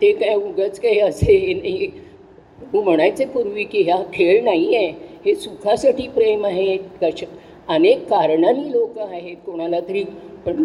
[0.00, 1.86] ते काय उगाच काही असे हे नाही.
[2.72, 4.88] तू म्हणायचे पूर्वी की हा खेळ नाही आहे
[5.26, 6.76] हे सुखासाठी प्रेम आहे.
[7.02, 7.26] कशा
[7.68, 9.36] अनेक कारणांनी लोक आहेत.
[9.46, 10.04] कोणाला तरी
[10.46, 10.64] पण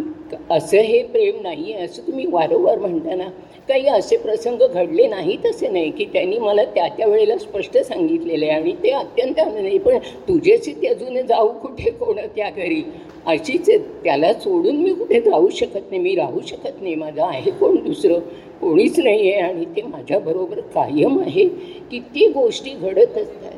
[0.51, 3.29] असं हे प्रेम नाही आहे असं तुम्ही वारंवार म्हणताना
[3.69, 8.47] काही असे प्रसंग घडले नाहीत असे नाही की त्यांनी मला त्या त्या वेळेला स्पष्ट सांगितलेले
[8.49, 12.81] आहे आणि ते अत्यंत आनंदी पण तुझ्याशी ते अजून जाऊ कुठे कोण त्या घरी?
[13.25, 13.69] अशीच
[14.03, 16.95] त्याला सोडून मी कुठे जाऊ शकत नाही मी राहू शकत नाही.
[16.95, 18.19] माझं आहे कोण दुसरं?
[18.61, 21.45] कोणीच नाही आहे आणि ते माझ्याबरोबर कायम आहे.
[21.91, 23.57] किती गोष्टी घडत असतात.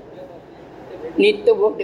[1.20, 1.82] नित्य बोट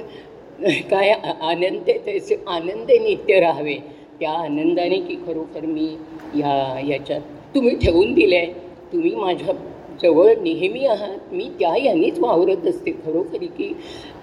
[0.89, 1.09] काय
[1.41, 3.77] आनंद त्याचे आनंद नित्य राहावे.
[4.19, 5.87] त्या आनंदाने की खरोखर मी
[6.33, 7.21] ह्या याच्यात
[7.55, 8.53] तुम्ही ठेवून दिले आहे
[8.93, 9.53] तुम्ही माझ्या
[10.01, 11.33] जवळ नेहमी आहात.
[11.33, 13.67] मी त्या यांनीच वावरत असते खरोखरी की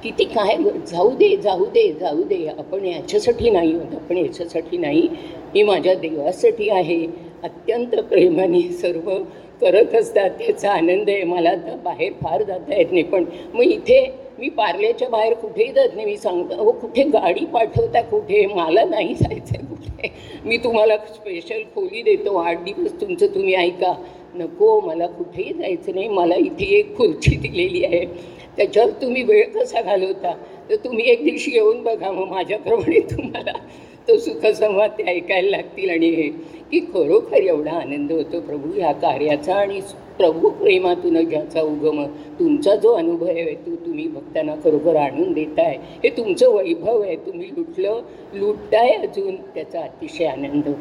[0.02, 2.46] किती काय जाऊ दे जाऊ दे जाऊ दे.
[2.48, 3.94] आपण याच्यासाठी नाही होत.
[3.94, 5.08] आपण याच्यासाठी नाही.
[5.54, 7.06] मी माझ्या देवासाठी आहे.
[7.42, 9.10] अत्यंत प्रेमाने सर्व
[9.60, 10.30] करत असतात.
[10.38, 11.22] त्याचा आनंद आहे.
[11.24, 13.02] मला तर बाहेर फार जाता येत नाही.
[13.04, 13.24] पण
[13.54, 14.00] मग इथे
[14.38, 16.06] मी पार्ल्याच्या बाहेर कुठेही जात नाही.
[16.06, 18.46] मी सांगतो हो कुठे गाडी पाठवता कुठे?
[18.46, 19.64] मला नाही जायचं आहे
[20.44, 22.36] मी तुम्हाला स्पेशल खोली देतो.
[22.36, 23.94] आठ दिवस तुमचं तुम्ही ऐका.
[24.34, 26.08] नको मला कुठेही जायचं नाही.
[26.08, 28.04] मला इथे एक खुर्ची दिलेली आहे.
[28.56, 30.32] त्याच्यावर तुम्ही वेळ कसा घालवता?
[30.70, 32.10] तर तुम्ही एक दिवशी येऊन बघा.
[32.10, 33.52] मग माझ्याप्रमाणे तुम्हाला
[34.08, 35.90] तो सुखसंवाद ते ऐकायला लागतील.
[35.90, 36.28] आणि हे
[36.70, 39.80] की खरोखर एवढा आनंद होतो प्रभू ह्या कार्याचा आणि
[40.18, 42.04] प्रभू प्रेमातून ज्याचा उगम
[42.38, 45.76] तुमचा जो अनुभव आहे तो तुम्ही भक्तांना खरोखर आणून देताय.
[46.04, 47.16] हे तुमचं वैभव आहे.
[47.26, 48.00] तुम्ही लुटलं
[48.34, 49.36] लुटताय अजून.
[49.54, 50.74] त्याचा अतिशय आनंद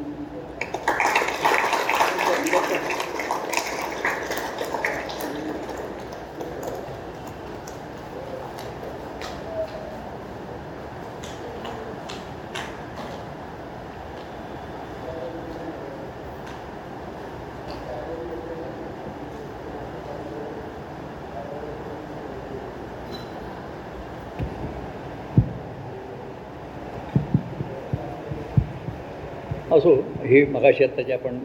[29.73, 29.93] असो
[30.25, 31.37] हे मगाशी आत्ताची आपण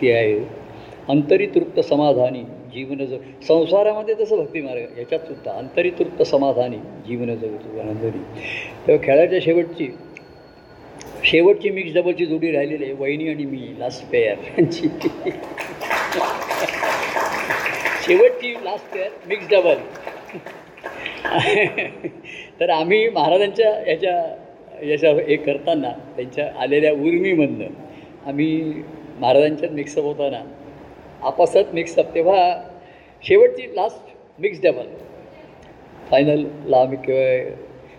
[0.00, 0.38] ती आहे.
[1.10, 2.42] अंतरितृप्त समाधानी
[2.74, 3.18] जीवन जग.
[3.48, 8.18] संसारामध्ये तसं भक्ती मार्ग याच्यात सुद्धा अंतरितृप्त समाधानी जीवन जगतो आनंदरी
[8.86, 9.88] तेव्हा खेळाच्या शेवटची
[11.24, 14.88] शेवटची मिक्स डबलची जोडी राहिलेली आहे वहिनी आणि मी लास्ट पेअर यांची.
[18.06, 19.74] शेवटची लास्ट पेअर मिक्स डबल
[22.60, 24.16] तर आम्ही महाराजांच्या याच्या
[24.82, 27.66] याच्या हे करताना त्यांच्या आलेल्या उर्मीमधनं
[28.26, 28.82] आम्ही
[29.20, 30.42] महाराजांच्यात मिक्सअप होताना.
[31.22, 32.38] आपासात मिक्सअप तेव्हा
[33.24, 34.86] शेवटची लास्ट मिक्स डबल
[36.10, 37.54] फायनलला आम्ही किंवा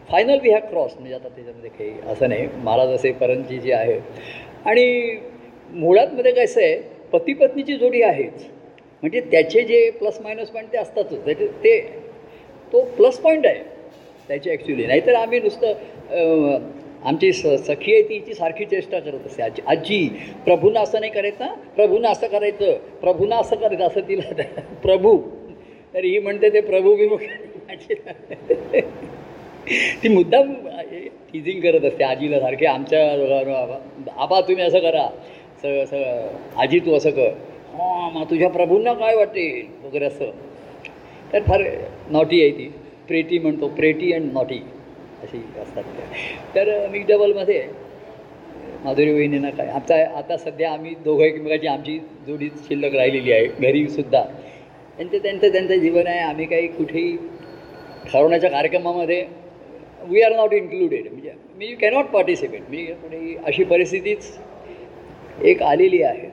[0.09, 2.47] फायनल वी हॅव क्रॉस म्हणजे आता त्याच्यामध्ये काही असं नाही.
[2.63, 3.99] महाराज असे परंजी जी आहे
[4.65, 5.17] आणि
[5.71, 6.75] मुळातमध्ये कसं आहे
[7.13, 8.45] पती पत्नीची जोडी आहेच.
[9.03, 11.25] म्हणजे त्याचे जे प्लस मायनस पॉईंट ते असतातच.
[11.25, 11.79] त्याचे ते
[12.73, 13.63] तो प्लस पॉईंट आहे.
[14.29, 16.59] त्याची ॲक्च्युली नाहीतर आम्ही नुसतं
[17.05, 19.43] आमची स सखी आहे तिची सारखी चेष्टा करत असते.
[19.43, 20.07] आजी आजी
[20.45, 21.55] प्रभूनं असं नाही करायचं हं?
[21.75, 24.41] प्रभूनं असं करायचं प्रभूनं असं करायचं असं तिला
[24.83, 25.17] प्रभू.
[25.93, 27.19] तर ही म्हणते ते प्रभू विमुख.
[30.03, 30.53] ती मुद्दाम
[31.33, 32.65] टीजिंग करत असते आजीला सारखे.
[32.65, 33.11] आमच्या
[33.61, 33.77] आबा
[34.17, 35.07] आबा तुम्ही असं करा.
[35.63, 35.93] स स
[36.57, 37.29] आजी तू असं कर.
[37.73, 39.65] हां मग तुझ्या प्रभूंना काय वाटेल?
[39.85, 40.31] वगैरे असं.
[41.33, 41.61] तर फार
[42.09, 42.71] नॉटी आहे ती.
[43.07, 44.59] प्रेटी म्हणतो प्रेटी अँड नॉटी
[45.23, 45.83] अशी असतात.
[46.55, 47.65] तर मिक्स डबलमध्ये
[48.83, 51.97] माधुरी वहिनींना काय आता आता सध्या आम्ही दोघं एकमेकाची आमची
[52.27, 54.23] जोडी शिल्लक राहिलेली आहे घरीसुद्धा
[54.97, 57.15] त्यांचं त्यांचं त्यांचं जीवन आहे आम्ही काही कुठेही
[58.11, 59.25] ठरवण्याच्या कार्यक्रमामध्ये
[60.09, 64.37] वी आर नॉट इन्क्लुडेड म्हणजे मी यू कॅनॉट पार्टिसिपेट मी कुठेही अशी परिस्थितीच
[65.43, 66.27] एक आलेली आहे.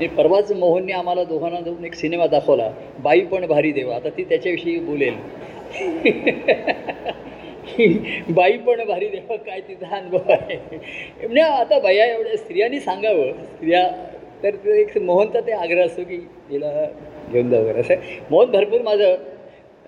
[0.00, 3.94] आणि परवाच मोहनने आम्हाला दोघांना जाऊन एक सिनेमा दाखवला बाई पण भारी देवा.
[3.96, 5.14] आता ती त्याच्याविषयी बोलेल.
[8.28, 10.56] बाई पण भारी देवा काय तिचा अनुभव आहे.
[11.22, 13.32] म्हणजे आता बाया एवढ्या स्त्रियांनी सांगावं.
[13.32, 13.90] स्त्रिया
[14.42, 16.86] तर ते एक मोहनचा ते आग्रह असतो की हिला
[17.32, 17.94] घेऊन जा वगैरे असं.
[18.30, 19.16] मोहन भरपूर माझं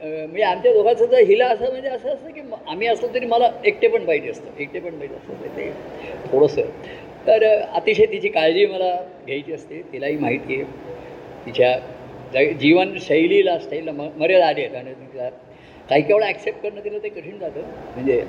[0.03, 3.89] म्हणजे आमच्या दोघांचं जर हिला असं म्हणजे असं असतं की आम्ही असलो तरी मला एकटे
[3.89, 4.61] पण पाहिजे असतं.
[4.61, 5.57] एकटे पण पाहिजे असतं.
[5.57, 5.73] ते
[6.33, 6.63] थोडंसं.
[7.27, 9.83] तर अतिशय तिची काळजी मला घ्यायची असते.
[9.93, 10.65] तिलाही माहिती आहे.
[11.47, 11.79] तिच्या
[12.35, 14.77] ज- जीवनशैलीला स्टाईलला म मर्यादा आली आहेत.
[14.77, 15.31] आणि तिला
[15.91, 17.61] काही काही वेळा ॲक्सेप्ट करणं तिला ते कठीण जातं.
[17.95, 18.23] म्हणजे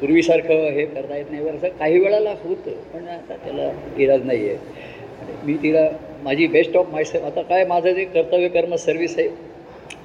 [0.00, 4.48] पूर्वीसारखं हे करता येत नाही बरं असं काही वेळाला होतं पण आता त्याला इराज नाही
[4.48, 5.88] आहे मी तिला
[6.22, 9.28] माझी बेस्ट ऑफ माय आता काय माझं जे कर्तव्य कर्म सर्व्हिस आहे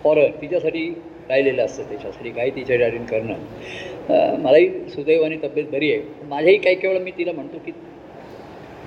[0.04, 0.88] फॉर तिच्यासाठी
[1.30, 4.40] राहिलेलं असतं त्याच्यासाठी काही तिच्या तिच्यासाठी करणं.
[4.42, 6.02] मलाही सुदैवाने तब्येत बरी आहे.
[6.30, 7.72] माझ्याही काही काही वेळा मी तिला म्हणतो की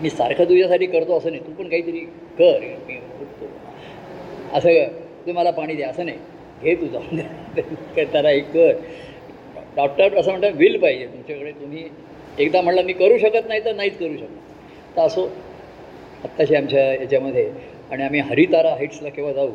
[0.03, 1.99] मी सारखं तुझ्यासाठी करतो असं नाही तू पण काहीतरी
[2.39, 3.49] कर मी उठतो.
[4.53, 4.85] असं
[5.27, 6.19] तू मला पाणी द्या असं नाही.
[6.63, 6.87] घे तू
[7.97, 8.73] काय त्याला एक कर.
[9.77, 11.07] डॉक्टर असं म्हणतात विल पाहिजे.
[11.07, 11.85] तुमच्याकडे तुम्ही
[12.39, 14.97] एकदा म्हटलं मी करू शकत नाही तर नाहीच करू शकत.
[14.97, 15.25] तर असो
[16.25, 17.49] आत्ताशी आमच्या याच्यामध्ये
[17.91, 19.51] आणि आम्ही हरितारा हाईट्सला केव्हा जाऊ?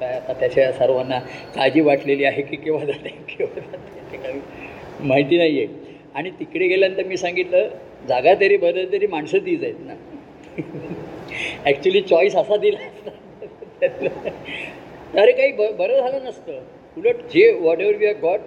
[0.00, 1.18] काय आता त्याच्या सर्वांना
[1.54, 4.40] काळजी वाटलेली आहे की केव्हा जाते केव्हा जाते काही
[5.08, 7.68] माहिती नाही आहे आणि तिकडे गेल्यानंतर मी सांगितलं
[8.08, 9.94] जागा तरी बदल तरी माणसं तीच आहेत ना.
[11.64, 14.30] ॲक्च्युली चॉईस असा दिला असता.
[15.12, 16.60] अरे काही ब बरं झालं नसतं.
[16.96, 17.50] उलट जे
[17.80, 18.40] whatever we are got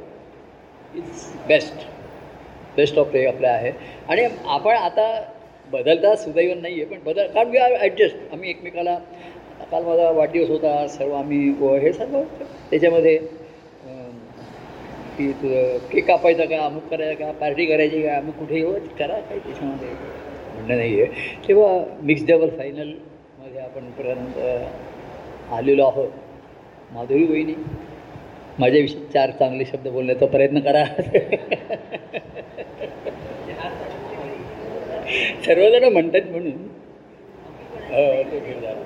[0.95, 1.86] is best
[2.78, 3.72] best of हे आपलं आहे.
[4.09, 5.07] आणि आपण आता
[5.72, 8.95] बदलता सुदैवन नाही आहे पण बदल कारण वी आर ॲडजस्ट आम्ही एकमेकाला
[9.72, 12.22] काल माझा वाढदिवस होता सर्व आम्ही व हे सर्व
[12.72, 13.18] त्याच्यामध्ये
[15.18, 19.20] की तुझं केक कापायचा का अमुक करायचा का पार्टी करायची का अमुक कुठे येऊ करा
[19.20, 19.89] काही त्याच्यामध्ये.
[19.89, 24.38] म्हणणं नाही आहे तेव्हा मिक्स डबल फायनलमध्ये आपण पर्यंत
[25.53, 26.09] आलेलो आहोत.
[26.95, 27.53] माधुरी वहिनी
[28.59, 30.85] माझ्याविषयी चार चांगले शब्द बोलण्याचा प्रयत्न करा.
[35.45, 36.51] सर्वजण म्हणतात म्हणून.
[37.89, 38.84] हो,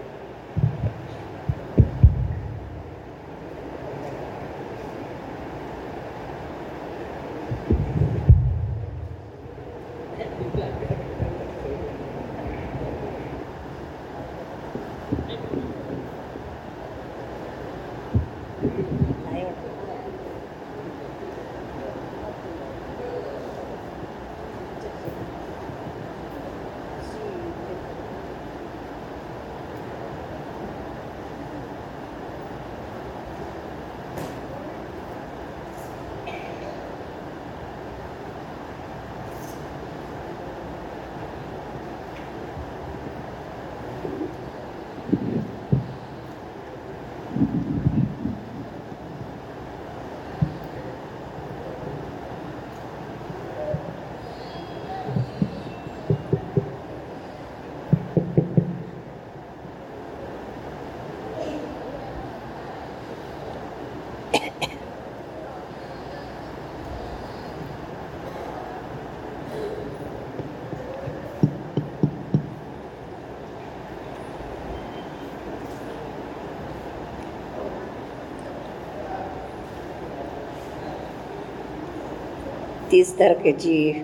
[82.91, 84.03] तीस तारखेची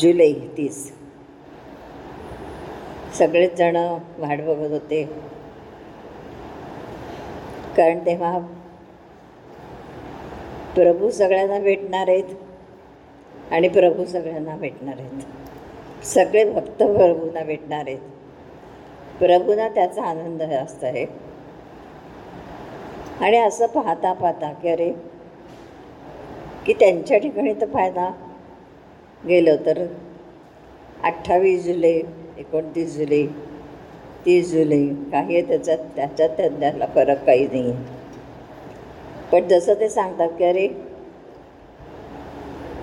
[0.00, 0.92] जुलै तीस.
[3.18, 3.76] सगळेच जण
[4.18, 5.04] वाट बघत होते.
[7.76, 8.38] कारण तेव्हा
[10.74, 12.24] प्रभू सगळ्यांना भेटणार आहेत
[13.52, 16.04] आणि प्रभू सगळ्यांना भेटणार आहेत.
[16.04, 17.98] सगळे भक्त प्रभूंना भेटणार आहेत.
[19.18, 21.06] प्रभूंना त्याचा आनंद जास्त आहे.
[23.20, 24.92] आणि असं पाहता पाहता की अरे
[26.70, 28.10] की त्यांच्या ठिकाणी तर फायदा.
[29.26, 29.86] गेलं तर
[31.04, 32.02] अठ्ठावीस जुलै
[32.38, 33.26] एकोणतीस जुलै
[34.26, 37.70] तीस जुलै काही आहे त्याच्यात त्याच्यात त्यांना फरक काही नाही.
[37.70, 37.98] आहे
[39.32, 40.66] पण जसं ते सांगतात की अरे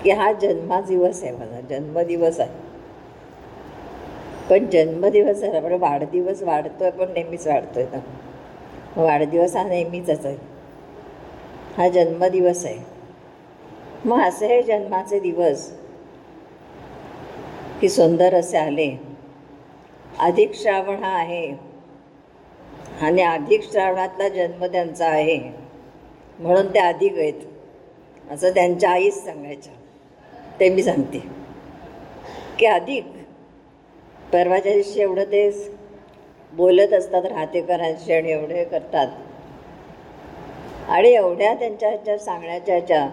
[0.04, 2.50] की हा जन्मादिवस आहे माझा जन्मदिवस आहे.
[4.50, 7.98] पण जन्मदिवस आहे पण वाढदिवस वाढतो आहे पण नेहमीच वाढतो आहे ना.
[9.02, 10.36] वाढदिवस हा नेहमीचाच आहे.
[11.76, 12.97] हा जन्मदिवस आहे.
[14.06, 15.72] मग असे हे जन्माचे दिवस.
[17.80, 18.96] की सुंदर असे आले.
[20.18, 21.54] अधिक श्रावण हा आहे.
[23.00, 25.38] आणि अधिक श्रावणातला जन्म त्यांचा आहे.
[26.38, 27.34] म्हणून ते अधिक आहेत.
[28.30, 29.72] असं त्यांच्या आईच सांगायच्या.
[30.60, 31.18] ते मी सांगते.
[32.58, 33.04] की अधिक.
[34.32, 35.50] परवाच्या दिवशी एवढं ते
[36.52, 39.06] बोलत असतात राहतेकरांशी आणि एवढे करतात.
[40.88, 43.08] आणि एवढ्या त्यांच्या ह्याच्या सांगण्याच्या ह्याच्या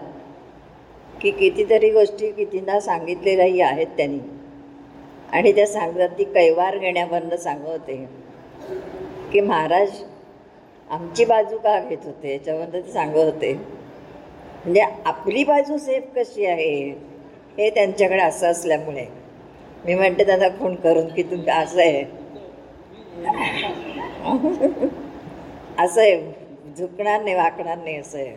[1.22, 4.18] की कितीतरी गोष्टी कितींना सांगितलेल्याही आहेत त्यांनी.
[5.32, 7.92] आणि त्या सांगतात ती कैवार घेण्यावरनं सांगवते.
[7.92, 9.88] होते की महाराज
[10.90, 12.32] आमची बाजू का घेत होते?
[12.32, 16.90] याच्याबद्दल ते सांगत होते म्हणजे आपली बाजू सेफ कशी आहे?
[17.58, 19.06] हे त्यांच्याकडे असं असल्यामुळे.
[19.84, 22.04] मी म्हणते त्यांना फोन करून की तुम्ही असं आहे.
[25.78, 26.32] असं आहे.
[26.78, 28.36] झुकणार नाही वाकणार नाही असं आहे.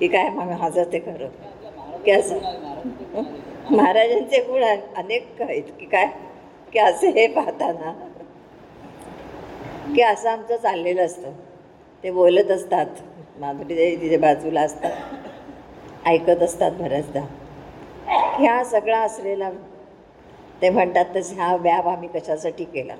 [0.00, 1.28] की काय मग माझं ते खरं.
[2.04, 2.38] की असं
[3.70, 4.62] महाराजांचे गुण
[4.96, 6.06] अनेक आहेत की काय?
[6.72, 7.92] की असे हे पाहताना
[9.94, 11.30] की असं आमचं चाललेलं असतं.
[12.04, 12.86] ते बोलत असतात.
[13.40, 14.90] माधुरी देवी तिथे बाजूला असतात.
[16.06, 17.20] ऐकत असतात बऱ्याचदा.
[18.38, 19.50] ह्या सगळा असलेला
[20.62, 22.94] ते म्हणतात तसे हा व्याप आम्ही कशासाठी केला?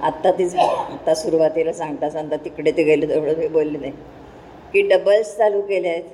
[0.00, 3.92] आत्ता तीच आत्ता सुरुवातीला सांगता सांगता तिकडे ते गेले तेवढं मी बोलले नाही.
[4.72, 6.04] की डबल्स चालू केले आहेत.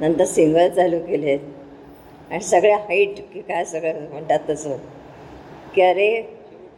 [0.00, 1.30] नंतर सिंगल चालू केले.
[1.30, 4.76] आहेत आणि सगळ्या हाईट की काय सगळं म्हणतात तसं.
[5.74, 6.08] की अरे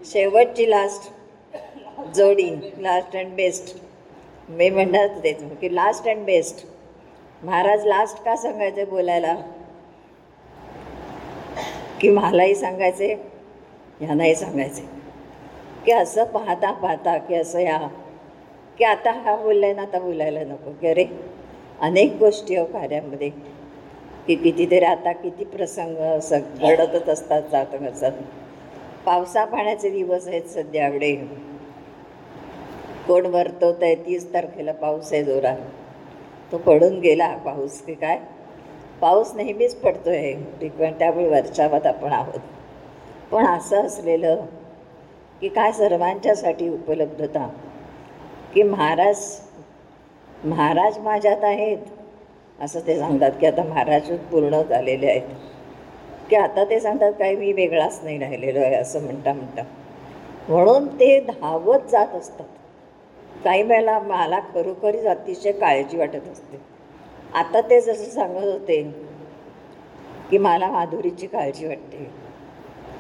[0.07, 1.11] शेवटची लास्ट
[2.17, 3.77] जोडी लास्ट अँड बेस्ट
[4.49, 6.67] मी म्हणतात तेच की last and best
[7.43, 9.35] Maharaj last का सांगायचे बोलायला?
[12.01, 13.13] की मलाही सांगायचे
[14.01, 14.83] ह्यांनाही सांगायचे.
[15.87, 17.79] की असं पाहता पाहता की असं या.
[18.79, 20.73] की आता हा बोललाय ना आता बोलायला नको.
[20.81, 21.05] की अरे
[21.81, 23.31] अनेक गोष्टी हो कार्यामध्ये.
[24.27, 28.13] की कितीतरी आता किती प्रसंग असं घडतच असतात जात असतात
[29.07, 31.15] पावसा पाण्याचे दिवस आहेत सध्या एवढे.
[33.07, 35.57] कोण वरतो आहे तीस तारखेला पाऊस आहे जोरात.
[36.53, 38.19] तो पडून गेला पाऊस की काय?
[39.01, 42.41] पाऊस नेहमीच पडतो आहे फ्रिक्वेंट त्यामुळे वर्षावात आपण आहोत.
[43.31, 44.45] पण असं असलेलं
[45.41, 47.49] की काय सर्वांच्यासाठी उपलब्धता?
[48.55, 49.41] की महाराज
[50.45, 51.79] महाराज माझ्यात आहेत.
[52.61, 55.23] असं ते सांगतात की आता महाराज पूर्ण झालेले आहेत.
[56.31, 59.63] की आता ते सांगतात काही मी वेगळाच नाही राहिलेलो आहे असं म्हणता म्हणता.
[60.49, 62.45] म्हणून ते धावत जात असतात.
[63.45, 66.61] काही वेळेला मला खरोखरीच अतिशय काळजी वाटत असते.
[67.35, 68.83] आता ते जसं सांगत होते
[70.31, 72.11] की मला माधुरीची काळजी वाटते.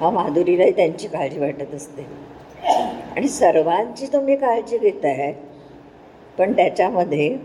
[0.00, 2.06] हा माधुरीलाही त्यांची काळजी वाटत असते.
[3.16, 5.32] आणि सर्वांची तुम्ही काळजी घेत आहे
[6.38, 7.36] पण त्याच्यामध्ये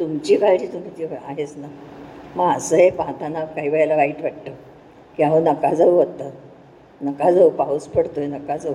[0.00, 1.66] तुमची काळजी तुम्ही ती आहेच ना.
[2.36, 4.52] मग असं हे पाहताना काही वेळेला वाईट वाटतं
[5.18, 6.30] की अहो नका जाऊ आता.
[7.00, 8.74] नका जाऊ पाऊस पडतो आहे नका जाऊ.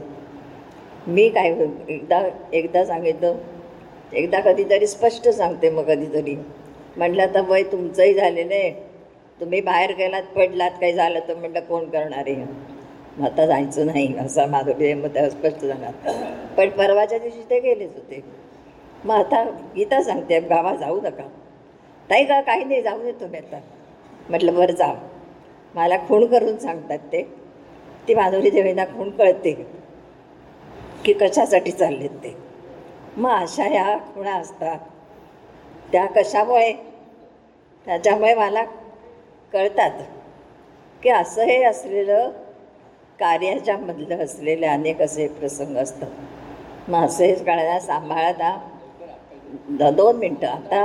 [1.07, 1.49] मी काय
[1.89, 2.21] एकदा
[2.53, 3.35] एकदा सांगितलं
[4.13, 6.35] एकदा कधीतरी स्पष्ट सांगते मग कधीतरी.
[6.97, 8.71] म्हटलं आता वय तुमचंही झालेलं आहे.
[9.39, 12.35] तुम्ही बाहेर गेलात पडलात काही झालं तर म्हटलं कोण करणार आहे?
[13.17, 16.11] मग आता जायचं नाही असा माधुरी मग त्या स्पष्ट जाणार
[16.57, 18.21] पण परवाच्या दिवशी ते गेलेच होते.
[19.05, 19.43] मग आता
[19.75, 21.23] गीता सांगते गावा जाऊ नका.
[22.09, 23.59] ताई का काही नाही जाऊ देतो मी आता.
[24.29, 24.93] म्हटलं बरं जा.
[25.75, 27.21] मला खूण करून सांगतात ते.
[28.07, 29.51] ती माधुरी देवींना खूण कळते
[31.05, 32.35] की कशासाठी चाललेत ते.
[33.17, 34.79] मग अशा ह्या खुणा असतात.
[35.91, 36.73] त्या कशामुळे?
[37.85, 38.63] त्याच्यामुळे मला
[39.53, 39.91] कळतात
[41.03, 42.29] की असं हे असलेलं
[43.19, 46.09] कार्याच्यामधलं असलेले अनेक असे प्रसंग असतात.
[46.89, 48.69] मग असे कळायला सांभाळता
[49.53, 50.81] द दोन मिनटं आता.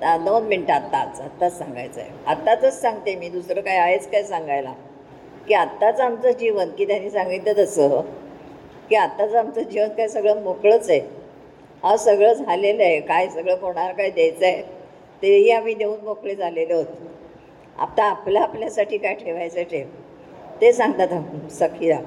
[0.00, 4.72] आत्ता दोन मिनटं आत्ताच आत्ताच सांगायचं आहे आत्ताचंच सांगते मी दुसरं काय आहेच काय सांगायला.
[5.48, 8.00] की आत्ताचं आमचं जीवन की त्यांनी सांगितलं तसं
[8.90, 11.00] की आत्ताचं आमचं जीवन काय सगळं मोकळंच आहे.
[11.82, 13.00] हा सगळं झालेलं आहे.
[13.00, 14.62] काय सगळं कोणाला काय द्यायचं आहे
[15.22, 16.86] तेही आम्ही देऊन मोकळे झालेलो आहोत.
[17.76, 19.86] आता आपलं आपल्यासाठी काय ठेवायचं ठेव
[20.60, 21.98] ते सांगतात सखीला.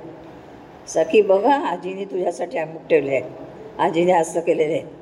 [0.87, 5.00] सखी बघा आजीने तुझ्यासाठी अमुक ठेवले आहे आजीने असं केलेलं आहे.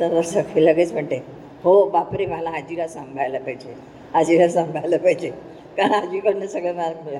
[0.00, 1.22] तर सखी लगेच म्हणते
[1.64, 3.74] हो बापरे मला आजीला सांभाळायला पाहिजे
[4.14, 5.30] आजीला सांभाळायला पाहिजे
[5.76, 7.18] कारण आजीकडनं सगळं मला मिळालं.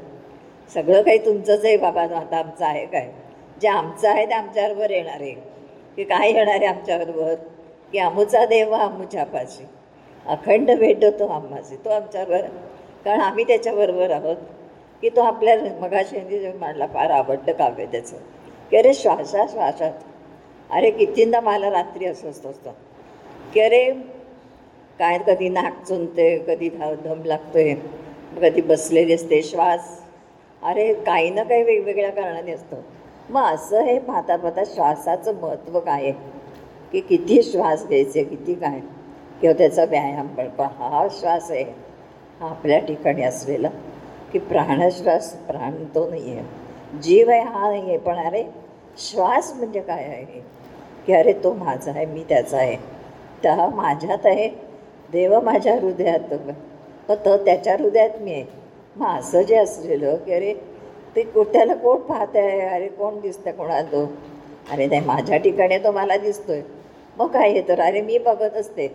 [0.74, 3.08] सगळं काही तुमचंच आहे बाबा आता आमचं आहे काय?
[3.62, 5.30] जे आमचं आहे ते आमच्याबरोबर येणार आहे.
[5.96, 7.34] की काय येणार आहे आमच्याबरोबर?
[7.92, 9.64] की आमूचा देव आमूच्या पाशी.
[10.26, 12.46] अखंड भेटतो तो आम्हाची तो आमच्याबरोबर
[13.04, 14.36] कारण आम्ही त्याच्याबरोबर आहोत.
[15.02, 18.16] की तो आपल्या मगाशी जे मांडला फार आवडलं काव्य त्याचं.
[18.70, 19.92] की अरे श्वासा श्वासात.
[20.70, 22.70] अरे कितींदा मला रात्री असं असतं असतं.
[23.54, 23.90] की अरे
[24.98, 27.74] काय कधी नाक चुनते कधी धा धम लागतोय
[28.42, 30.00] कधी बसलेली असते श्वास.
[30.62, 32.76] अरे काही ना काही वेगवेगळ्या कारणाने असतं.
[33.30, 36.12] मग असं हे पाहता पाहता श्वासाचं महत्त्व काय आहे?
[36.92, 38.80] की किती श्वास घ्यायचे किती काय?
[39.40, 41.64] किंवा त्याचा व्यायाम पण पण हा श्वास आहे.
[42.40, 43.68] हा आपल्या ठिकाणी असलेला.
[44.32, 46.44] की प्राणश्वास प्राण तो नाही आहे
[47.02, 48.44] जीव आहे हा नाही आहे पण अरे
[48.98, 50.55] श्वास म्हणजे काय आहे?
[51.06, 52.76] की अरे तो माझा आहे मी त्याचा आहे.
[53.44, 54.48] तर हा माझ्यात आहे.
[55.12, 56.34] देव माझ्या हृदयात
[57.10, 58.44] मग तो त्याच्या हृदयात मी आहे.
[58.96, 60.54] मग असं जे असलेलं की अरे
[61.16, 62.60] ते कुठ्याला त्याला कोण पाहत आहे.
[62.60, 64.12] अरे कोण दिसतं कोणाला तो?
[64.72, 66.60] अरे नाही माझ्या ठिकाणी तो मला दिसतोय.
[67.16, 67.80] मग काय आहे तर?
[67.80, 68.88] अरे मी बघत असते.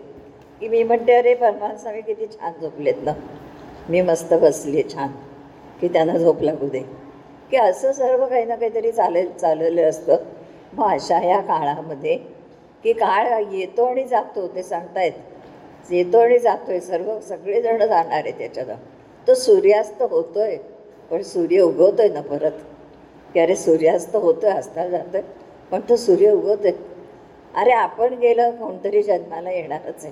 [0.60, 3.12] की मी म्हणते अरे परमानस्वामी किती छान झोपलेत ना.
[3.90, 5.08] मी मस्त बसली आहे छान.
[5.82, 6.80] की त्यांना झोप लागू दे.
[7.52, 10.16] की असं सर्व काही ना काहीतरी चालेल चाललेलं असतं.
[10.74, 12.18] मग अशा ह्या काळामध्ये
[12.84, 15.12] की काळ येतो आणि जातो ते सांगतायत.
[15.92, 18.78] येतो आणि जातोय सर्व सगळेजण जाणार आहे त्याच्यात.
[19.28, 20.58] तो सूर्यास्त होतोय
[21.12, 22.52] पण सूर्य उगवतोय ना परत.
[23.34, 25.22] की अरे सूर्यास्त होतोय असता जातोय
[25.72, 26.72] पण तो सूर्य उगवतोय.
[27.56, 30.12] अरे आपण गेलं कोणतरी जन्माला येणारच आहे.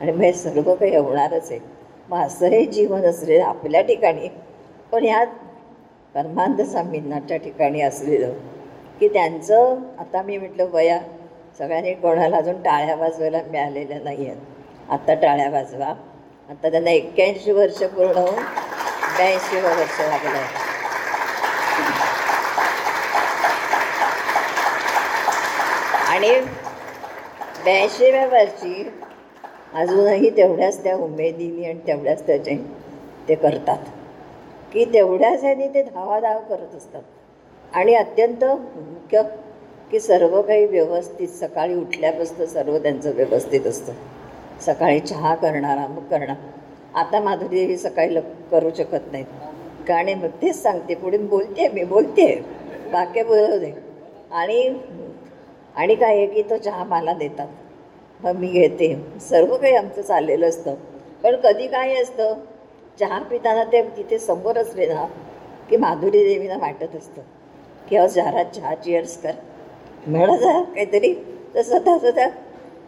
[0.00, 1.60] आणि मग हे सर्व काही होणारच आहे.
[2.08, 4.28] मग असं हे जीवन असलेलं आपल्या ठिकाणी.
[4.92, 5.24] पण ह्या
[6.14, 8.32] परमानंद स्वामींनाच्या ठिकाणी असलेलं.
[9.00, 10.98] की त्यांचं आता मी म्हटलं वया
[11.58, 15.94] सगळ्यांनी कोणाला अजून टाळ्या वाजवायला मिळालेल्या नाही आहेत आत्ता टाळ्या वाजवा.
[16.50, 18.42] आता त्यांना एक्क्याऐंशी वर्ष पूर्ण होऊन
[19.16, 20.62] ब्याऐंशी वर्ष लागलं आहे.
[26.08, 26.40] आणि
[27.64, 28.90] ब्याऐंशीव्या वर्षी
[29.74, 32.56] अजूनही तेवढ्याच त्या उमेदीने आणि तेवढ्याच त्याचे
[33.28, 33.78] ते करतात.
[34.72, 37.02] की तेवढ्याच ह्यानी ते धावाधाव करत असतात.
[37.74, 39.22] आणि अत्यंत मुख्य
[39.90, 43.92] की सर्व काही व्यवस्थित सकाळी उठल्यापासून सर्व त्यांचं व्यवस्थित असतं.
[44.60, 46.36] सकाळी चहा करणार अमुक करणार.
[46.94, 49.26] आता माधुरी देवी सकाळी लग करू शकत नाहीत.
[49.88, 52.44] गाणे मग तेच सांगते पुढे बोलते मी बोलते
[52.92, 53.72] बाकी बोलव दे.
[54.32, 54.74] आणि
[55.76, 57.48] आणि काय आहे की तो चहा मला देतात.
[58.20, 58.94] मग मी घेते.
[59.20, 60.74] सर्व काही आमचं चाललेलं असतं.
[61.22, 62.34] पण कधी काय असतं
[63.00, 65.04] चहा पिताना ते तिथे समोर असले ना
[65.70, 67.22] की माधुरी देवीला वाटत असतं.
[67.88, 69.32] की अहो जरा चहा चिअर्स कर.
[70.06, 71.14] म्हणा जा काहीतरी.
[71.54, 72.28] तर स्वतः स्वतः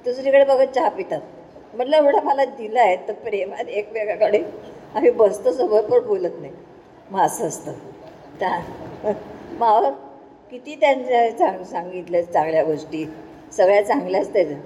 [0.04, 1.20] दुसरीकडे बघत चहा पितात.
[1.74, 4.42] म्हटलं एवढा मला दिला आहे तर प्रेमाने एकमेकाकडे
[4.94, 6.52] आम्ही बसतो समोर पण बोलत नाही.
[7.10, 7.72] मग असं असतं.
[8.40, 8.60] त्या
[9.50, 9.92] मग
[10.50, 13.12] किती त्यांच्या चांग सांगितलं चांगल्या गोष्टी.
[13.52, 14.58] सगळ्या चांगल्याच त्याच्या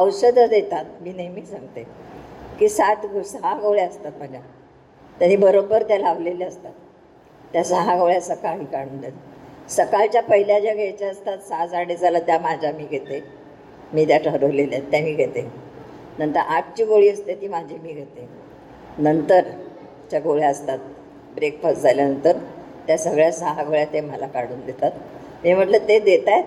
[0.00, 0.84] औषधं देतात.
[1.00, 1.86] मी नेहमी सांगते
[2.58, 4.40] की सात गो- सहा गोळ्या असतात माझ्या.
[5.18, 6.72] त्यांनी बरोबर त्या लावलेल्या असतात.
[7.52, 9.37] त्या सहा गोळ्या सकाळी काढून देतात.
[9.68, 13.22] सकाळच्या पहिल्या ज्या घ्यायच्या असतात सहा साडेसहाला त्या माझ्या मी घेते.
[13.92, 15.48] मी त्या ठरवलेल्या आहेत त्या मी घेते.
[16.18, 18.28] नंतर आठची गोळी असते ती माझी मी घेते.
[18.98, 20.78] नंतरच्या गोळ्या असतात
[21.34, 22.36] ब्रेकफास्ट झाल्यानंतर
[22.86, 24.90] त्या सगळ्या सहा गोळ्या ते मला काढून देतात.
[25.44, 26.44] मी म्हटलं ते देत आहेत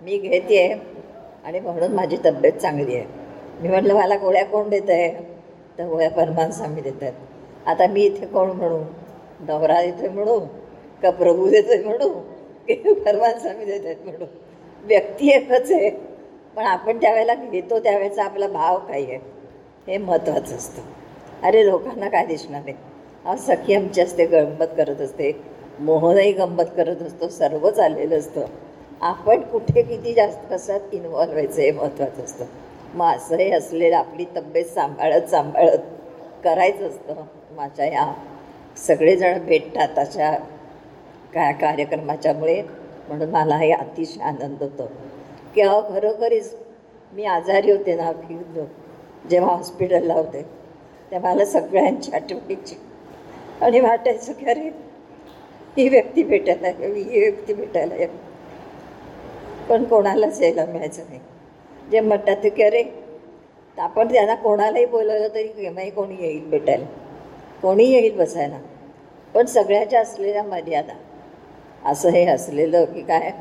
[0.00, 0.74] मी घेते आहे
[1.44, 3.06] आणि म्हणून माझी तब्येत चांगली आहे.
[3.60, 5.12] मी म्हटलं मला गोळ्या कोण देत आहे
[5.78, 8.78] तर गोळ्या परमान स्वामी देत आहेत आता मी इथे कोण म्हणू?
[9.40, 10.38] नवरा इथे म्हणू?
[11.02, 12.08] का प्रभू देतोय म्हणू?
[12.68, 14.28] की परमान स्वामी देत आहेत म्हणून.
[14.84, 15.90] व्यक्ती एकच आहे
[16.56, 19.18] पण आपण त्यावेळेला घेतो त्यावेळेचा आपला भाव काही आहे.
[19.86, 20.82] हे महत्त्वाचं असतं.
[21.42, 22.76] अरे लोकांना काय दिसणार नाही.
[23.24, 25.32] अहो सखी आमची असते गंमत करत असते.
[25.80, 28.44] मोहनही गंमत करत असतो सर्व चाललेलं असतं.
[29.00, 32.44] आपण कुठे किती जास्त कशात इन्वॉल्व व्हायचं हे महत्त्वाचं असतं.
[32.94, 35.78] मग असंही असलेलं आपली तब्येत सांभाळत सांभाळत
[36.44, 37.14] करायचं असतं.
[37.52, 38.14] माझ्या या
[38.76, 40.36] सगळेजण भेटतात अशा
[41.34, 42.62] का कार्यक्रमाच्यामुळे
[43.08, 44.88] म्हणून मला हे अतिशय आनंद होतो.
[45.54, 46.54] की अहो खरोखरीच
[47.12, 48.34] मी आजारी होते ना की
[49.30, 50.42] जेव्हा हॉस्पिटलला होते
[51.10, 52.76] तेव्हा मला सगळ्यांची आठवणीची
[53.60, 54.70] आणि वाटायचं की अरे
[55.76, 58.16] ही व्यक्ती भेटायला यावी ही व्यक्ती भेटायला यावी.
[59.68, 61.20] पण कोणालाच यायला मिळायचं नाही.
[61.90, 62.84] जे म्हणतात की अरे
[63.78, 66.84] आपण त्यांना कोणालाही बोलवलं तरी केव्हाही कोणी येईल भेटायला.
[67.62, 68.58] कोणी येईल बसायला.
[69.34, 70.92] पण सगळ्याच्या असलेल्या मर्यादा.
[71.86, 73.32] असं हे असलेलं की काय?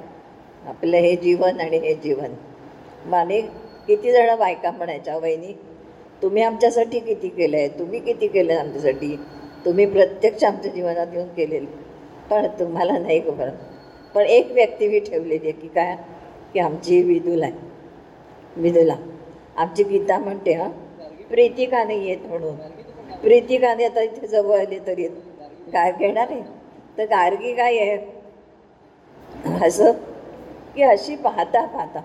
[0.67, 2.33] आपलं हे जीवन आणि हे जीवन.
[3.05, 3.41] माने
[3.87, 5.53] किती जणं बायका म्हणायच्या वहिनी
[6.21, 9.15] तुम्ही आमच्यासाठी किती केलं आहे तुम्ही किती केलं आमच्यासाठी?
[9.65, 11.65] तुम्ही प्रत्यक्ष आमच्या जीवनात येऊन केलेलं.
[12.29, 13.49] पण तुम्हाला नाही खबर.
[14.15, 15.95] पण एक व्यक्ती मी ठेवलेली आहे की काय?
[16.53, 17.53] की आमची विदुला आहे.
[18.55, 18.95] विदुला.
[19.55, 20.69] आमची गीता म्हणते हां
[21.29, 22.55] प्रीतिका नाही येत म्हणून?
[23.21, 25.07] प्रीतिकाने आता इथे जवळ आले तरी.
[25.73, 26.41] काय घेणार आहे?
[26.97, 28.20] तर गार्गी काय आहे?
[29.65, 29.91] असं
[30.75, 31.99] की अशी पाहता पाहता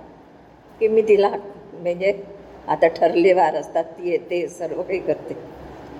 [0.80, 1.28] की मी तिला
[1.74, 2.12] म्हणजे
[2.68, 5.36] आता ठरले वार असतात ती येते सर्व काही करते.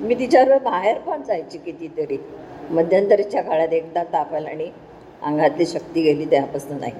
[0.01, 2.17] मी तिच्यावर बाहेर पण जायची कितीतरी.
[2.71, 4.71] मध्यंतरीच्या काळात एकदा ताप आला आणि
[5.23, 6.93] अंगातली शक्ती गेली त्यापासून नाही.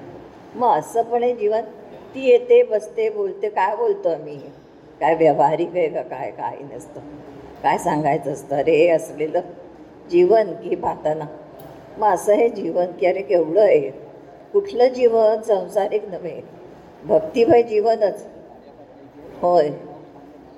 [0.55, 1.61] मग असं पण आहे जीवन
[2.15, 4.37] ती येते बसते बोलते काय बोलतो आम्ही?
[4.99, 6.31] काय व्यावहारिक आहे का काय?
[6.31, 6.99] काय नसतं.
[7.63, 8.55] काय सांगायचं असतं?
[8.55, 9.41] अरे हे असलेलं
[10.11, 11.25] जीवन की पाहताना.
[11.97, 14.06] मग असं हे जीवन की अरे केवढं आहे?
[14.57, 16.41] कुठलं जीवन संसारिक नव्हे.
[17.05, 18.25] भक्तिमय जीवनच.
[19.41, 19.69] होय.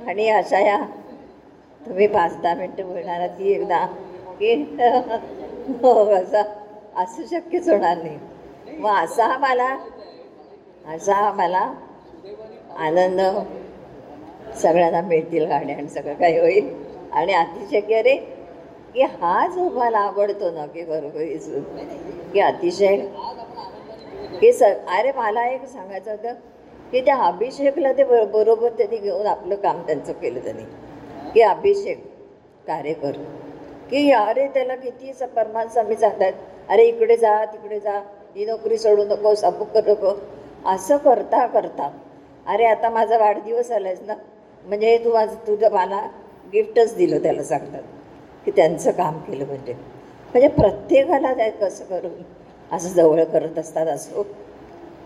[0.08, 0.78] आणि अशा या
[1.86, 3.86] तुम्ही पाच दहा मिनटं बोलणार ती एकदा
[4.40, 4.54] की
[5.84, 6.42] हो असं
[6.96, 8.18] असं शक्यच होणार नाही.
[8.80, 9.78] मग असा मला
[10.96, 11.74] असा मला
[12.78, 13.22] आनंद
[14.58, 16.74] सगळ्यांना मिळतील गाणे आणि सगळं काही होईल.
[17.12, 18.16] आणि अतिशय की अरे
[18.94, 21.24] की हा जो मला आवडतो ना की बरोबर
[22.34, 22.98] की अतिशय
[24.42, 26.34] की स अरे मला एक सांगायचं होतं
[26.92, 30.64] की त्या अभिषेकला ते बरोबर त्यांनी घेऊन आपलं काम त्यांचं केलं त्यांनी.
[31.34, 32.04] की अभिषेक
[32.68, 33.12] कार्यकर
[33.90, 36.34] की अरे त्याला किती स परमान स्वामी सांगतात
[36.70, 37.98] अरे इकडे जा तिकडे जा
[38.36, 40.14] ही नोकरी सोडू नको अमुक करू नको.
[40.66, 41.90] असं करता करता.
[42.48, 44.14] अरे आता माझा वाढदिवस आलायस ना?
[44.66, 46.00] म्हणजे तू आज तुझं मला
[46.54, 47.82] गिफ्टच दिलं त्याला सांगतात
[48.46, 49.74] की त्यांचं काम केलं म्हणजे.
[49.74, 52.22] म्हणजे प्रत्येकाला त्या कसं करून
[52.72, 54.26] असं जवळ करत असतात असो.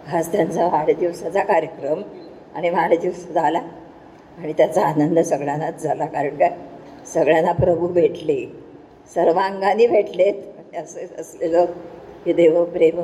[0.07, 2.01] हाच त्यांचा वाढदिवसाचा कार्यक्रम.
[2.55, 3.59] आणि वाढदिवस झाला
[4.37, 6.05] आणि त्याचा आनंद सगळ्यांनाच झाला.
[6.05, 6.57] कारण काय?
[7.13, 8.45] सगळ्यांना प्रभू भेटले.
[9.15, 10.33] सर्वांगाने भेटलेत.
[10.57, 11.65] आणि असं असलेलं
[12.25, 13.01] हे देवप्रेम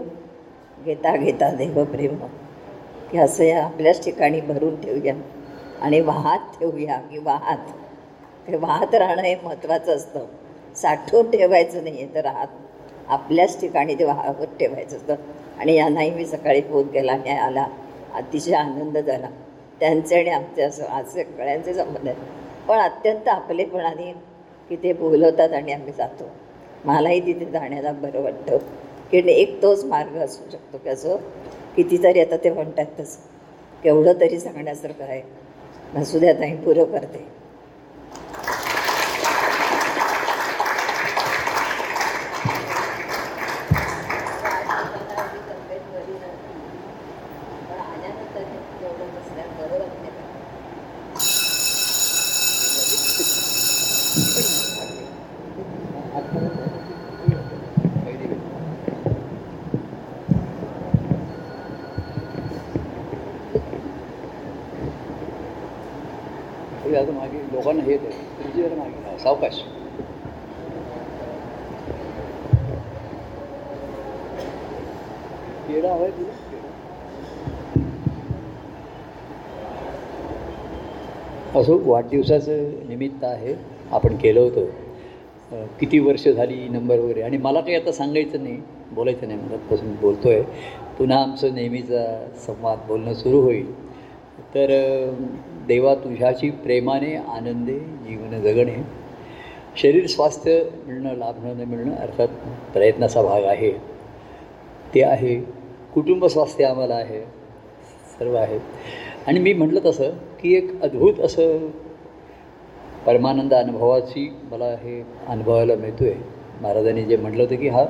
[0.86, 2.18] घेता घेता देवप्रेम.
[3.12, 5.16] की असं या आपल्याच ठिकाणी भरून ठेवूया.
[5.82, 7.57] आणि वाहत ठेवूया की वाहत.
[8.47, 10.20] ते वाहत राहणं हे महत्त्वाचं असतं.
[10.76, 12.47] साठवून ठेवायचं नाही आहे तर राहत.
[13.10, 15.16] आपल्याच ठिकाणी ते वाहवत ठेवायचं असतं
[15.60, 17.66] आणि यांनाही मी सकाळी फोन केला आणि आला.
[18.16, 19.28] अतिशय आनंद झाला.
[19.80, 22.22] त्यांचे आणि आमचे असं असे सगळ्यांचे संबंध आहेत.
[22.68, 24.12] पण अत्यंत आपलेपणाने
[24.70, 26.30] की ते बोलवतात आणि आम्ही जातो.
[26.86, 28.57] मलाही तिथे जाण्याला बरं वाटतं.
[29.12, 31.18] की एक तोच मार्ग असू शकतो की असं
[31.76, 33.20] कितीतरी आता ते म्हणतात तसं.
[33.84, 35.22] केवढं तरी सांगण्यासारखं आहे.
[35.95, 37.26] असू द्या ताई पुरं करते
[66.82, 69.62] हे आता मागे लोकांना हे येतं तुमची जरा मागे लावा, सावकाश
[75.68, 76.34] पेढा हवाय तुला
[81.70, 83.53] असं वाढदिवसाचं निमित्त आहे
[83.91, 84.65] आपण केलं होतं.
[85.80, 87.22] किती वर्ष झाली नंबर वगैरे?
[87.22, 88.57] आणि मला काही आता सांगायचं नाही
[88.91, 90.41] बोलायचं नाही मनातपासून बोलतो आहे
[90.97, 93.74] पुन्हा आमचं नेहमीचा संवाद बोलणं सुरू होईल.
[94.55, 94.67] तर
[95.67, 98.76] देवा तुझ्याची प्रेमाने आनंदे जीवन जगणे.
[99.78, 102.28] शरीर स्वास्थ्य मिळणं लाभणं न मिळणं अर्थात
[102.74, 103.72] प्रयत्नाचा भाग आहे.
[104.95, 105.36] ते आहे.
[105.93, 107.22] कुटुंब स्वास्थ्य आम्हाला आहे.
[108.20, 108.59] सर्व आहे.
[109.28, 110.09] आणि मी म्हटलं तसं
[110.41, 111.67] की एक अद्भुत असं
[113.05, 116.15] परमानंद अनुभवाची मला हे अनुभवायला मिळतो आहे
[116.61, 117.85] महाराजांनी जे म्हटलं होतं की हा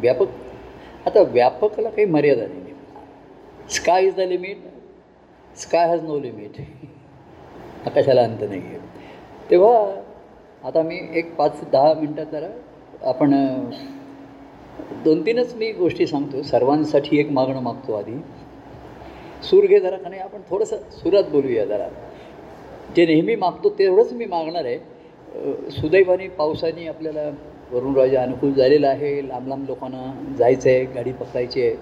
[0.00, 2.74] व्यापक आता व्यापकाला काही मर्यादा नाही
[3.70, 4.58] sky is the limit
[5.56, 6.60] sky has no limit
[7.86, 8.78] आकाशाला अंत नाही आहे.
[9.50, 10.00] तेव्हा
[10.68, 12.48] आता मी एक पाच दहा मिनटात जरा
[13.08, 13.34] आपण
[15.04, 16.42] दोन तीनच मी गोष्टी सांगतो.
[16.42, 18.14] सर्वांसाठी एक मागणं मागतो आधी.
[19.42, 21.88] सूर घे जरा का नाही आपण थोडंसं सुरात बोलूया जरा.
[22.96, 24.78] जे नेहमी मागतो तेवढंच मी मागणार आहे.
[25.70, 27.30] सुदैवाने पावसाने आपल्याला
[27.72, 29.28] वरुणराजा अनुकूल झालेला आहे.
[29.28, 31.74] लांब लांब लोकांना जायचं आहे गाडी पकडायची आहे.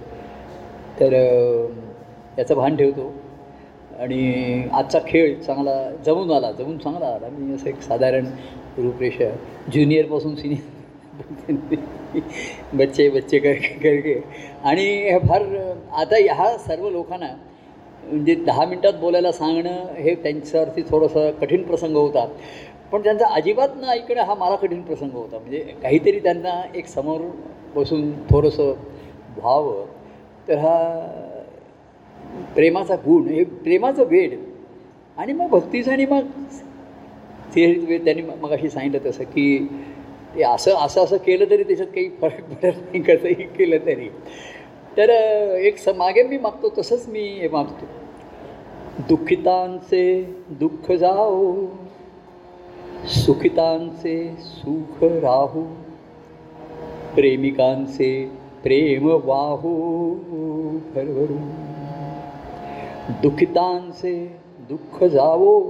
[1.01, 1.13] तर
[2.39, 3.13] याचं भान ठेवतो.
[3.99, 5.73] आणि आजचा खेळ चांगला
[6.07, 7.29] जमून आला जमून चांगला आला.
[7.29, 8.27] मी असं एक साधारण
[8.79, 9.31] रूपरेषा
[9.73, 10.79] ज्युनियरपासून सिनियर
[12.75, 13.53] बच्चे बच्चे कर
[13.83, 14.15] करके.
[14.65, 15.43] आणि हे फार
[15.93, 17.29] आता ह्या सर्व लोकांना
[18.05, 22.27] म्हणजे दहा मिनटात बोलायला सांगणं हे त्यांच्यावरती थोडंसं कठीण प्रसंग होता
[22.93, 25.39] पण त्यांचा अजिबात न ऐकणं हा मला कठीण प्रसंग होता.
[25.39, 27.21] म्हणजे काहीतरी त्यांना एक समोर
[27.75, 28.73] बसून थोडंसं
[29.37, 29.85] व्हावं.
[30.49, 30.77] तर हा
[32.55, 34.35] प्रेमाचा गुण हे प्रेमाचं वेड.
[35.19, 36.27] आणि मग भक्तीचं आणि मग
[37.57, 39.67] ते त्यांनी मग अशी सांगितलं तसं की
[40.37, 44.09] ते असं असं असं केलं तरी त्याच्यात काही फरक पडत नाही कसंही केलं तरी.
[45.01, 45.11] तर
[45.57, 47.87] एक स मागे मी मागतो तसंच मी हे मागतो.
[49.09, 51.55] दुःखितांचे दुःख जाओ
[53.07, 55.63] सुखितांचे सुख राहू
[57.15, 58.31] प्रेमिकांचे
[58.63, 59.91] प्रेम वाहू
[60.95, 61.39] भरभरू
[63.23, 64.37] दुःखितांचे
[64.69, 65.61] दुःख जावो.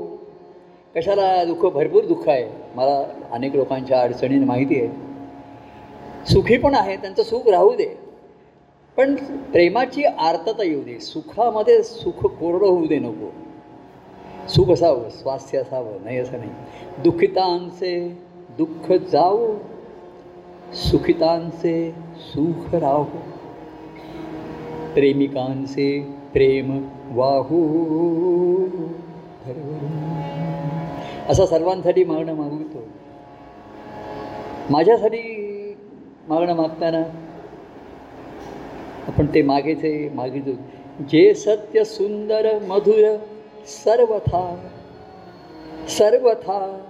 [0.97, 2.45] कशाला दुःख भरपूर दुःख आहे.
[2.75, 4.89] मला अनेक लोकांच्या अडचणींना माहिती आहे.
[6.33, 8.10] सुखी पण आहे त्यांचं सुख राहू दे.
[9.01, 9.15] पण
[9.53, 13.31] प्रेमाची आर्तता येऊ दे सुखामध्ये सुख कोरडं होऊ दे नको.
[14.49, 16.51] सुख असावं स्वास्थ्य असावं नाही असं नाही.
[16.99, 18.19] दुःखितांचे
[18.59, 19.55] दुःख जाऊ
[20.75, 23.05] सुखितांचे सुख राहो.
[24.95, 27.59] प्रेमिकांचे प्रेम वाहू.
[29.47, 30.01] भरभरून.
[31.29, 32.79] असं सर्वांसाठी मागणं मागवतो.
[34.71, 35.23] माझ्यासाठी
[36.29, 37.30] मागणं मागताना
[39.09, 40.51] आपण ते मागेचे मागितो
[41.01, 43.17] जे सत्य सुंदर मधुर
[43.67, 44.69] सर्वथा
[45.89, 46.81] सर्वथा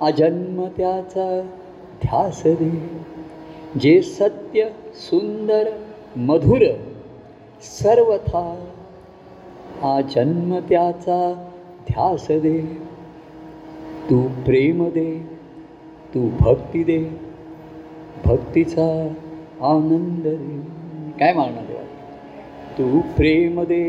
[0.00, 1.40] अजन्म त्याचा
[2.02, 2.98] ध्यास दे.
[3.80, 5.70] जे सत्य सुंदर
[6.16, 6.64] मधुर
[7.62, 8.64] सर्वथा
[9.82, 11.48] हा जन्म त्याचा
[11.88, 12.60] ध्यास दे.
[14.10, 15.18] तू प्रेम दे
[16.14, 16.98] तू भक्ती दे
[18.24, 19.08] भक्तीचा
[19.60, 20.75] आनंद दे.
[21.20, 21.82] काय मागणार देवा
[22.78, 23.82] तू प्रेम दे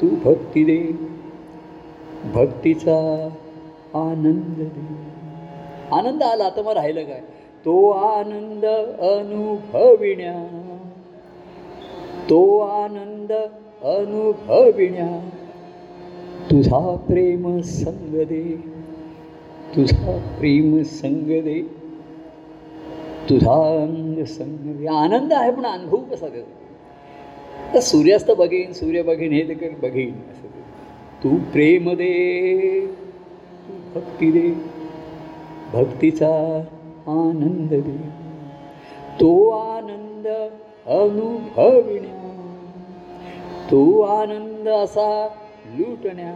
[0.00, 0.78] तू भक्ती दे
[2.34, 2.96] भक्तीचा
[3.94, 4.68] आनंद दे.
[5.92, 7.20] आनंद आला तर मग राहिलं काय?
[7.66, 10.34] तो आनंद अनुभविण्या
[12.30, 15.08] तो आनंद अनुभविण्या
[16.50, 18.42] तुझा प्रेम संग दे
[19.76, 21.60] तुझा प्रेम संग दे
[23.28, 23.56] तुझा
[24.18, 27.74] अंग संग दे आनंद आहे पण अनुभव कसा देतो?
[27.74, 30.46] तर सूर्यास्त बघेन सूर्य बघेन हे देखील बघेन असं
[31.22, 32.86] तू प्रेम दे
[33.68, 34.48] तू भक्ती दे
[35.72, 36.34] भक्तीचा
[37.06, 37.96] आनंद दे.
[39.20, 40.26] तो आनंद
[40.86, 42.16] अनुभविण्या
[43.70, 45.28] तो आनंद असा
[45.78, 46.32] लुटण्या.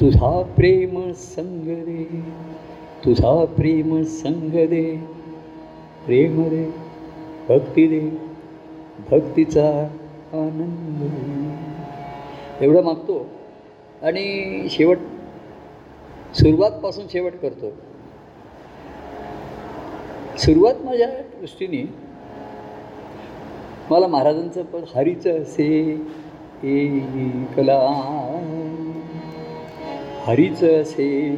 [0.00, 2.04] तुझा प्रेम संग दे
[3.04, 5.17] तुझा प्रेम संग दे.
[6.08, 6.64] प्रेम रे
[7.48, 7.98] भक्ती रे
[9.10, 9.68] भक्तीचा
[10.32, 11.02] आनंद.
[12.62, 13.26] एवढं मागतो
[14.02, 14.98] आणि शेवट
[16.34, 17.70] सुरुवातपासून शेवट करतो.
[20.38, 21.08] सुरुवात माझ्या
[21.40, 21.82] दृष्टीने
[23.90, 25.96] मला महाराजांचं पण हरीचं असे
[27.56, 27.80] कला.
[30.24, 31.34] हरीचं असे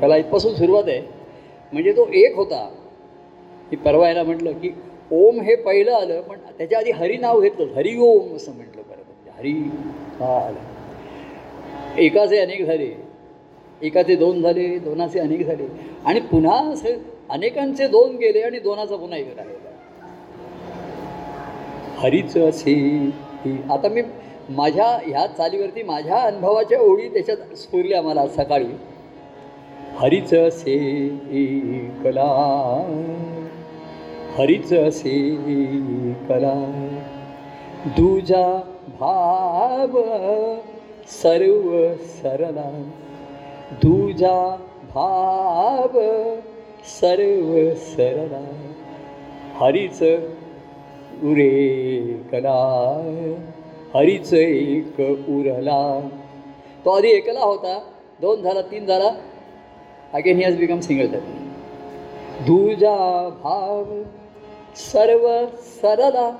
[0.00, 0.16] कला.
[0.16, 1.02] इथपासून सुरुवात आहे.
[1.72, 2.68] म्हणजे तो एक होता.
[3.70, 4.70] की परवा याला म्हटलं की
[5.12, 7.66] ओम हे पहिलं आलं पण त्याच्या आधी हरी नाव घेतलं.
[7.76, 9.04] हरी ओम असं म्हटलं परत.
[9.08, 9.52] म्हणजे हरी
[10.20, 11.98] हा आलं.
[11.98, 12.92] एकाचे अनेक झाले.
[13.82, 15.66] एकाचे दोन झाले दोनाचे अनेक झाले.
[16.04, 16.96] आणि पुन्हा असे
[17.30, 19.70] अनेकांचे दोन गेले आणि दोनाचा पुन्हा एक राहिला.
[21.98, 22.74] हरीचं असे
[23.70, 24.02] आता मी
[24.48, 28.66] माझ्या ह्या चालीवरती माझ्या अनुभवाच्या ओळी त्याच्यात स्फुरल्या मला सकाळी.
[29.96, 30.76] हरीचं असे
[32.04, 32.26] कला.
[34.36, 35.10] हरीचं असे
[36.28, 36.54] कला
[37.86, 38.46] दुजा
[39.00, 39.98] भाव
[41.08, 42.70] सर्व सरला
[43.82, 44.56] दुजा
[44.94, 45.98] भाव
[47.00, 48.42] सर्व सरला
[49.54, 50.02] हरीच
[51.22, 52.02] उरे
[52.32, 52.58] कला
[53.94, 56.08] हरीच एक उरला
[56.84, 57.78] तो आधी एकला होता
[58.20, 59.10] दोन झाला तीन झाला.
[60.14, 61.32] Again he has become single that
[62.46, 62.96] दुजा
[63.44, 63.84] भाव
[64.76, 65.46] सर्व
[65.82, 66.36] सरला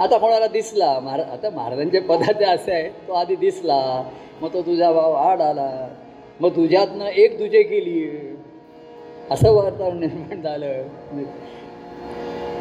[0.00, 1.00] आता कोणाला दिसला?
[1.00, 4.08] महारा आता महाराजांचे पदार्थ असे आहे तो आधी दिसला.
[4.42, 5.88] मग तो तुझा भाव आड आला.
[6.40, 8.36] मग तुझ्यातनं एक तुझे केली.
[9.30, 10.82] असं वातावरण निर्माण झालं.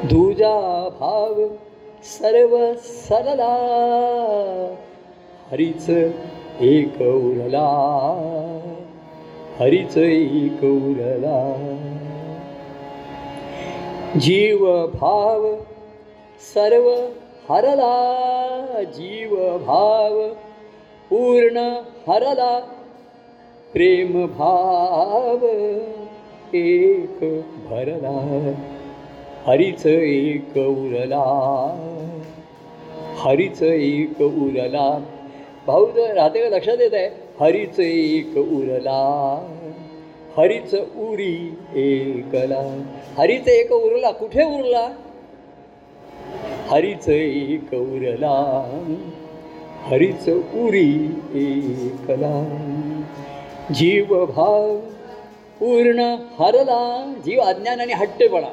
[0.06, 1.48] तुझा भाव
[2.04, 3.56] सर्व सरला
[5.52, 5.90] हरीच
[6.60, 7.70] एक उरला.
[9.60, 11.56] हरीच एक उरला.
[14.18, 15.56] जीव भाव
[16.54, 16.90] सर्व
[17.50, 20.28] हरला जीव भाव
[21.10, 21.58] पूर्ण
[22.08, 22.60] हरला
[23.74, 25.46] प्रेम भाव
[26.54, 27.20] एक
[27.70, 28.54] भरला
[29.48, 31.26] हरीच एक उरला
[33.18, 35.04] हरीच एक उरला.
[35.68, 36.58] भाऊ जर राहते का?
[36.58, 37.10] लक्षात येत आहे
[37.40, 39.40] हरीच एक उरला.
[40.38, 42.84] हरीच उरी एकला
[43.18, 44.12] हरीच एक उरला.
[44.12, 44.96] कुठे उरला?
[46.68, 48.34] हरीच एक उरला.
[49.84, 52.34] हरीच उरी एकला
[53.74, 54.78] जीव भाव
[55.60, 56.00] पूर्ण
[56.40, 57.14] हरला.
[57.26, 58.50] जीव अज्ञान आणि हट्टेपणा.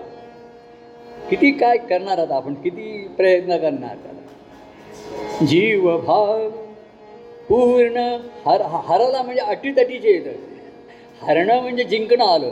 [1.31, 2.55] किती काय करणार आता आपण?
[2.55, 5.45] किती प्रयत्न करणार त्याला?
[5.47, 6.49] जीव भाव
[7.49, 7.97] पूर्ण
[8.47, 10.56] हर हरला म्हणजे अटीतटीचे येतं.
[11.23, 12.51] हरणं म्हणजे जिंकणं आलं.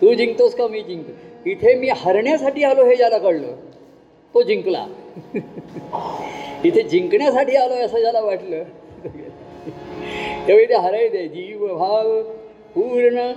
[0.00, 1.12] तू जिंकतोस का मी जिंकतो?
[1.46, 3.56] इथे मी हरण्यासाठी आलो हे ज्याला कळलं
[4.34, 4.86] तो जिंकला.
[6.64, 8.62] इथे जिंकण्यासाठी आलो असं ज्याला वाटलं.
[10.46, 12.22] तेव्हा इथे हरायचे जीव भाव
[12.74, 13.32] पूर्ण.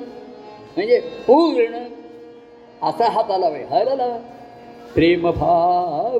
[0.75, 1.77] म्हणजे पूर्ण.
[2.81, 4.17] असा हात आला बाई हरला.
[4.95, 6.19] प्रेमभाव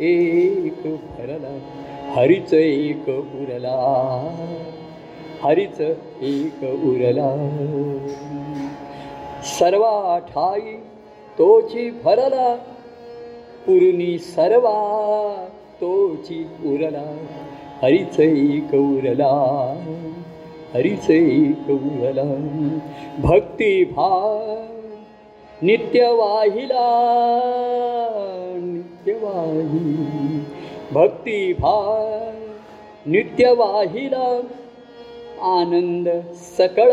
[0.00, 1.58] एक भरला
[2.12, 3.76] हरीच एक उरला
[5.42, 5.80] हरीच
[6.22, 7.30] एक उरला.
[9.42, 10.72] सर्वा ठाई
[11.38, 12.54] तोची भरला.
[13.66, 14.76] पुरुनी सर्वा
[15.80, 17.16] तोची उरला.
[17.82, 19.32] हरीच एक उरला.
[20.74, 22.34] हरीच एक उरला.
[23.28, 24.68] भक्तिभाव
[25.62, 26.88] नित्य वाहिला
[28.56, 29.76] नित्य भक्ती
[30.92, 32.08] भक्तिभाव
[33.06, 34.40] नित्य वाहिला
[35.42, 36.08] आनंद
[36.58, 36.92] सकळ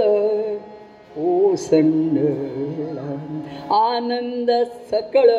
[1.18, 3.16] ओसंडला
[3.76, 4.52] आनंद
[4.92, 5.30] सकळ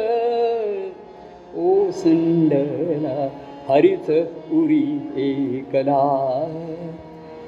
[1.56, 3.28] ओसंडला
[3.68, 4.10] हरिच
[4.52, 6.00] उरी एकला.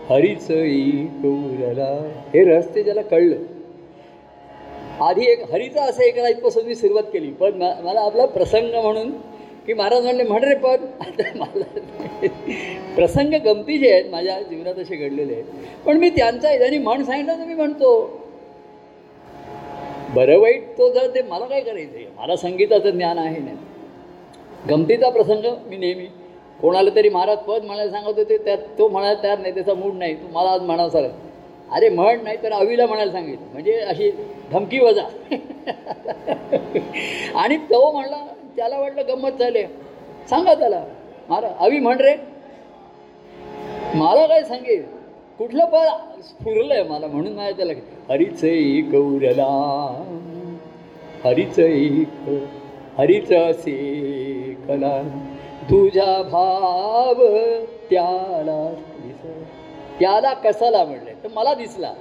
[0.08, 2.08] हरिच एक उरला.
[2.34, 3.36] हे रस्ते ज्याला कळलं.
[5.00, 7.30] आधी एक हरीचा असं एक इथपासून मी सुरुवात केली.
[7.30, 7.52] पण
[7.84, 9.10] मला आपला प्रसंग म्हणून
[9.68, 11.64] की महाराज म्हणले म्हण रे पण आता मला
[12.94, 15.44] प्रसंग गमतीचे आहेत माझ्या जीवनात असे घडलेले आहेत.
[15.86, 18.20] पण मी त्यांचा त्यांनी म्हण सांगितलं तर मी म्हणतो.
[20.14, 23.56] बरं वाईट तो जर ते मला काय करायचं मला संगीताचं ज्ञान आहे नाही.
[24.68, 26.06] गमतीचा प्रसंग मी नेहमी.
[26.60, 30.14] कोणाला तरी महाराज पद म्हणायला सांगत होते त्यात तो म्हणायला तयार नाही त्याचा मूड नाही.
[30.14, 31.08] तू मला आज म्हणा सर
[31.72, 33.46] अरे म्हण नाही तर अवीला म्हणायला सांगितलं.
[33.52, 34.10] म्हणजे अशी
[34.52, 35.02] धमकी वजा.
[37.34, 38.24] आणि तो म्हणला
[38.58, 39.64] त्याला वाटलं गंमत झाले.
[40.30, 40.84] सांगा त्याला.
[41.28, 42.14] महाराज अवी म्हण रे.
[43.94, 44.82] मला काय सांगेल
[45.38, 47.72] कुठलं पद स्फुरलंय मला म्हणून माझ्या त्याला
[48.08, 48.44] हरीच
[48.92, 49.50] गौरला.
[51.24, 52.08] हरीच एक
[52.98, 53.76] हरीच असे
[54.68, 55.02] कला.
[55.70, 57.24] तुझा भाव
[57.90, 58.74] त्याला
[60.00, 61.12] त्याला कसाला म्हणले?
[61.24, 61.92] तर मला दिसला.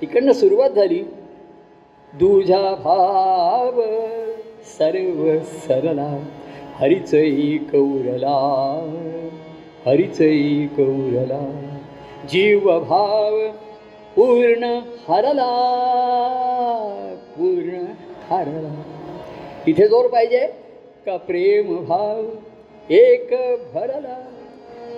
[0.00, 1.02] तिकडनं सुरुवात झाली.
[2.14, 3.80] तुझा भाव
[4.64, 6.24] सर्व सरला
[6.74, 7.10] हरीच
[7.70, 8.36] कौरला उरला
[9.86, 10.20] हरीच
[12.30, 13.38] जीवभाव
[14.16, 14.64] पूर्ण
[15.08, 15.50] हरला
[17.36, 17.84] पूर्ण
[18.30, 18.82] हरला.
[19.68, 20.46] इथे जोर पाहिजे
[21.06, 22.24] का प्रेम भाव
[22.90, 23.30] एक
[23.74, 24.26] भरला?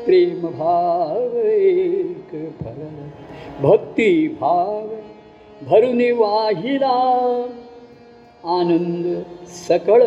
[0.06, 2.28] प्रेम भाव एक
[2.60, 3.08] भरला.
[3.60, 4.86] भक्ती भाव
[5.62, 7.46] भरून वाहिला.
[8.54, 9.06] आनंद
[9.52, 10.02] सकळ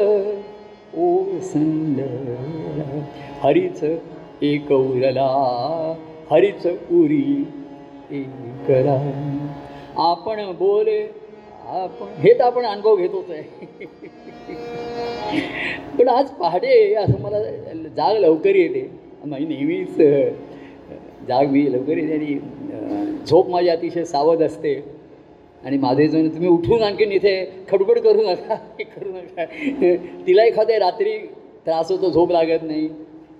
[0.98, 2.00] ओसंड
[3.42, 3.84] हरीच
[4.42, 5.26] एक उरला
[6.30, 7.46] हरीच उरी
[8.20, 8.96] एकला.
[10.04, 11.02] आपण बोले
[11.68, 13.44] आपण हे तर आपण अनुभव घेतोच आहे.
[15.98, 17.42] पण आज पहाटे असं मला
[17.96, 18.90] जाग लवकर येते.
[19.26, 19.98] माझी नेहमीच
[21.28, 24.80] जाग मी लवकर येते आणि झोप माझी अतिशय सावध असते.
[25.66, 28.56] आणि माझे जण तुम्ही उठून आणखीन इथे खडबड करू नका.
[28.80, 29.46] हे करू नका.
[30.28, 31.18] तिला एखाद्या रात्री
[31.66, 32.88] त्रास होतो झोप लागत नाही.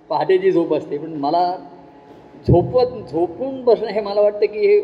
[0.08, 0.98] पहाटेची झोप असते.
[0.98, 1.56] पण मला
[2.48, 4.80] झोपत झोपून बसणं हे मला वाटतं की हे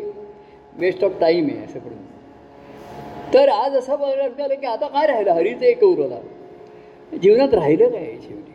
[0.78, 1.98] वेस्ट ऑफ टाईम आहे असं करून.
[3.34, 5.30] तर आज असं बघायला झालं की आता काय राहिलं?
[5.30, 6.18] हरीचं एक उरला
[7.12, 8.52] जीवनात राहिलं काय शेवटी?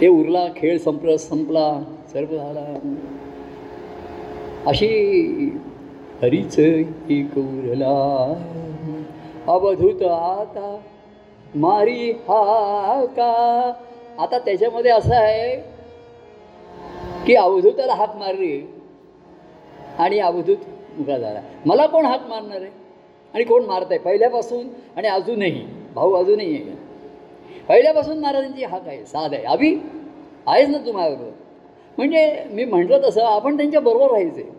[0.00, 1.82] ते उरला खेळ संपला संपला
[2.12, 2.64] सर्व झाला.
[4.66, 4.88] अशी
[6.22, 7.94] हरीच एक उरला
[9.52, 10.68] अवधूत आता
[11.56, 13.32] मारी हा का?
[14.18, 15.56] आता त्याच्यामध्ये असं आहे
[17.26, 18.60] की अवधूताला हाक मारली
[19.98, 20.64] आणि अवधूत
[20.98, 21.40] मुका झाला.
[21.66, 22.70] मला कोण हाक मारणार आहे?
[23.34, 24.66] आणि कोण मारत आहे पहिल्यापासून
[24.96, 25.64] आणि अजूनही.
[25.94, 29.44] भाऊ अजूनही आहे पहिल्यापासून महाराजांची हाक आहे साध आहे.
[29.44, 29.76] अभि
[30.46, 31.30] आहेच ना तुम्हाला
[31.98, 34.54] म्हणजे मी म्हटलं तसं आपण त्यांच्याबरोबर आहे.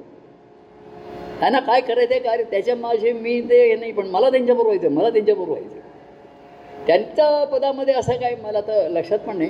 [1.39, 4.91] त्यांना काय करायचं आहे काय त्याच्या माझे मी ते हे नाही पण मला त्यांच्याबरोबर व्हायचं
[4.91, 9.49] मला त्यांच्याबरोबर व्हायचं त्यांच्या पदामध्ये असं काय मला तर लक्षात पण नाही.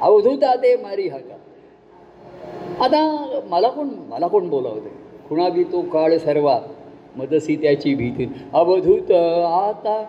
[0.00, 1.36] अवधूता ते मारी हा का?
[2.84, 3.00] आता
[3.50, 4.90] मला कोण मला कोण बोलावते
[5.28, 6.58] कुणाबी तो काळ सर्वा
[7.16, 8.26] मदसी त्याची भीती.
[8.52, 10.04] अवधूत आता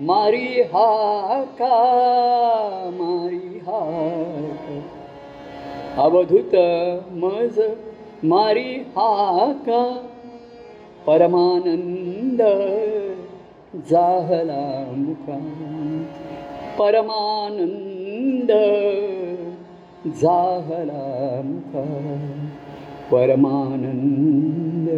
[0.00, 2.90] मारी हा का?
[2.92, 3.80] मारी हा
[6.02, 6.54] अवधूत
[7.12, 7.60] मज
[8.24, 9.82] मारी हा का?
[11.10, 12.40] परमानंद
[13.90, 15.36] जाहला मुखा।
[16.78, 18.50] परमानंद
[20.06, 21.84] जाहला मुखा।
[23.10, 24.88] परमानंद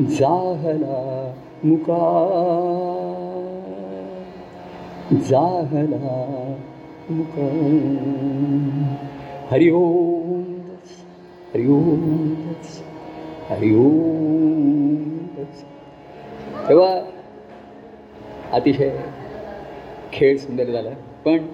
[0.00, 1.34] जाहला
[1.64, 2.04] मुका
[5.12, 6.38] जाहला
[7.10, 7.46] मुका
[9.50, 10.28] हरि ओम
[13.50, 13.68] हरि
[16.68, 16.88] तेव्हा
[18.52, 18.90] अतिशय
[20.12, 20.90] खेळ सुंदर झाला.
[21.24, 21.46] पण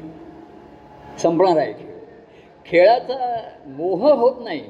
[1.19, 1.93] संपणार आहे खेळ.
[2.67, 3.17] खेळाचा
[3.67, 4.63] मोह होत नाही.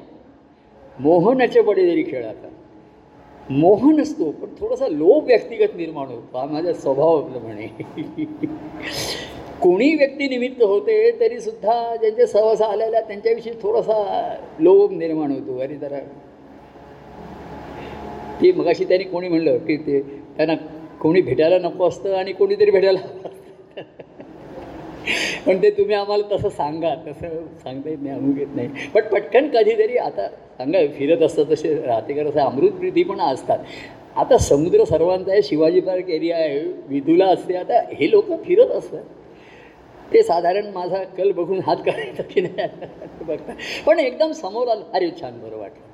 [0.99, 2.49] मोहनाचे नचेपडे जरी खेळाचा
[3.49, 6.37] मोह नसतो पण थोडासा लोभ व्यक्तिगत निर्माण होतो.
[6.37, 7.67] हा माझा स्वभाव म्हणे
[9.61, 13.97] कोणी व्यक्ती निमित्त होते तरीसुद्धा ज्यांच्या सहसा आलेल्या त्यांच्याविषयी थोडासा
[14.59, 15.59] लोभ निर्माण होतो.
[15.59, 15.99] अरे जरा
[18.41, 19.99] ती मगाशी त्यांनी कोणी म्हणलं की ते
[20.37, 20.55] त्यांना
[21.01, 22.99] कोणी भेटायला नको असतं आणि कोणीतरी भेटायला
[25.45, 28.67] पण ते तुम्ही आम्हाला तसं सांगा तसं सांगता येत नाही अमुक येत नाही.
[28.95, 33.59] पण पटकन कधीतरी आता सांगा फिरत असतं तसे राहतेकर असं अमृतप्रीती पण असतात.
[34.15, 37.55] आता समुद्र सर्वांचा आहे शिवाजी पार्क एरिया आहे विदुला असते.
[37.55, 39.03] आता हे लोक फिरत असतात.
[40.13, 42.67] ते साधारण माझा कल बघून हात करायचा की नाही
[43.25, 43.53] बघता.
[43.85, 45.84] पण एकदम समोर आलं अरे छान बरं वाटलं.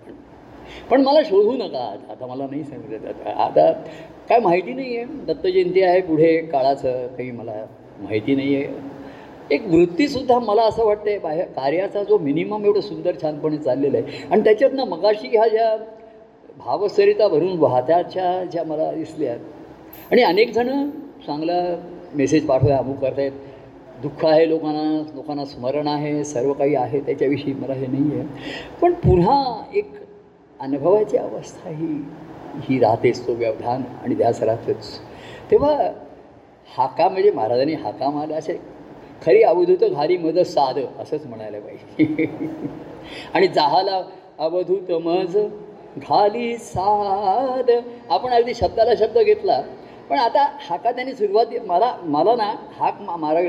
[0.89, 3.71] पण मला शोधू नका आता मला नाही सांगितलं आता
[4.29, 7.65] काय माहिती नाही आहे दत्तजयंती आहे पुढे काळाचं काही मला
[8.01, 8.89] माहिती नाही आहे
[9.51, 14.27] एक वृत्तीसुद्धा मला असं वाटतं बाहेर कार्याचा जो मिनिमम एवढं सुंदर छानपणे चाललेलं आहे.
[14.31, 15.75] आणि त्याच्यातनं मगाशी ह्या ज्या
[16.57, 19.33] भावसरिता भरून वाहत्याच्या ज्या मला दिसल्या.
[20.11, 20.89] आणि अनेक जणं
[21.27, 21.61] चांगला
[22.13, 23.31] मेसेज पाठवा अमुक करतायत.
[24.01, 24.83] दुःख आहे लोकांना
[25.15, 28.27] लोकांना स्मरण आहे सर्व काही आहे त्याच्याविषयी मला हे नाही आहे
[28.81, 29.91] पण पुन्हा एक
[30.61, 32.03] अनुभवाची अवस्था ही
[32.61, 34.99] ही राहतेच तो व्यवधान आणि ध्यास राहतोच.
[35.51, 35.91] तेव्हा
[36.77, 38.53] हाका म्हणजे महाराजांनी हाका मारला असे
[39.25, 42.25] खरी अवधूत घारी मज साध असंच म्हणायला पाहिजे.
[43.33, 44.01] आणि जाहाला
[44.39, 45.37] अवधूत मज
[45.97, 47.71] घाली साध.
[48.09, 49.61] आपण अगदी शब्दाला शब्द घेतला
[50.09, 53.39] पण आता हाका त्यांनी सुरुवात मला मला ना हाक मा मारा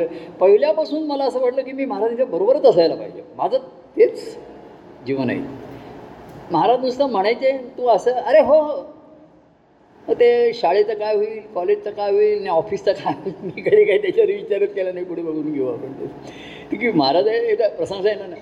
[0.41, 3.23] पहिल्यापासून मला असं वाटलं की मी महाराजांच्या बरोबरच असायला पाहिजे.
[3.37, 3.59] माझं
[3.97, 4.39] तेच
[5.07, 5.41] जीवन आहे.
[6.51, 8.83] महाराज नुसतं म्हणायचे तू असं अरे हो हो.
[10.09, 14.03] मग ते शाळेचं काय होईल कॉलेजचं काय होईल आणि ऑफिसचं काय होईल मी कधी काही
[14.03, 16.77] त्याच्यावर विचारच केला नाही पुढे बघून घेऊ आपण ते.
[16.77, 18.35] की महाराज एकदा प्रसंग आहे ना.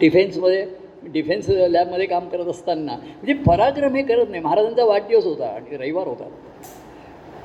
[0.00, 0.64] डिफेन्समध्ये
[1.12, 4.42] डिफेन्स लॅबमध्ये काम करत असताना म्हणजे पराक्रम हे करत नाही.
[4.42, 6.28] महाराजांचा वाढदिवस होता आणि रविवार होता.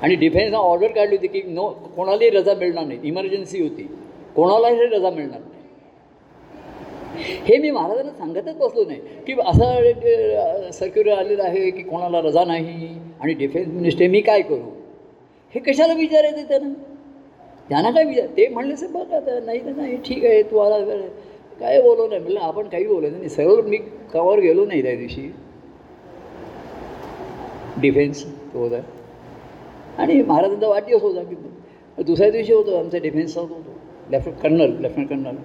[0.01, 2.99] आणि डिफेन्सनं ऑर्डर काढली होती की नो कोणालाही रजा मिळणार नाही.
[3.03, 3.83] इमर्जन्सी होती.
[4.35, 5.58] कोणालाही रजा मिळणार नाही.
[7.45, 12.87] हे मी महाराजांना सांगतच बसलो नाही की असं सर्क्युलर आलेलं आहे की कोणाला रजा नाही
[13.21, 14.69] आणि डिफेन्स मिनिस्टर मी काय करू?
[15.55, 16.73] हे कशाला विचारायचं त्यानं?
[17.69, 18.25] त्यांना काय विचार?
[18.37, 20.79] ते म्हणले सर बघा तर नाही तर नाही ठीक आहे तू आला
[21.59, 23.77] काय बोलव नाही म्हणलं आपण काही बोलत नाही सर्व मी
[24.13, 25.29] कवर गेलो नाही त्या दिवशी.
[27.81, 28.23] डिफेन्स
[28.53, 28.79] तो होता.
[29.97, 31.23] आणि महाराजांचा वाढदिवस होता.
[31.23, 33.77] की दुसऱ्या दिवशी होतो आमचा डिफेन्सचा होतो.
[34.11, 35.35] लेफ्टनंट कर्नल लेफ्टनंट कर्नल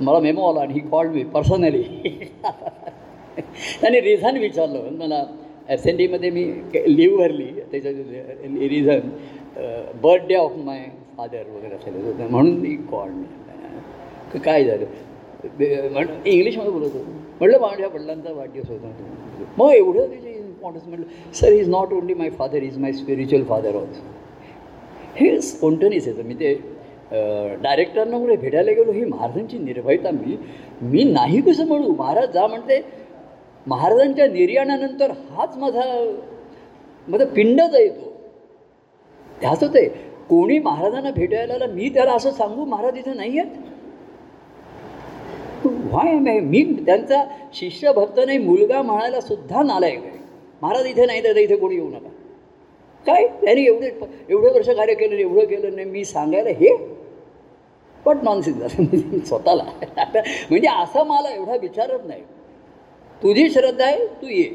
[0.00, 1.82] मला मेमो आला आणि ही कॉल्ड मी पर्सनली.
[3.80, 4.90] त्याने रिझन विचारलं.
[4.98, 5.24] मला
[5.74, 6.44] एस एन डीमध्ये मी
[6.86, 7.46] लिव्ह भरली.
[7.72, 7.92] त्याच्या
[8.68, 9.08] reason
[10.02, 10.84] birthday of my
[11.16, 11.94] father वगैरे असेल
[12.30, 12.76] म्हणून मी.
[12.90, 14.84] कॉल्ड काय झालं?
[15.92, 17.10] म्हण इंग्लिशमध्ये बोलत होतो.
[17.40, 18.92] म्हटलं माझ्या वडिलांचा वाढदिवस होता.
[19.58, 23.74] मग एवढं त्याची इम्पॉर्टन्स म्हटलं sir is not only my father is my spiritual father
[23.76, 24.02] also
[25.16, 26.54] हे स्पॉन्टनिस येतं मी ते
[27.62, 30.36] डायरेक्टरांना कुठे भेटायला गेलो ही महाराजांची निर्भयता मी
[30.82, 31.92] मी नाही कसं म्हणू?
[31.94, 32.80] महाराज जा म्हणते
[33.66, 35.82] महाराजांच्या निर्याणानंतर हाच माझा
[37.08, 38.12] माझा पिंडच आहे तो.
[39.40, 39.86] ह्याच होते
[40.28, 43.56] कोणी महाराजांना भेटायला मी त्याला असं सांगू महाराज इथं नाही आहेत?
[45.66, 47.22] व्हाय नाही मी त्यांचा
[47.54, 50.18] शिष्य भक्त नाही मुलगा म्हणायला सुद्धा नालायक आहे.
[50.62, 52.08] महाराज इथे नाही तर इथे कोणी येऊ नका.
[53.06, 53.26] काय?
[53.40, 53.86] त्याने एवढे
[54.28, 56.76] एवढे वर्ष कार्य केलं एवढं केलं नाही मी सांगायला हे
[58.04, 59.18] पण नॉनसेन्स झालं.
[59.18, 59.64] स्वतःला.
[59.96, 60.20] आता
[60.50, 62.22] म्हणजे असं मला एवढा विचारत नाही.
[63.22, 64.50] तुझी श्रद्धा आहे तू ये.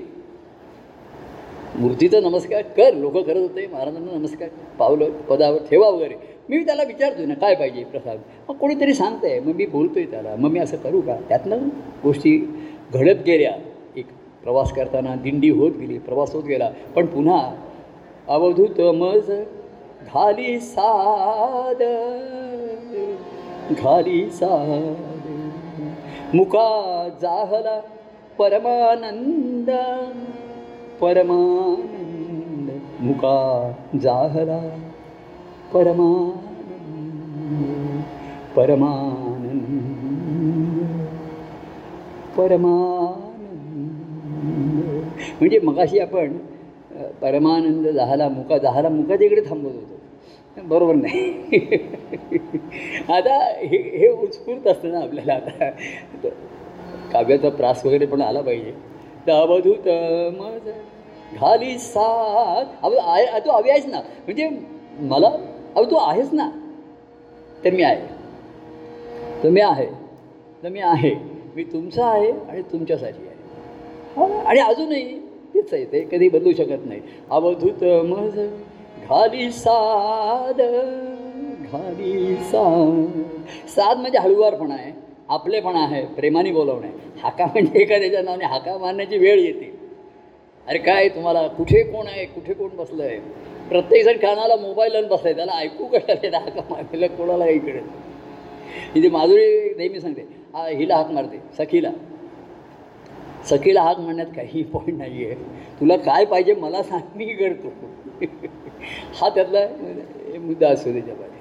[1.75, 2.93] मूर्तीचा नमस्कार कर.
[2.93, 4.49] लोक करत होते महाराजांना नमस्कार.
[4.79, 6.13] पावलं पदावर ठेवा वगैरे.
[6.49, 8.19] मी त्याला विचारतोय ना काय पाहिजे प्रसाद?
[8.49, 9.39] मग कोणीतरी सांगतंय.
[9.39, 10.35] मग मी बोलतोय त्याला.
[10.35, 11.15] मग मी असं करू का?
[11.29, 11.69] त्यातनं
[12.03, 12.61] गोष्टी
[12.93, 13.51] घडत गेल्या.
[13.97, 14.05] एक
[14.43, 16.71] प्रवास करताना दिंडी होत गेली प्रवास होत गेला.
[16.95, 17.55] पण पुन्हा
[18.27, 19.31] अवधूत मज
[20.01, 21.83] घाली साद.
[23.71, 24.97] घाली सारे.
[26.33, 27.79] मुका जाहला
[28.39, 29.69] परमानंद.
[31.01, 32.69] परमानंद.
[32.99, 33.71] मुका
[34.03, 34.79] जाहला
[35.73, 36.43] परमानंद.
[38.55, 39.59] परमानंद.
[42.37, 43.25] परमानंद.
[45.39, 46.37] म्हणजे मगाशी आपण
[47.21, 49.98] परमानंद झाला मुका झाला मुका तिकडे थांबत होतो.
[50.63, 51.33] बरोबर नाही.
[53.09, 55.69] आता हे हे उत्स्फूर्त असतं ना आपल्याला आता.
[57.11, 58.71] काव्याचा प्रास वगैरे पण आला पाहिजे.
[59.27, 59.87] तर अवधूत
[60.41, 60.69] मज
[61.39, 62.65] घाली साथ.
[62.83, 63.97] अव आहे तू अवी आहेस ना.
[63.97, 64.49] म्हणजे
[64.99, 65.27] मला
[65.75, 66.49] अहो तू आहेस ना.
[67.65, 68.07] तर मी आहे.
[69.43, 69.85] तर मी आहे.
[70.63, 71.15] तर मी आहे.
[71.55, 73.37] मी तुमचा आहे आणि तुमच्यासाठी आहे.
[74.15, 75.19] हो आणि अजूनही
[75.53, 76.07] तेच आहे ते.
[76.11, 77.01] कधी बदलू शकत नाही.
[77.29, 78.39] अवधूत मज
[79.09, 80.59] घाली साद
[81.71, 83.21] घाली साद.
[83.69, 84.91] साद म्हणजे हळूवारपणा आहे
[85.29, 86.87] आपलेपणा आहे प्रेमाने बोलवणे.
[87.21, 89.71] हाका म्हणजे एखाद्याच्या नावाने हाका मारण्याची वेळ येते.
[90.67, 93.19] अरे काय तुम्हाला कुठे कोण आहे कुठे कोण बसलं आहे
[93.69, 97.79] प्रत्येकजण कानाला मोबाईल लावून बसलाय त्याला ऐकू कशाला येतं हाका मारलेलं कोणाला इकडे?
[98.95, 100.21] इथे माधुरी नेहमी सांगते
[100.53, 101.91] हा हिला हाक मारते सखीला.
[103.49, 105.35] सखीला हाक मारण्यात काही पॉईंट नाही आहे
[105.79, 107.71] तुला काय पाहिजे मला सांग मी करतो.
[109.21, 109.65] हा त्यातला
[110.39, 111.37] मुद्दा असतो त्याच्यामध्ये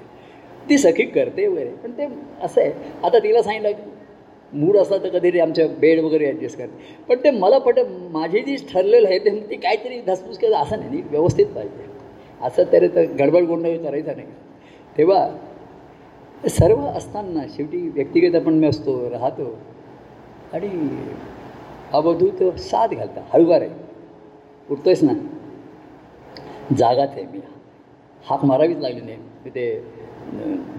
[0.69, 2.07] ती सखी करते वगैरे पण ते
[2.41, 2.71] असं आहे.
[3.03, 3.71] आता तिला सांगितलं
[4.53, 7.79] मूड असला तर कधीतरी आमच्या बेड वगैरे ॲडजस्ट करते पण ते मला पट
[8.11, 11.87] माझी जी ठरलेलं आहे ते ती काहीतरी धसपूस केलं असं नाही ती व्यवस्थित पाहिजे.
[12.41, 14.27] असं तरी तर गडबड गोंडळ करायचा नाही.
[14.97, 15.27] तेव्हा
[16.49, 19.57] सर्व असताना शेवटी व्यक्तिगत आपण मी असतो राहतो.
[20.53, 20.69] आणि
[21.93, 23.69] अवधूत साथ घालता हळूवार आहे.
[24.69, 25.13] उठतोयस ना?
[26.77, 27.39] जागाच आहे मी.
[28.25, 29.17] हाक मारावीच लागली नाही.
[29.45, 29.83] तिथे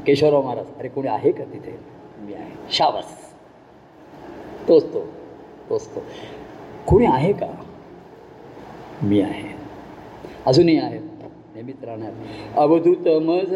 [0.07, 1.79] केशवराव महाराज अरे कोणी आहे का तिथे?
[2.21, 2.51] मी आहे.
[2.71, 3.05] शाबास.
[4.69, 5.01] तोच तो.
[5.71, 6.01] तोच तो.
[6.87, 7.47] कोणी आहे का?
[9.03, 9.49] मी आहे.
[10.47, 10.99] अजूनही आहे.
[11.55, 12.13] नेहमीच राहणार.
[12.57, 13.55] अवधूत मज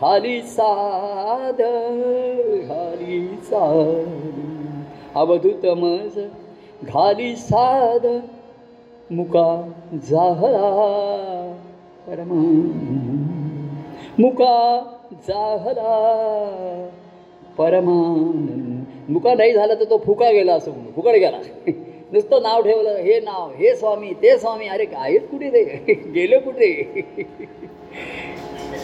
[0.00, 1.60] घाली साद
[2.68, 4.20] घाली साद
[5.14, 6.18] अवधूत मज
[6.82, 8.06] घाली साध
[9.10, 9.46] मुका
[10.10, 10.68] जाहला
[12.06, 14.54] परमानंद मुका
[15.28, 15.96] जाहला
[17.58, 18.84] परमानंद.
[19.12, 21.38] मुका नाही झाला तर तो फुका गेला असं म्हणून फुकट गेला.
[22.12, 26.72] नुसतं नाव ठेवलं हे नाव हे स्वामी ते स्वामी अरे आहेत कुठे ते गेले कुठे?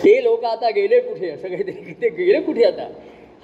[0.04, 1.30] ते लोक आता गेले कुठे?
[1.30, 1.62] असं काही
[2.02, 2.88] ते गेले कुठे आता?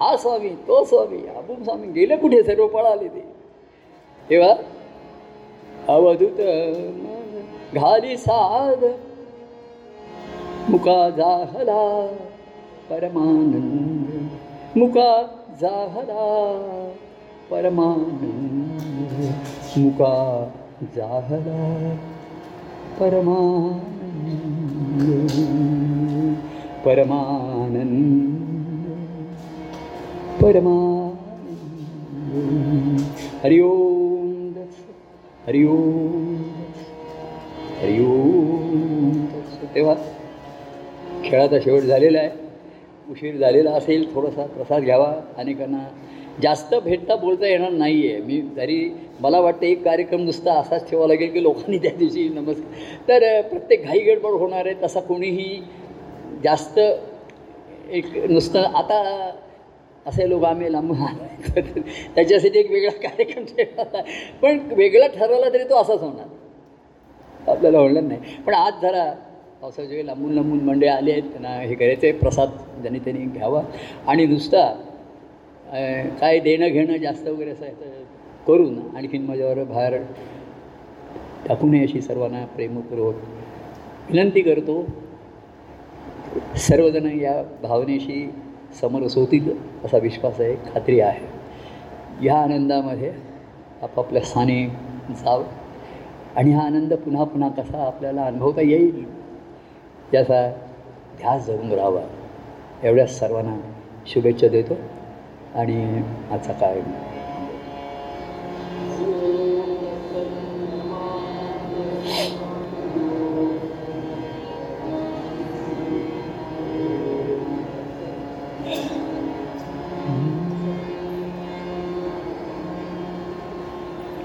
[0.00, 2.42] हा स्वामी तो स्वामी आपण स्वामी गेले कुठे?
[2.42, 3.24] सर्व पळाले ते.
[4.30, 4.54] तेव्हा
[5.88, 6.36] अवधूत
[7.74, 8.84] घाली साध
[10.70, 11.82] मुका जाहला
[12.90, 14.30] परमानंद
[14.76, 15.10] मुका
[15.60, 16.26] जाहला
[17.50, 18.22] परमानंद
[19.78, 20.14] मुका
[20.96, 21.60] जाहला
[23.00, 23.92] परमानंद
[26.84, 28.32] परमानंद
[30.42, 31.10] परमानंद।
[33.44, 33.58] हरि
[35.46, 36.42] हरि ओम।
[37.78, 39.26] हरि ओम।
[39.74, 39.94] तेव्हा
[41.24, 42.30] खेळाचा शेवट झालेला आहे.
[43.10, 45.14] उशीर झालेला असेल थोडासा प्रसाद घ्यावा.
[45.36, 45.78] अनेकांना
[46.42, 48.90] जास्त भेटता बोलता येणार नाही आहे मी तरी
[49.20, 52.72] मला वाटतं एक कार्यक्रम नुसता असाच ठेवावा लागेल की लोकांनी त्या दिवशी नमस्कार.
[53.08, 54.74] तर प्रत्येक घाई गडबड होणार आहे.
[54.82, 55.62] तसा कोणीही
[56.44, 56.80] जास्त
[57.90, 59.30] एक नुसतं आता
[60.06, 60.92] असे लोक आम्ही लांब
[62.14, 64.02] त्याच्यासाठी एक वेगळा कार्यक्रम ठेवला
[64.42, 66.26] पण वेगळा ठरवला तरी तो असाच होणार.
[67.50, 68.36] आपल्याला होणार नाही.
[68.46, 69.04] पण आज जरा
[69.60, 71.22] पावसाच्या वेळी लांबून लांबून मंडळी आले आहेत.
[71.22, 72.50] त्यांना हे करायचं आहे प्रसाद
[72.80, 73.62] ज्यांनी त्यांनी घ्यावा.
[74.06, 74.66] आणि नुसता
[76.20, 77.66] काय देणं घेणं जास्त वगैरे असं
[78.46, 80.00] करून आणखीन माझ्यावर बाहेर
[81.48, 83.14] टाकू नये अशी सर्वांना प्रेमपूर्वक
[84.10, 84.84] विनंती करतो.
[86.58, 88.24] सर्वजण या भावनेशी
[88.80, 89.50] समरस होतील
[89.84, 91.26] असा विश्वास आहे खात्री आहे.
[92.20, 93.12] ह्या आनंदामध्ये
[93.82, 94.66] आपापल्या स्थानी
[95.10, 95.44] जावं
[96.36, 99.04] आणि हा आनंद पुन्हा पुन्हा कसा आपल्याला अनुभवता येईल
[100.14, 100.46] याचा
[101.18, 102.00] ध्यास धरून राहावा.
[102.82, 103.56] एवढ्याच सर्वांना
[104.06, 104.76] शुभेच्छा देतो
[105.54, 106.80] आणि आजचा काय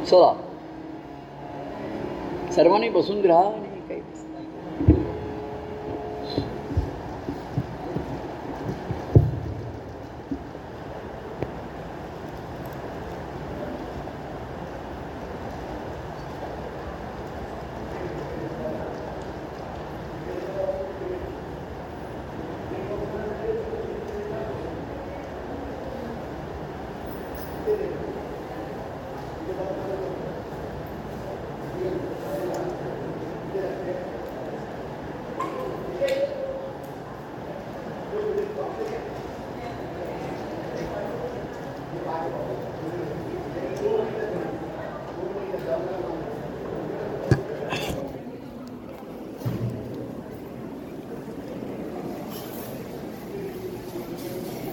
[0.07, 0.33] चला.
[2.51, 3.66] सर्वांनी बसून राहा आणि